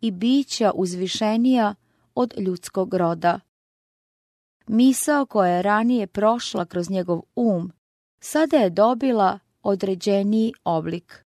i 0.00 0.10
bića 0.10 0.72
uzvišenija 0.74 1.74
od 2.14 2.34
ljudskog 2.38 2.94
roda. 2.94 3.40
Misao 4.66 5.26
koja 5.26 5.50
je 5.50 5.62
ranije 5.62 6.06
prošla 6.06 6.64
kroz 6.64 6.90
njegov 6.90 7.22
um, 7.36 7.72
sada 8.20 8.56
je 8.56 8.70
dobila 8.70 9.38
određeniji 9.62 10.52
oblik. 10.64 11.24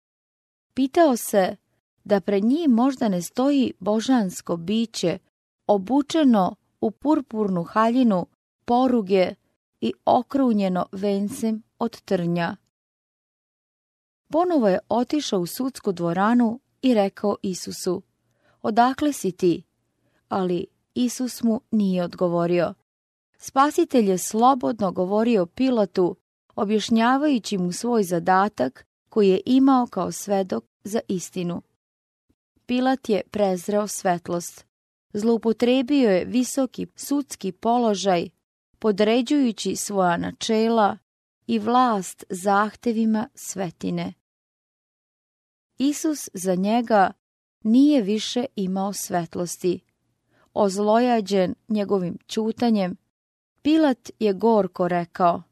Pitao 0.73 1.15
se 1.15 1.55
da 2.03 2.21
pred 2.21 2.43
njim 2.43 2.71
možda 2.71 3.09
ne 3.09 3.21
stoji 3.21 3.73
božansko 3.79 4.57
biće, 4.57 5.17
obučeno 5.67 6.55
u 6.81 6.91
purpurnu 6.91 7.63
haljinu, 7.63 8.27
poruge 8.65 9.35
i 9.81 9.93
okrunjeno 10.05 10.85
vencem 10.91 11.63
od 11.79 12.01
trnja. 12.01 12.55
Ponovo 14.27 14.67
je 14.67 14.79
otišao 14.89 15.39
u 15.39 15.45
sudsku 15.45 15.91
dvoranu 15.91 16.59
i 16.81 16.93
rekao 16.93 17.35
Isusu, 17.41 18.01
odakle 18.61 19.13
si 19.13 19.31
ti? 19.31 19.63
Ali 20.29 20.67
Isus 20.95 21.43
mu 21.43 21.61
nije 21.71 22.03
odgovorio. 22.03 22.73
Spasitelj 23.37 24.09
je 24.09 24.17
slobodno 24.17 24.91
govorio 24.91 25.45
Pilatu, 25.45 26.15
objašnjavajući 26.55 27.57
mu 27.57 27.71
svoj 27.71 28.03
zadatak 28.03 28.85
koji 29.09 29.29
je 29.29 29.41
imao 29.45 29.87
kao 29.87 30.11
svedok 30.11 30.65
za 30.83 30.99
istinu. 31.07 31.61
Pilat 32.65 33.09
je 33.09 33.21
prezreo 33.31 33.87
svetlost. 33.87 34.65
Zloupotrebio 35.13 36.11
je 36.11 36.25
visoki 36.25 36.87
sudski 36.95 37.51
položaj, 37.51 38.29
podređujući 38.79 39.75
svoja 39.75 40.17
načela 40.17 40.97
i 41.47 41.59
vlast 41.59 42.23
zahtevima 42.29 43.29
svetine. 43.35 44.13
Isus 45.77 46.29
za 46.33 46.55
njega 46.55 47.11
nije 47.63 48.01
više 48.01 48.45
imao 48.55 48.93
svetlosti. 48.93 49.79
Ozlojađen 50.53 51.55
njegovim 51.67 52.17
čutanjem, 52.27 52.97
Pilat 53.61 54.11
je 54.19 54.33
gorko 54.33 54.87
rekao, 54.87 55.43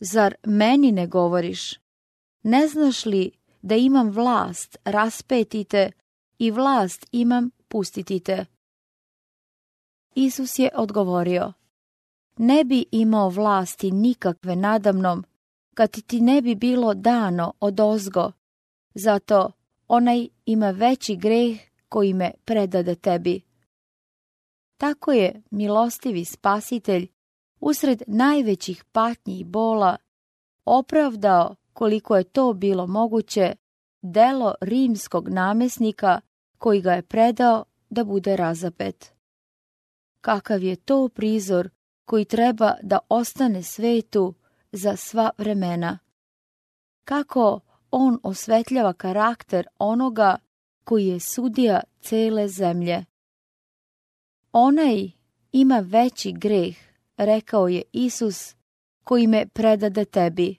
Zar 0.00 0.34
meni 0.46 0.92
ne 0.92 1.06
govoriš? 1.06 1.74
Ne 2.42 2.68
znaš 2.68 3.06
li 3.06 3.30
da 3.62 3.74
imam 3.76 4.10
vlast 4.10 4.76
raspetite 4.84 5.90
i 6.38 6.50
vlast 6.50 7.06
imam 7.12 7.50
pustitite? 7.68 8.46
Isus 10.14 10.58
je 10.58 10.70
odgovorio, 10.74 11.52
ne 12.36 12.64
bi 12.64 12.84
imao 12.90 13.28
vlasti 13.28 13.90
nikakve 13.90 14.56
nadamnom, 14.56 15.24
kad 15.74 15.90
ti 15.90 16.20
ne 16.20 16.42
bi 16.42 16.54
bilo 16.54 16.94
dano 16.94 17.52
od 17.60 17.80
ozgo, 17.80 18.32
zato 18.94 19.52
onaj 19.88 20.28
ima 20.44 20.70
veći 20.70 21.16
greh 21.16 21.60
koji 21.88 22.14
me 22.14 22.30
predade 22.44 22.94
tebi. 22.94 23.40
Tako 24.76 25.12
je 25.12 25.42
milostivi 25.50 26.24
spasitelj 26.24 27.08
usred 27.60 28.02
najvećih 28.06 28.84
patnji 28.84 29.38
i 29.38 29.44
bola 29.44 29.96
opravdao 30.64 31.56
koliko 31.72 32.16
je 32.16 32.24
to 32.24 32.52
bilo 32.52 32.86
moguće 32.86 33.54
delo 34.02 34.54
rimskog 34.60 35.28
namesnika 35.28 36.20
koji 36.58 36.80
ga 36.80 36.92
je 36.92 37.02
predao 37.02 37.64
da 37.90 38.04
bude 38.04 38.36
razapet. 38.36 39.12
Kakav 40.20 40.62
je 40.62 40.76
to 40.76 41.08
prizor 41.08 41.70
koji 42.04 42.24
treba 42.24 42.74
da 42.82 42.98
ostane 43.08 43.62
svetu 43.62 44.34
za 44.72 44.96
sva 44.96 45.30
vremena. 45.38 45.98
Kako 47.04 47.60
on 47.90 48.18
osvetljava 48.22 48.92
karakter 48.92 49.66
onoga 49.78 50.36
koji 50.84 51.06
je 51.06 51.20
sudija 51.20 51.80
cele 52.00 52.48
zemlje. 52.48 53.04
Onaj 54.52 55.10
ima 55.52 55.78
veći 55.78 56.32
greh, 56.32 56.89
rekao 57.24 57.68
je 57.68 57.82
Isus, 57.92 58.54
koji 59.04 59.26
me 59.26 59.46
predade 59.46 60.04
tebi. 60.04 60.56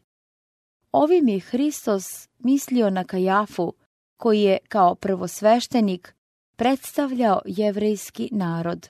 Ovim 0.92 1.28
je 1.28 1.40
Hristos 1.40 2.30
mislio 2.40 2.90
na 2.90 3.04
Kajafu, 3.04 3.74
koji 4.18 4.42
je 4.42 4.58
kao 4.70 4.96
prvosveštenik 4.96 6.16
predstavljao 6.56 7.42
jevrejski 7.46 8.30
narod. 8.32 8.90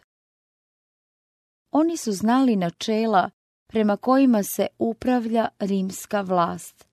Oni 1.71 1.97
su 1.97 2.11
znali 2.11 2.55
načela 2.55 3.29
prema 3.67 3.97
kojima 3.97 4.43
se 4.43 4.67
upravlja 4.79 5.47
rimska 5.59 6.21
vlast. 6.21 6.87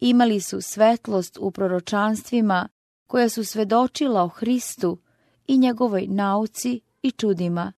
Imali 0.00 0.40
su 0.40 0.60
svetlost 0.60 1.38
u 1.40 1.50
proročanstvima 1.50 2.68
koja 3.06 3.28
su 3.28 3.44
svedočila 3.44 4.22
o 4.22 4.28
Hristu 4.28 4.98
i 5.46 5.58
njegovoj 5.58 6.06
nauci 6.06 6.80
i 7.02 7.10
čudima. 7.10 7.72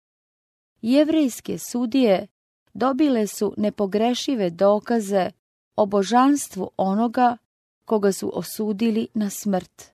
Jevrejske 0.82 1.58
sudije 1.58 2.28
dobile 2.78 3.28
su 3.28 3.54
nepogrešive 3.58 4.50
dokaze 4.50 5.32
o 5.76 5.86
božanstvu 5.86 6.72
onoga 6.78 7.38
koga 7.86 8.12
su 8.12 8.32
osudili 8.34 9.08
na 9.14 9.30
smrt. 9.30 9.92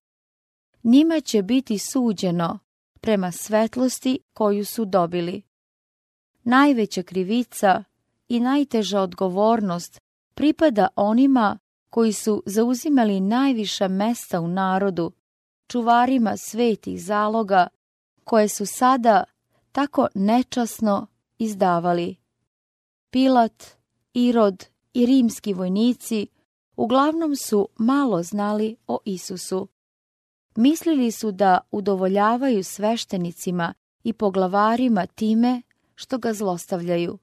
Njima 0.84 1.22
će 1.22 1.42
biti 1.42 1.78
suđeno 1.78 2.60
prema 3.02 3.32
svetlosti 3.32 4.20
koju 4.34 4.66
su 4.66 4.86
dobili. 4.86 5.42
Najveća 6.44 7.04
krivica 7.04 7.84
i 8.28 8.40
najteža 8.40 9.02
odgovornost 9.02 10.02
pripada 10.34 10.88
onima 10.96 11.60
koji 11.90 12.14
su 12.14 12.44
zauzimali 12.46 13.20
najviša 13.20 13.88
mesta 13.88 14.42
u 14.42 14.48
narodu, 14.48 15.12
čuvarima 15.68 16.38
svetih 16.38 17.04
zaloga, 17.04 17.68
koje 18.24 18.48
su 18.48 18.66
sada 18.66 19.24
tako 19.72 20.08
nečasno 20.16 21.08
izdavali. 21.38 22.23
Pilat, 23.14 23.64
Irod 24.14 24.66
i 24.94 25.06
rimski 25.06 25.54
vojnici 25.54 26.28
uglavnom 26.76 27.36
su 27.36 27.68
malo 27.78 28.24
znali 28.24 28.76
o 28.88 29.00
Isusu. 29.06 29.68
Mislili 30.56 31.12
su 31.12 31.32
da 31.32 31.60
udovoljavaju 31.72 32.64
sveštenicima 32.64 33.74
i 34.04 34.14
poglavarima 34.14 35.06
time 35.06 35.62
što 35.96 36.18
ga 36.18 36.34
zlostavljaju. 36.34 37.18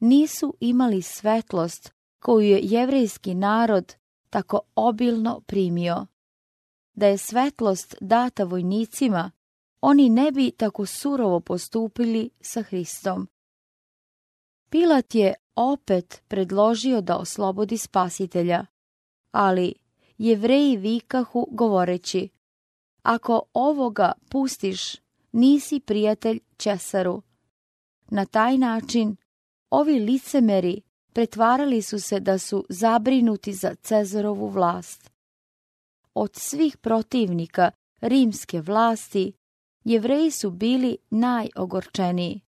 Nisu 0.00 0.54
imali 0.60 1.02
svetlost 1.02 1.92
koju 2.20 2.46
je 2.48 2.60
jevrejski 2.62 3.34
narod 3.34 3.94
tako 4.30 4.60
obilno 4.74 5.40
primio. 5.40 6.06
Da 6.94 7.06
je 7.06 7.18
svetlost 7.18 7.94
data 8.00 8.44
vojnicima, 8.44 9.30
oni 9.80 10.08
ne 10.08 10.32
bi 10.32 10.50
tako 10.50 10.86
surovo 10.86 11.40
postupili 11.40 12.30
sa 12.40 12.62
Hristom. 12.62 13.31
Pilat 14.72 15.14
je 15.14 15.34
opet 15.56 16.22
predložio 16.28 17.00
da 17.00 17.16
oslobodi 17.16 17.78
spasitelja, 17.78 18.66
ali 19.30 19.74
jevreji 20.18 20.76
vikahu 20.76 21.46
govoreći, 21.50 22.28
ako 23.02 23.42
ovoga 23.54 24.12
pustiš, 24.30 24.96
nisi 25.32 25.80
prijatelj 25.80 26.40
Česaru. 26.56 27.22
Na 28.10 28.24
taj 28.24 28.58
način 28.58 29.16
ovi 29.70 29.98
licemeri 29.98 30.82
pretvarali 31.12 31.82
su 31.82 32.00
se 32.00 32.20
da 32.20 32.38
su 32.38 32.66
zabrinuti 32.68 33.52
za 33.52 33.74
Cezarovu 33.74 34.48
vlast. 34.48 35.10
Od 36.14 36.30
svih 36.36 36.76
protivnika 36.76 37.70
rimske 38.00 38.60
vlasti, 38.60 39.32
jevreji 39.84 40.30
su 40.30 40.50
bili 40.50 40.96
najogorčeniji. 41.10 42.40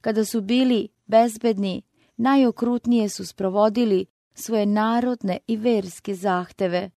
Kada 0.00 0.24
su 0.24 0.40
bili 0.40 0.93
bezbedni, 1.06 1.82
najokrutnije 2.16 3.08
su 3.08 3.26
sprovodili 3.26 4.06
svoje 4.34 4.66
narodne 4.66 5.38
i 5.46 5.56
verske 5.56 6.14
zahteve, 6.14 6.90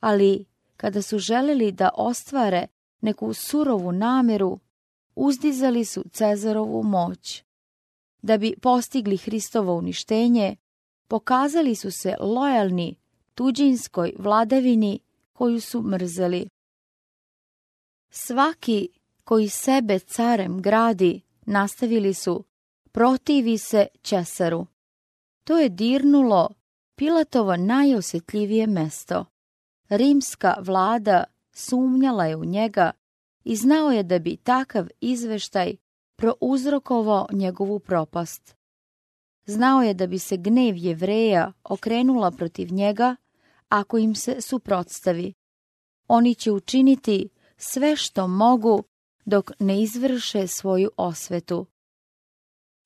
ali 0.00 0.44
kada 0.76 1.02
su 1.02 1.18
želeli 1.18 1.72
da 1.72 1.90
ostvare 1.94 2.66
neku 3.00 3.34
surovu 3.34 3.92
nameru, 3.92 4.58
uzdizali 5.14 5.84
su 5.84 6.04
Cezarovu 6.12 6.82
moć. 6.82 7.44
Da 8.22 8.38
bi 8.38 8.54
postigli 8.62 9.16
Hristovo 9.16 9.74
uništenje, 9.74 10.56
pokazali 11.08 11.74
su 11.74 11.90
se 11.90 12.16
lojalni 12.20 12.96
tuđinskoj 13.34 14.12
vladavini 14.18 15.00
koju 15.32 15.60
su 15.60 15.82
mrzeli. 15.82 16.48
Svaki 18.10 18.88
koji 19.24 19.48
sebe 19.48 19.98
carem 19.98 20.62
gradi, 20.62 21.20
nastavili 21.46 22.14
su, 22.14 22.44
protivi 22.96 23.58
se 23.58 23.86
Česaru. 24.02 24.66
To 25.44 25.58
je 25.58 25.68
dirnulo 25.68 26.48
Pilatovo 26.94 27.56
najosjetljivije 27.56 28.66
mesto. 28.66 29.24
Rimska 29.88 30.54
vlada 30.60 31.24
sumnjala 31.52 32.26
je 32.26 32.36
u 32.36 32.44
njega 32.44 32.90
i 33.44 33.56
znao 33.56 33.90
je 33.90 34.02
da 34.02 34.18
bi 34.18 34.36
takav 34.36 34.86
izveštaj 35.00 35.76
prouzrokovao 36.16 37.26
njegovu 37.32 37.78
propast. 37.78 38.56
Znao 39.46 39.82
je 39.82 39.94
da 39.94 40.06
bi 40.06 40.18
se 40.18 40.36
gnev 40.36 40.76
jevreja 40.76 41.52
okrenula 41.64 42.30
protiv 42.30 42.72
njega 42.72 43.16
ako 43.68 43.98
im 43.98 44.14
se 44.14 44.40
suprotstavi. 44.40 45.34
Oni 46.08 46.34
će 46.34 46.52
učiniti 46.52 47.28
sve 47.56 47.96
što 47.96 48.28
mogu 48.28 48.84
dok 49.24 49.50
ne 49.58 49.82
izvrše 49.82 50.46
svoju 50.46 50.90
osvetu. 50.96 51.66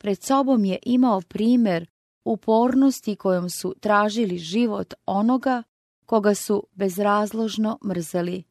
Pred 0.01 0.23
sobom 0.23 0.65
je 0.65 0.79
imao 0.83 1.21
primjer 1.21 1.87
upornosti 2.25 3.17
kojom 3.17 3.51
su 3.51 3.75
tražili 3.81 4.39
život 4.39 4.95
onoga 5.07 5.63
koga 6.07 6.35
su 6.35 6.67
bezrazložno 6.73 7.79
mrzeli. 7.85 8.45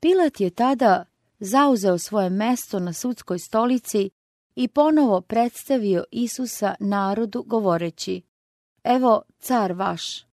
Pilat 0.00 0.40
je 0.40 0.50
tada 0.50 1.04
zauzeo 1.38 1.98
svoje 1.98 2.30
mesto 2.30 2.78
na 2.78 2.92
sudskoj 2.92 3.38
stolici 3.38 4.10
i 4.54 4.68
ponovo 4.68 5.20
predstavio 5.20 6.04
Isusa 6.10 6.74
narodu 6.80 7.42
govoreći 7.42 8.22
Evo 8.84 9.22
car 9.38 9.72
vaš. 9.72 10.26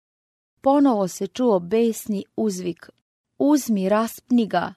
Ponovo 0.62 1.08
se 1.08 1.28
čuo 1.28 1.60
besni 1.60 2.26
uzvik 2.36 2.90
Uzmi 3.38 3.90
raspni 3.90 4.48
ga. 4.48 4.74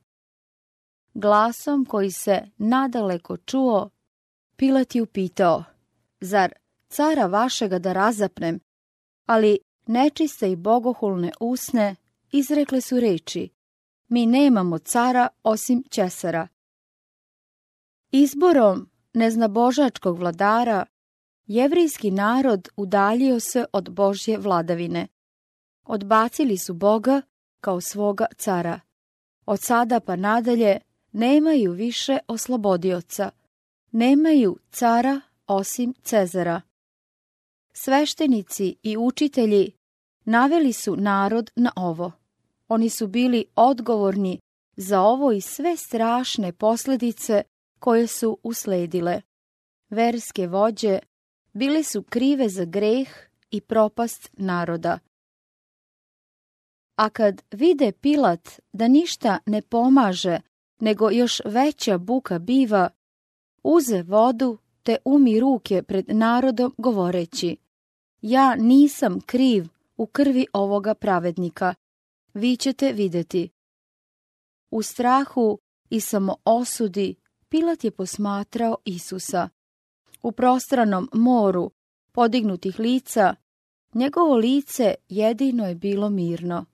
Glasom 1.15 1.85
koji 1.85 2.11
se 2.11 2.51
nadaleko 2.57 3.37
čuo, 3.37 3.91
Pilat 4.59 4.95
je 4.95 5.03
upitao 5.03 5.65
Zar 6.21 6.53
cara 6.89 7.27
vašega 7.27 7.79
da 7.79 7.93
razapnem? 7.93 8.61
Ali 9.27 9.59
nečiste 9.87 10.51
i 10.53 10.57
bogohulne 10.57 11.33
usne 11.41 11.97
izrekle 12.33 12.81
su 12.81 13.01
reči 13.01 13.49
mi 14.09 14.27
nemamo 14.27 14.79
cara 14.79 15.29
osim 15.43 15.85
Česara. 15.91 16.49
Izborom 18.11 18.91
neznabožačkog 19.15 20.19
vladara 20.19 20.87
jevrijski 21.47 22.11
narod 22.11 22.69
udaljio 22.77 23.41
se 23.41 23.65
od 23.73 23.91
Božje 23.91 24.39
vladavine. 24.39 25.09
Odbacili 25.85 26.59
su 26.59 26.75
Boga 26.75 27.23
kao 27.61 27.81
svoga 27.81 28.27
cara. 28.37 28.81
Od 29.47 29.61
sada 29.61 30.01
pa 30.01 30.17
nadalje 30.17 30.81
nemaju 31.13 31.73
više 31.73 32.19
oslobodioca. 32.29 33.31
Nemaju 33.93 34.57
cara 34.71 35.21
osim 35.47 35.95
Cezara. 36.03 36.61
Sveštenici 37.73 38.77
i 38.83 38.97
učitelji 38.97 39.73
naveli 40.25 40.73
su 40.73 40.97
narod 40.97 41.51
na 41.57 41.73
ovo. 41.77 42.13
Oni 42.69 42.91
su 42.91 43.07
bili 43.07 43.45
odgovorni 43.55 44.41
za 44.77 45.01
ovo 45.01 45.33
i 45.33 45.41
sve 45.41 45.77
strašne 45.77 46.53
posljedice 46.53 47.43
koje 47.79 48.07
su 48.07 48.39
usledile. 48.43 49.21
Verske 49.91 50.47
vođe 50.47 50.99
bile 51.53 51.83
su 51.83 52.03
krive 52.03 52.49
za 52.49 52.65
greh 52.65 53.09
i 53.51 53.61
propast 53.61 54.31
naroda. 54.33 54.99
A 56.97 57.11
kad 57.11 57.43
vide 57.51 57.93
Pilat 57.93 58.61
da 58.73 58.89
ništa 58.89 59.39
ne 59.47 59.63
pomaže, 59.63 60.41
nego 60.81 61.11
još 61.11 61.41
veća 61.45 61.99
buka 61.99 62.39
biva, 62.39 62.91
uze 63.63 64.03
vodu 64.03 64.59
te 64.83 64.97
umi 65.05 65.41
ruke 65.41 65.83
pred 65.83 66.05
narodom 66.09 66.75
govoreći 66.79 67.57
Ja 68.21 68.57
nisam 68.57 69.21
kriv 69.21 69.69
u 69.97 70.07
krvi 70.07 70.47
ovoga 70.53 70.95
pravednika, 70.95 71.75
vi 72.35 72.57
ćete 72.57 72.93
vidjeti. 72.93 73.51
U 74.71 74.83
strahu 74.83 75.59
i 75.91 76.01
samo 76.01 76.37
osudi 76.45 77.15
Pilat 77.49 77.85
je 77.85 77.91
posmatrao 77.91 78.77
Isusa. 78.85 79.49
U 80.23 80.33
prostranom 80.33 81.09
moru 81.13 81.71
podignutih 82.13 82.79
lica, 82.79 83.35
njegovo 83.95 84.37
lice 84.37 84.95
jedino 85.09 85.69
je 85.69 85.75
bilo 85.75 86.11
mirno. 86.11 86.65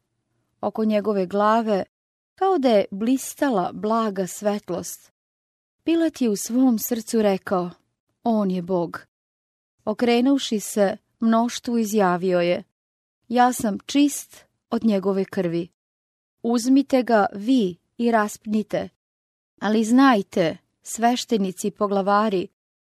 Oko 0.61 0.85
njegove 0.85 1.27
glave 1.27 1.85
kao 2.35 2.59
da 2.59 2.69
je 2.69 2.87
blistala 2.91 3.71
blaga 3.73 4.27
svetlost. 4.27 5.14
Pilat 5.85 6.21
je 6.21 6.31
u 6.31 6.37
svom 6.37 6.79
srcu 6.79 7.23
rekao, 7.23 7.71
on 8.23 8.51
je 8.51 8.63
Bog. 8.63 9.07
Okrenuši 9.85 10.61
se, 10.61 10.97
mnoštvu 11.21 11.79
izjavio 11.79 12.41
je, 12.41 12.63
ja 13.29 13.53
sam 13.53 13.79
čist 13.87 14.45
od 14.71 14.85
njegove 14.85 15.25
krvi. 15.25 15.69
Uzmite 16.43 17.03
ga 17.03 17.27
vi 17.35 17.77
i 17.99 18.11
raspnite, 18.11 18.89
ali 19.61 19.85
znajte, 19.85 20.57
sveštenici 20.83 21.71
poglavari, 21.71 22.49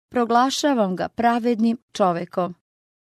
proglašavam 0.10 0.96
ga 0.96 1.08
pravednim 1.08 1.78
čovekom. 1.92 2.56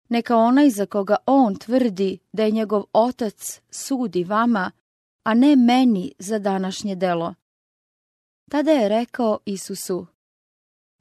Neka 0.08 0.36
onaj 0.36 0.70
za 0.70 0.86
koga 0.86 1.16
on 1.26 1.56
tvrdi 1.56 2.18
da 2.32 2.42
je 2.42 2.50
njegov 2.50 2.84
otac 2.92 3.60
sudi 3.70 4.24
vama, 4.24 4.70
a 5.22 5.34
ne 5.34 5.56
meni 5.56 6.12
za 6.18 6.38
današnje 6.38 6.94
delo. 6.94 7.34
Tada 8.50 8.70
je 8.70 8.88
rekao 8.88 9.38
Isusu, 9.44 10.06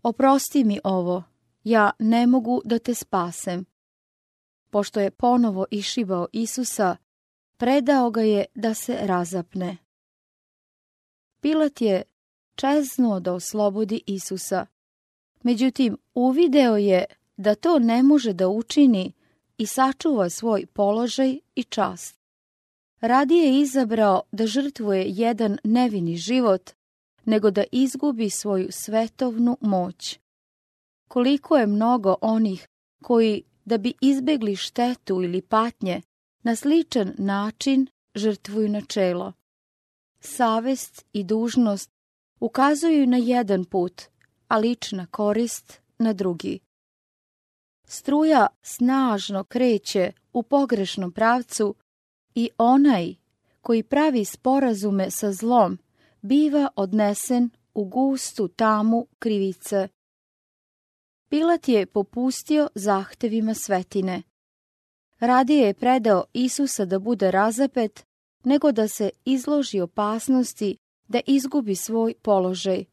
oprosti 0.03 0.63
mi 0.63 0.79
ovo, 0.83 1.23
ja 1.63 1.91
ne 1.99 2.27
mogu 2.27 2.61
da 2.65 2.79
te 2.79 2.93
spasem. 2.93 3.65
Pošto 4.69 4.99
je 4.99 5.11
ponovo 5.11 5.65
išibao 5.71 6.27
Isusa, 6.33 6.97
predao 7.57 8.11
ga 8.11 8.21
je 8.21 8.45
da 8.55 8.73
se 8.73 8.97
razapne. 9.01 9.77
Pilat 11.41 11.81
je 11.81 12.03
čeznuo 12.55 13.19
da 13.19 13.33
oslobodi 13.33 14.01
Isusa. 14.07 14.65
Međutim, 15.43 15.97
uvideo 16.13 16.77
je 16.77 17.05
da 17.37 17.55
to 17.55 17.79
ne 17.79 18.03
može 18.03 18.33
da 18.33 18.47
učini 18.47 19.13
i 19.57 19.65
sačuva 19.65 20.29
svoj 20.29 20.65
položaj 20.65 21.39
i 21.55 21.63
čast. 21.63 22.19
Radije 23.01 23.45
je 23.45 23.61
izabrao 23.61 24.21
da 24.31 24.47
žrtvuje 24.47 25.05
jedan 25.07 25.57
nevini 25.63 26.17
život, 26.17 26.71
nego 27.25 27.51
da 27.51 27.63
izgubi 27.71 28.29
svoju 28.29 28.67
svetovnu 28.71 29.57
moć. 29.61 30.19
Koliko 31.07 31.57
je 31.57 31.67
mnogo 31.67 32.15
onih 32.21 32.67
koji, 33.03 33.43
da 33.65 33.77
bi 33.77 33.93
izbegli 34.01 34.55
štetu 34.55 35.23
ili 35.23 35.41
patnje, 35.41 36.01
na 36.43 36.55
sličan 36.55 37.13
način 37.17 37.87
žrtvuju 38.15 38.69
načelo. 38.69 39.33
Savest 40.19 41.05
i 41.13 41.23
dužnost 41.23 41.89
ukazuju 42.39 43.07
na 43.07 43.17
jedan 43.17 43.65
put, 43.65 44.01
a 44.47 44.57
lična 44.57 45.05
korist 45.05 45.81
na 45.97 46.13
drugi. 46.13 46.59
Struja 47.87 48.47
snažno 48.61 49.43
kreće 49.43 50.11
u 50.33 50.43
pogrešnom 50.43 51.11
pravcu 51.11 51.75
i 52.35 52.49
onaj 52.57 53.15
koji 53.61 53.83
pravi 53.83 54.25
sporazume 54.25 55.11
sa 55.11 55.31
zlom 55.31 55.77
biva 56.25 56.69
odnesen 56.75 57.49
u 57.73 57.85
gustu 57.85 58.47
tamu 58.47 59.07
krivice. 59.19 59.87
Pilat 61.29 61.67
je 61.67 61.85
popustio 61.85 62.69
zahtevima 62.75 63.53
svetine. 63.53 64.23
Radije 65.19 65.67
je 65.67 65.73
predao 65.73 66.25
Isusa 66.33 66.85
da 66.85 66.99
bude 66.99 67.31
razapet, 67.31 68.05
nego 68.43 68.71
da 68.71 68.87
se 68.87 69.09
izloži 69.25 69.79
opasnosti 69.79 70.77
da 71.07 71.19
izgubi 71.27 71.75
svoj 71.75 72.13
položaj. 72.21 72.85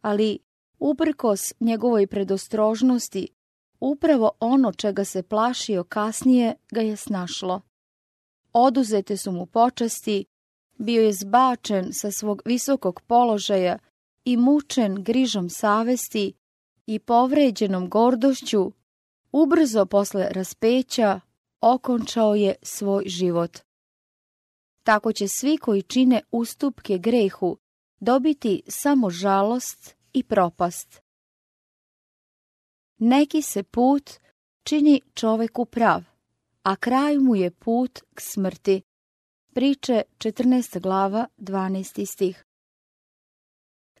Ali, 0.00 0.38
uprkos 0.78 1.52
njegovoj 1.60 2.06
predostrožnosti, 2.06 3.28
upravo 3.80 4.30
ono 4.40 4.72
čega 4.72 5.04
se 5.04 5.22
plašio 5.22 5.84
kasnije 5.84 6.54
ga 6.70 6.80
je 6.80 6.96
snašlo. 6.96 7.60
Oduzete 8.52 9.16
su 9.16 9.32
mu 9.32 9.46
počasti, 9.46 10.24
bio 10.78 11.02
je 11.02 11.12
zbačen 11.12 11.92
sa 11.92 12.10
svog 12.10 12.42
visokog 12.44 13.00
položaja 13.00 13.78
i 14.24 14.36
mučen 14.36 15.04
grižom 15.04 15.50
savesti 15.50 16.32
i 16.86 16.98
povređenom 16.98 17.88
gordošću, 17.88 18.72
ubrzo 19.32 19.86
posle 19.86 20.28
raspeća 20.30 21.20
okončao 21.60 22.34
je 22.34 22.54
svoj 22.62 23.04
život. 23.06 23.58
Tako 24.82 25.12
će 25.12 25.28
svi 25.28 25.56
koji 25.56 25.82
čine 25.82 26.22
ustupke 26.30 26.98
grehu 26.98 27.58
dobiti 28.00 28.62
samo 28.68 29.10
žalost 29.10 29.96
i 30.12 30.22
propast. 30.22 31.00
Neki 32.98 33.42
se 33.42 33.62
put 33.62 34.10
čini 34.62 35.00
čoveku 35.14 35.64
prav, 35.64 36.02
a 36.62 36.76
kraj 36.76 37.18
mu 37.18 37.36
je 37.36 37.50
put 37.50 38.00
k 38.14 38.20
smrti. 38.20 38.82
Priče 39.54 40.02
14. 40.18 40.80
glava 40.80 41.26
12. 41.38 42.06
stih. 42.06 42.44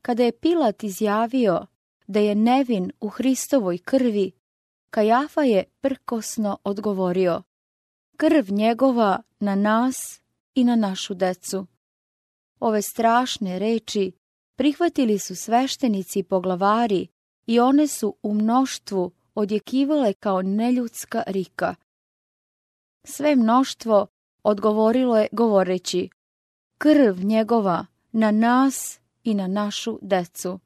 Kada 0.02 0.24
je 0.24 0.38
Pilat 0.38 0.84
izjavio 0.84 1.66
da 2.06 2.20
je 2.20 2.34
nevin 2.34 2.92
u 3.00 3.08
Hristovoj 3.08 3.78
krvi, 3.78 4.32
Kajafa 4.90 5.42
je 5.42 5.64
prkosno 5.80 6.58
odgovorio 6.64 7.42
krv 8.16 8.44
njegova 8.50 9.22
na 9.40 9.54
nas 9.54 10.20
i 10.54 10.64
na 10.64 10.76
našu 10.76 11.14
decu. 11.14 11.66
Ove 12.60 12.82
strašne 12.82 13.58
reči 13.58 14.12
prihvatili 14.56 15.18
su 15.18 15.36
sveštenici 15.36 16.18
i 16.18 16.24
poglavari 16.24 17.08
i 17.46 17.60
one 17.60 17.86
su 17.86 18.16
u 18.22 18.34
mnoštvu 18.34 19.12
odjekivale 19.34 20.12
kao 20.12 20.42
neljudska 20.42 21.22
rika. 21.26 21.74
Sve 23.04 23.36
mnoštvo 23.36 24.06
odgovorilo 24.44 25.18
je 25.18 25.28
govoreći 25.32 26.08
krv 26.78 27.24
njegova 27.24 27.86
na 28.12 28.30
nas 28.30 29.00
i 29.22 29.34
na 29.34 29.46
našu 29.46 29.98
decu. 30.02 30.58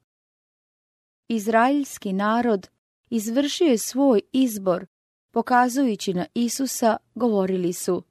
Izraelski 1.27 2.13
narod 2.13 2.69
izvršio 3.09 3.67
je 3.67 3.77
svoj 3.77 4.21
izbor 4.31 4.85
pokazujući 5.31 6.13
na 6.13 6.25
Isusa, 6.33 6.97
govorili 7.15 7.73
su, 7.73 8.03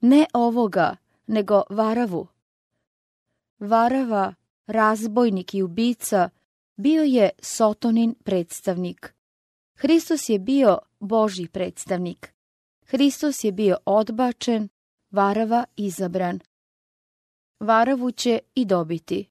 ne 0.00 0.26
ovoga, 0.32 0.96
nego 1.26 1.62
Varavu. 1.70 2.26
Varava, 3.58 4.34
razbojnik 4.66 5.54
i 5.54 5.62
ubica, 5.62 6.30
bio 6.76 7.02
je 7.02 7.30
Sotonin 7.42 8.14
predstavnik. 8.24 9.14
Hristos 9.74 10.28
je 10.28 10.38
bio 10.38 10.78
Boži 11.00 11.48
predstavnik. 11.48 12.34
Hristos 12.86 13.44
je 13.44 13.52
bio 13.52 13.76
odbačen, 13.84 14.68
Varava 15.10 15.64
izabran. 15.76 16.40
Varavu 17.60 18.10
će 18.12 18.38
i 18.54 18.64
dobiti. 18.64 19.28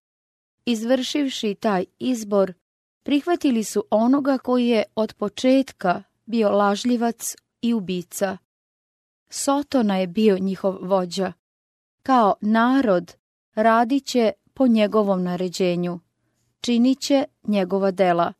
Izvršivši 0.65 1.55
taj 1.55 1.85
izbor, 1.99 2.53
prihvatili 3.03 3.63
su 3.63 3.83
onoga 3.89 4.37
koji 4.37 4.67
je 4.67 4.83
od 4.95 5.13
početka 5.13 6.03
bio 6.25 6.49
lažljivac 6.49 7.35
i 7.61 7.73
ubica. 7.73 8.37
Sotona 9.29 9.97
je 9.97 10.07
bio 10.07 10.37
njihov 10.37 10.77
vođa. 10.81 11.33
Kao 12.03 12.35
narod 12.41 13.15
radit 13.55 14.05
će 14.05 14.31
po 14.53 14.67
njegovom 14.67 15.23
naređenju. 15.23 15.99
Činit 16.61 16.99
će 16.99 17.25
njegova 17.43 17.91
dela. 17.91 18.33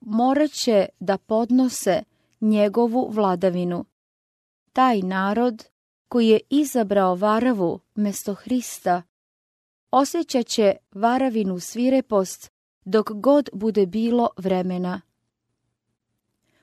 Morat 0.00 0.50
će 0.50 0.88
da 1.00 1.18
podnose 1.18 2.02
njegovu 2.40 3.10
vladavinu. 3.10 3.84
Taj 4.72 5.02
narod 5.02 5.64
koji 6.10 6.28
je 6.28 6.40
izabrao 6.50 7.14
Varavu 7.14 7.80
mesto 7.94 8.34
Hrista, 8.34 9.02
osjećat 9.90 10.46
će 10.46 10.76
Varavinu 10.92 11.60
svirepost 11.60 12.50
dok 12.84 13.10
god 13.12 13.48
bude 13.52 13.86
bilo 13.86 14.28
vremena 14.36 15.00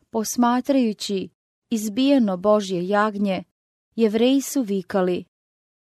posmatrajući 0.10 1.30
izbijeno 1.70 2.38
Božje 2.38 2.88
jagnje, 2.88 3.44
jevreji 3.96 4.42
su 4.42 4.62
vikali, 4.62 5.26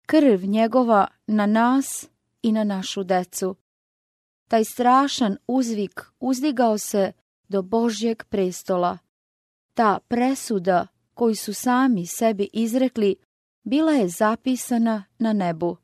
krv 0.07 0.44
njegova 0.44 1.07
na 1.26 1.46
nas 1.46 2.09
i 2.42 2.52
na 2.52 2.64
našu 2.64 3.04
decu. 3.04 3.57
Taj 4.48 4.64
strašan 4.64 5.36
uzvik 5.46 6.00
uzdigao 6.20 6.78
se 6.78 7.12
do 7.48 7.62
Božjeg 7.62 8.22
prestola. 8.28 8.98
Ta 9.74 9.98
presuda 10.09 10.86
koju 11.14 11.34
su 11.34 11.54
sami 11.54 12.07
sebi 12.07 12.48
izrekli 12.52 13.16
bila 13.66 13.92
je 13.92 14.08
zapisana 14.08 15.04
na 15.18 15.32
nebu. 15.32 15.76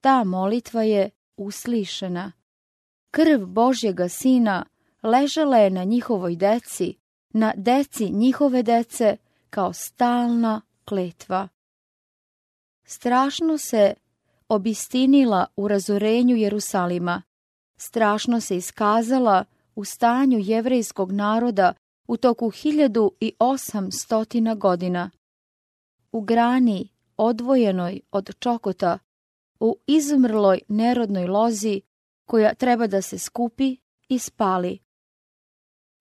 Ta 0.00 0.24
molitva 0.24 0.82
je 0.82 1.10
uslišena. 1.36 2.32
Krv 3.10 3.46
Božjega 3.46 4.08
sina 4.08 4.66
ležala 5.02 5.58
je 5.58 5.70
na 5.70 5.84
njihovoj 5.84 6.36
deci, 6.36 6.96
na 7.30 7.52
deci 7.56 8.10
njihove 8.10 8.62
dece 8.62 9.16
kao 9.50 9.72
stalna 9.72 10.60
kletva. 10.84 11.48
Strašno 12.84 13.58
se 13.58 13.94
obistinila 14.48 15.46
u 15.56 15.68
razorenju 15.68 16.36
Jerusalima, 16.36 17.22
strašno 17.76 18.40
se 18.40 18.56
iskazala 18.56 19.44
u 19.74 19.84
stanju 19.84 20.38
jevrejskog 20.38 21.12
naroda 21.12 21.72
u 22.08 22.16
toku 22.16 22.50
hiljadu 22.50 23.12
i 23.20 23.32
osamstotina 23.38 24.54
godina. 24.54 25.10
U 26.12 26.20
grani 26.20 26.95
odvojenoj 27.16 28.00
od 28.10 28.30
čokota, 28.38 28.98
u 29.60 29.78
izmrloj 29.86 30.60
nerodnoj 30.68 31.26
lozi 31.26 31.80
koja 32.24 32.54
treba 32.54 32.86
da 32.86 33.02
se 33.02 33.18
skupi 33.18 33.76
i 34.08 34.18
spali. 34.18 34.78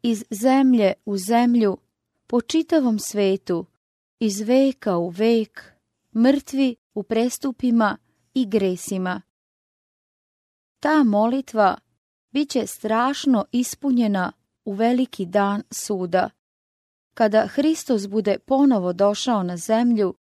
Iz 0.02 0.24
zemlje 0.30 0.94
u 1.06 1.18
zemlju, 1.18 1.78
po 2.28 2.42
čitavom 2.42 3.00
svetu, 3.00 3.66
iz 4.20 4.42
veka 4.42 4.98
u 4.98 5.10
vek, 5.10 5.64
mrtvi 6.16 6.76
u 6.94 7.04
prestupima 7.04 7.98
i 8.34 8.46
gresima. 8.46 9.22
Ta 10.80 11.04
molitva 11.04 11.78
bit 12.32 12.50
će 12.50 12.68
strašno 12.68 13.46
ispunjena 13.52 14.32
u 14.66 14.74
veliki 14.74 15.26
dan 15.26 15.64
suda. 15.72 16.30
Kada 17.14 17.48
Hristos 17.48 18.08
bude 18.08 18.40
ponovo 18.40 18.94
došao 18.94 19.44
na 19.44 19.58
zemlju, 19.58 20.14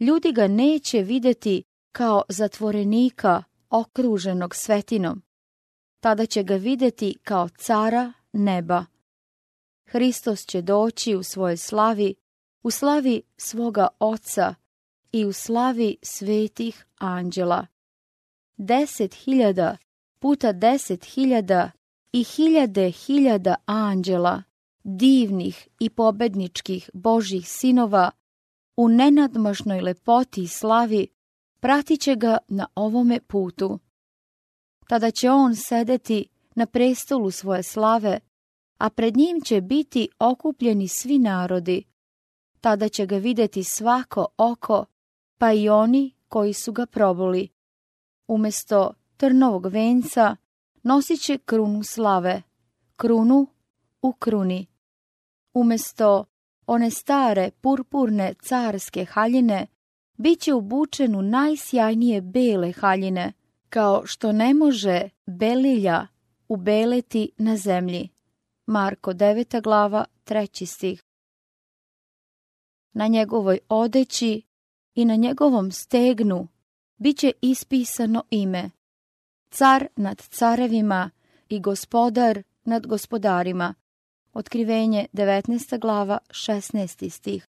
ljudi 0.00 0.32
ga 0.32 0.48
neće 0.48 1.02
vidjeti 1.02 1.62
kao 1.92 2.22
zatvorenika 2.28 3.42
okruženog 3.70 4.54
svetinom. 4.54 5.22
Tada 6.00 6.26
će 6.26 6.42
ga 6.42 6.54
vidjeti 6.54 7.18
kao 7.22 7.48
cara 7.48 8.12
neba. 8.32 8.84
Hristos 9.88 10.46
će 10.46 10.62
doći 10.62 11.14
u 11.14 11.22
svojoj 11.22 11.56
slavi, 11.56 12.14
u 12.62 12.70
slavi 12.70 13.22
svoga 13.36 13.88
oca 13.98 14.54
i 15.12 15.24
u 15.24 15.32
slavi 15.32 15.96
svetih 16.02 16.86
anđela. 16.98 17.66
Deset 18.56 19.14
hiljada 19.14 19.76
puta 20.24 20.52
deset 20.52 21.04
hiljada 21.04 21.70
i 22.12 22.24
hiljade 22.24 22.90
hiljada 22.90 23.54
anđela, 23.66 24.42
divnih 24.84 25.68
i 25.78 25.90
pobedničkih 25.90 26.90
Božih 26.94 27.48
sinova, 27.48 28.10
u 28.76 28.88
nenadmašnoj 28.88 29.80
lepoti 29.80 30.42
i 30.42 30.48
slavi, 30.48 31.08
pratit 31.60 32.00
će 32.00 32.16
ga 32.16 32.38
na 32.48 32.66
ovome 32.74 33.20
putu. 33.20 33.78
Tada 34.88 35.10
će 35.10 35.30
on 35.30 35.56
sedeti 35.56 36.28
na 36.54 36.66
prestolu 36.66 37.30
svoje 37.30 37.62
slave, 37.62 38.20
a 38.78 38.90
pred 38.90 39.16
njim 39.16 39.40
će 39.40 39.60
biti 39.60 40.08
okupljeni 40.18 40.88
svi 40.88 41.18
narodi. 41.18 41.84
Tada 42.60 42.88
će 42.88 43.06
ga 43.06 43.16
vidjeti 43.16 43.64
svako 43.64 44.26
oko, 44.38 44.86
pa 45.38 45.52
i 45.52 45.68
oni 45.68 46.14
koji 46.28 46.52
su 46.52 46.72
ga 46.72 46.86
probuli. 46.86 47.48
Umesto 48.28 48.94
trnovog 49.16 49.66
venca 49.66 50.36
nosit 50.82 51.20
će 51.20 51.38
krunu 51.38 51.82
slave, 51.82 52.42
krunu 52.96 53.46
u 54.02 54.12
kruni. 54.12 54.66
Umesto 55.54 56.24
one 56.66 56.90
stare 56.90 57.50
purpurne 57.60 58.34
carske 58.34 59.04
haljine, 59.04 59.66
bit 60.16 60.40
će 60.40 60.54
obučen 60.54 61.16
u 61.16 61.22
najsjajnije 61.22 62.20
bele 62.20 62.72
haljine, 62.72 63.32
kao 63.68 64.06
što 64.06 64.32
ne 64.32 64.54
može 64.54 65.08
belilja 65.26 66.06
ubeleti 66.48 67.30
na 67.38 67.56
zemlji. 67.56 68.08
Marko 68.66 69.12
9. 69.12 69.62
glava, 69.62 70.04
3. 70.26 70.66
stih. 70.66 71.02
Na 72.92 73.06
njegovoj 73.06 73.58
odeći 73.68 74.42
i 74.94 75.04
na 75.04 75.16
njegovom 75.16 75.72
stegnu 75.72 76.48
bit 76.96 77.18
će 77.18 77.32
ispisano 77.40 78.22
ime 78.30 78.70
car 79.54 79.86
nad 79.96 80.22
carevima 80.22 81.10
i 81.48 81.60
gospodar 81.60 82.42
nad 82.64 82.86
gospodarima. 82.86 83.74
Otkrivenje 84.36 85.06
19. 85.12 85.78
glava 85.78 86.18
16. 86.28 87.10
stih. 87.10 87.46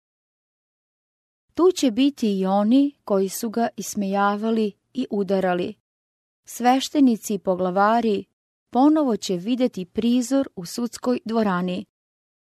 Tu 1.54 1.72
će 1.72 1.92
biti 1.92 2.40
i 2.40 2.46
oni 2.46 2.96
koji 3.04 3.30
su 3.30 3.50
ga 3.50 3.68
ismejavali 3.78 4.72
i 4.94 5.08
udarali. 5.10 5.74
Sveštenici 6.48 7.34
i 7.34 7.40
poglavari 7.40 8.26
ponovo 8.70 9.18
će 9.18 9.38
vidjeti 9.38 9.86
prizor 9.86 10.50
u 10.56 10.66
sudskoj 10.66 11.20
dvorani. 11.26 11.86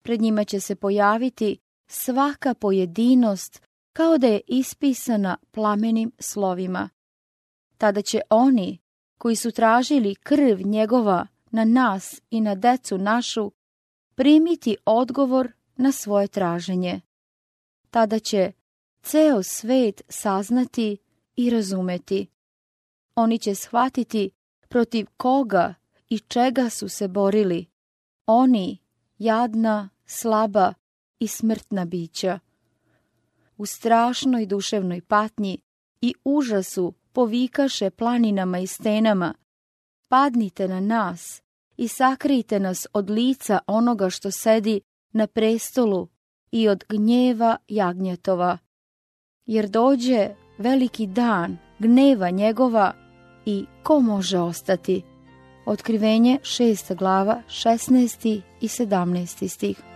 Pred 0.04 0.22
njima 0.22 0.44
će 0.44 0.60
se 0.60 0.76
pojaviti 0.76 1.58
svaka 1.88 2.54
pojedinost 2.54 3.62
kao 3.94 4.18
da 4.18 4.28
je 4.28 4.42
ispisana 4.48 5.38
plamenim 5.52 6.12
slovima. 6.20 6.90
Tada 7.78 8.02
će 8.02 8.22
oni 8.30 8.78
koji 9.18 9.36
su 9.36 9.52
tražili 9.52 10.16
krv 10.16 10.62
njegova 10.66 11.28
na 11.52 11.66
nas 11.66 12.22
i 12.30 12.42
na 12.42 12.56
decu 12.56 12.98
našu, 12.98 13.52
primiti 14.20 14.76
odgovor 14.86 15.52
na 15.76 15.92
svoje 15.92 16.28
traženje. 16.28 17.02
Tada 17.92 18.20
će 18.20 18.52
ceo 19.04 19.44
svet 19.44 20.02
saznati 20.10 20.98
i 21.36 21.50
razumeti. 21.50 22.28
Oni 23.16 23.40
će 23.40 23.56
shvatiti 23.56 24.30
protiv 24.68 25.06
koga 25.18 25.74
i 26.10 26.20
čega 26.20 26.70
su 26.70 26.90
se 26.90 27.08
borili. 27.08 27.66
Oni, 28.26 28.78
jadna, 29.18 29.90
slaba 30.06 30.74
i 31.20 31.28
smrtna 31.28 31.86
bića. 31.86 32.40
U 33.58 33.66
strašnoj 33.66 34.46
duševnoj 34.46 35.02
patnji 35.02 35.58
i 36.02 36.14
užasu 36.24 36.94
povikaše 37.14 37.90
planinama 37.90 38.60
i 38.60 38.68
stenama, 38.68 39.34
padnite 40.08 40.68
na 40.68 40.80
nas 40.80 41.42
i 41.80 41.88
sakrijte 41.88 42.60
nas 42.60 42.88
od 42.94 43.10
lica 43.10 43.60
onoga 43.68 44.10
što 44.10 44.32
sedi 44.32 44.82
na 45.12 45.28
prestolu 45.28 46.08
i 46.52 46.70
od 46.70 46.84
gnjeva 46.90 47.58
jagnjetova. 47.68 48.58
Jer 49.46 49.70
dođe 49.70 50.30
veliki 50.58 51.08
dan 51.08 51.58
gneva 51.80 52.30
njegova 52.30 52.94
i 53.46 53.66
ko 53.84 54.00
može 54.00 54.40
ostati? 54.40 55.02
Otkrivenje 55.66 56.40
6. 56.42 56.96
glava 56.96 57.42
16. 57.48 58.42
i 58.62 58.68
17. 58.68 59.48
stih. 59.48 59.89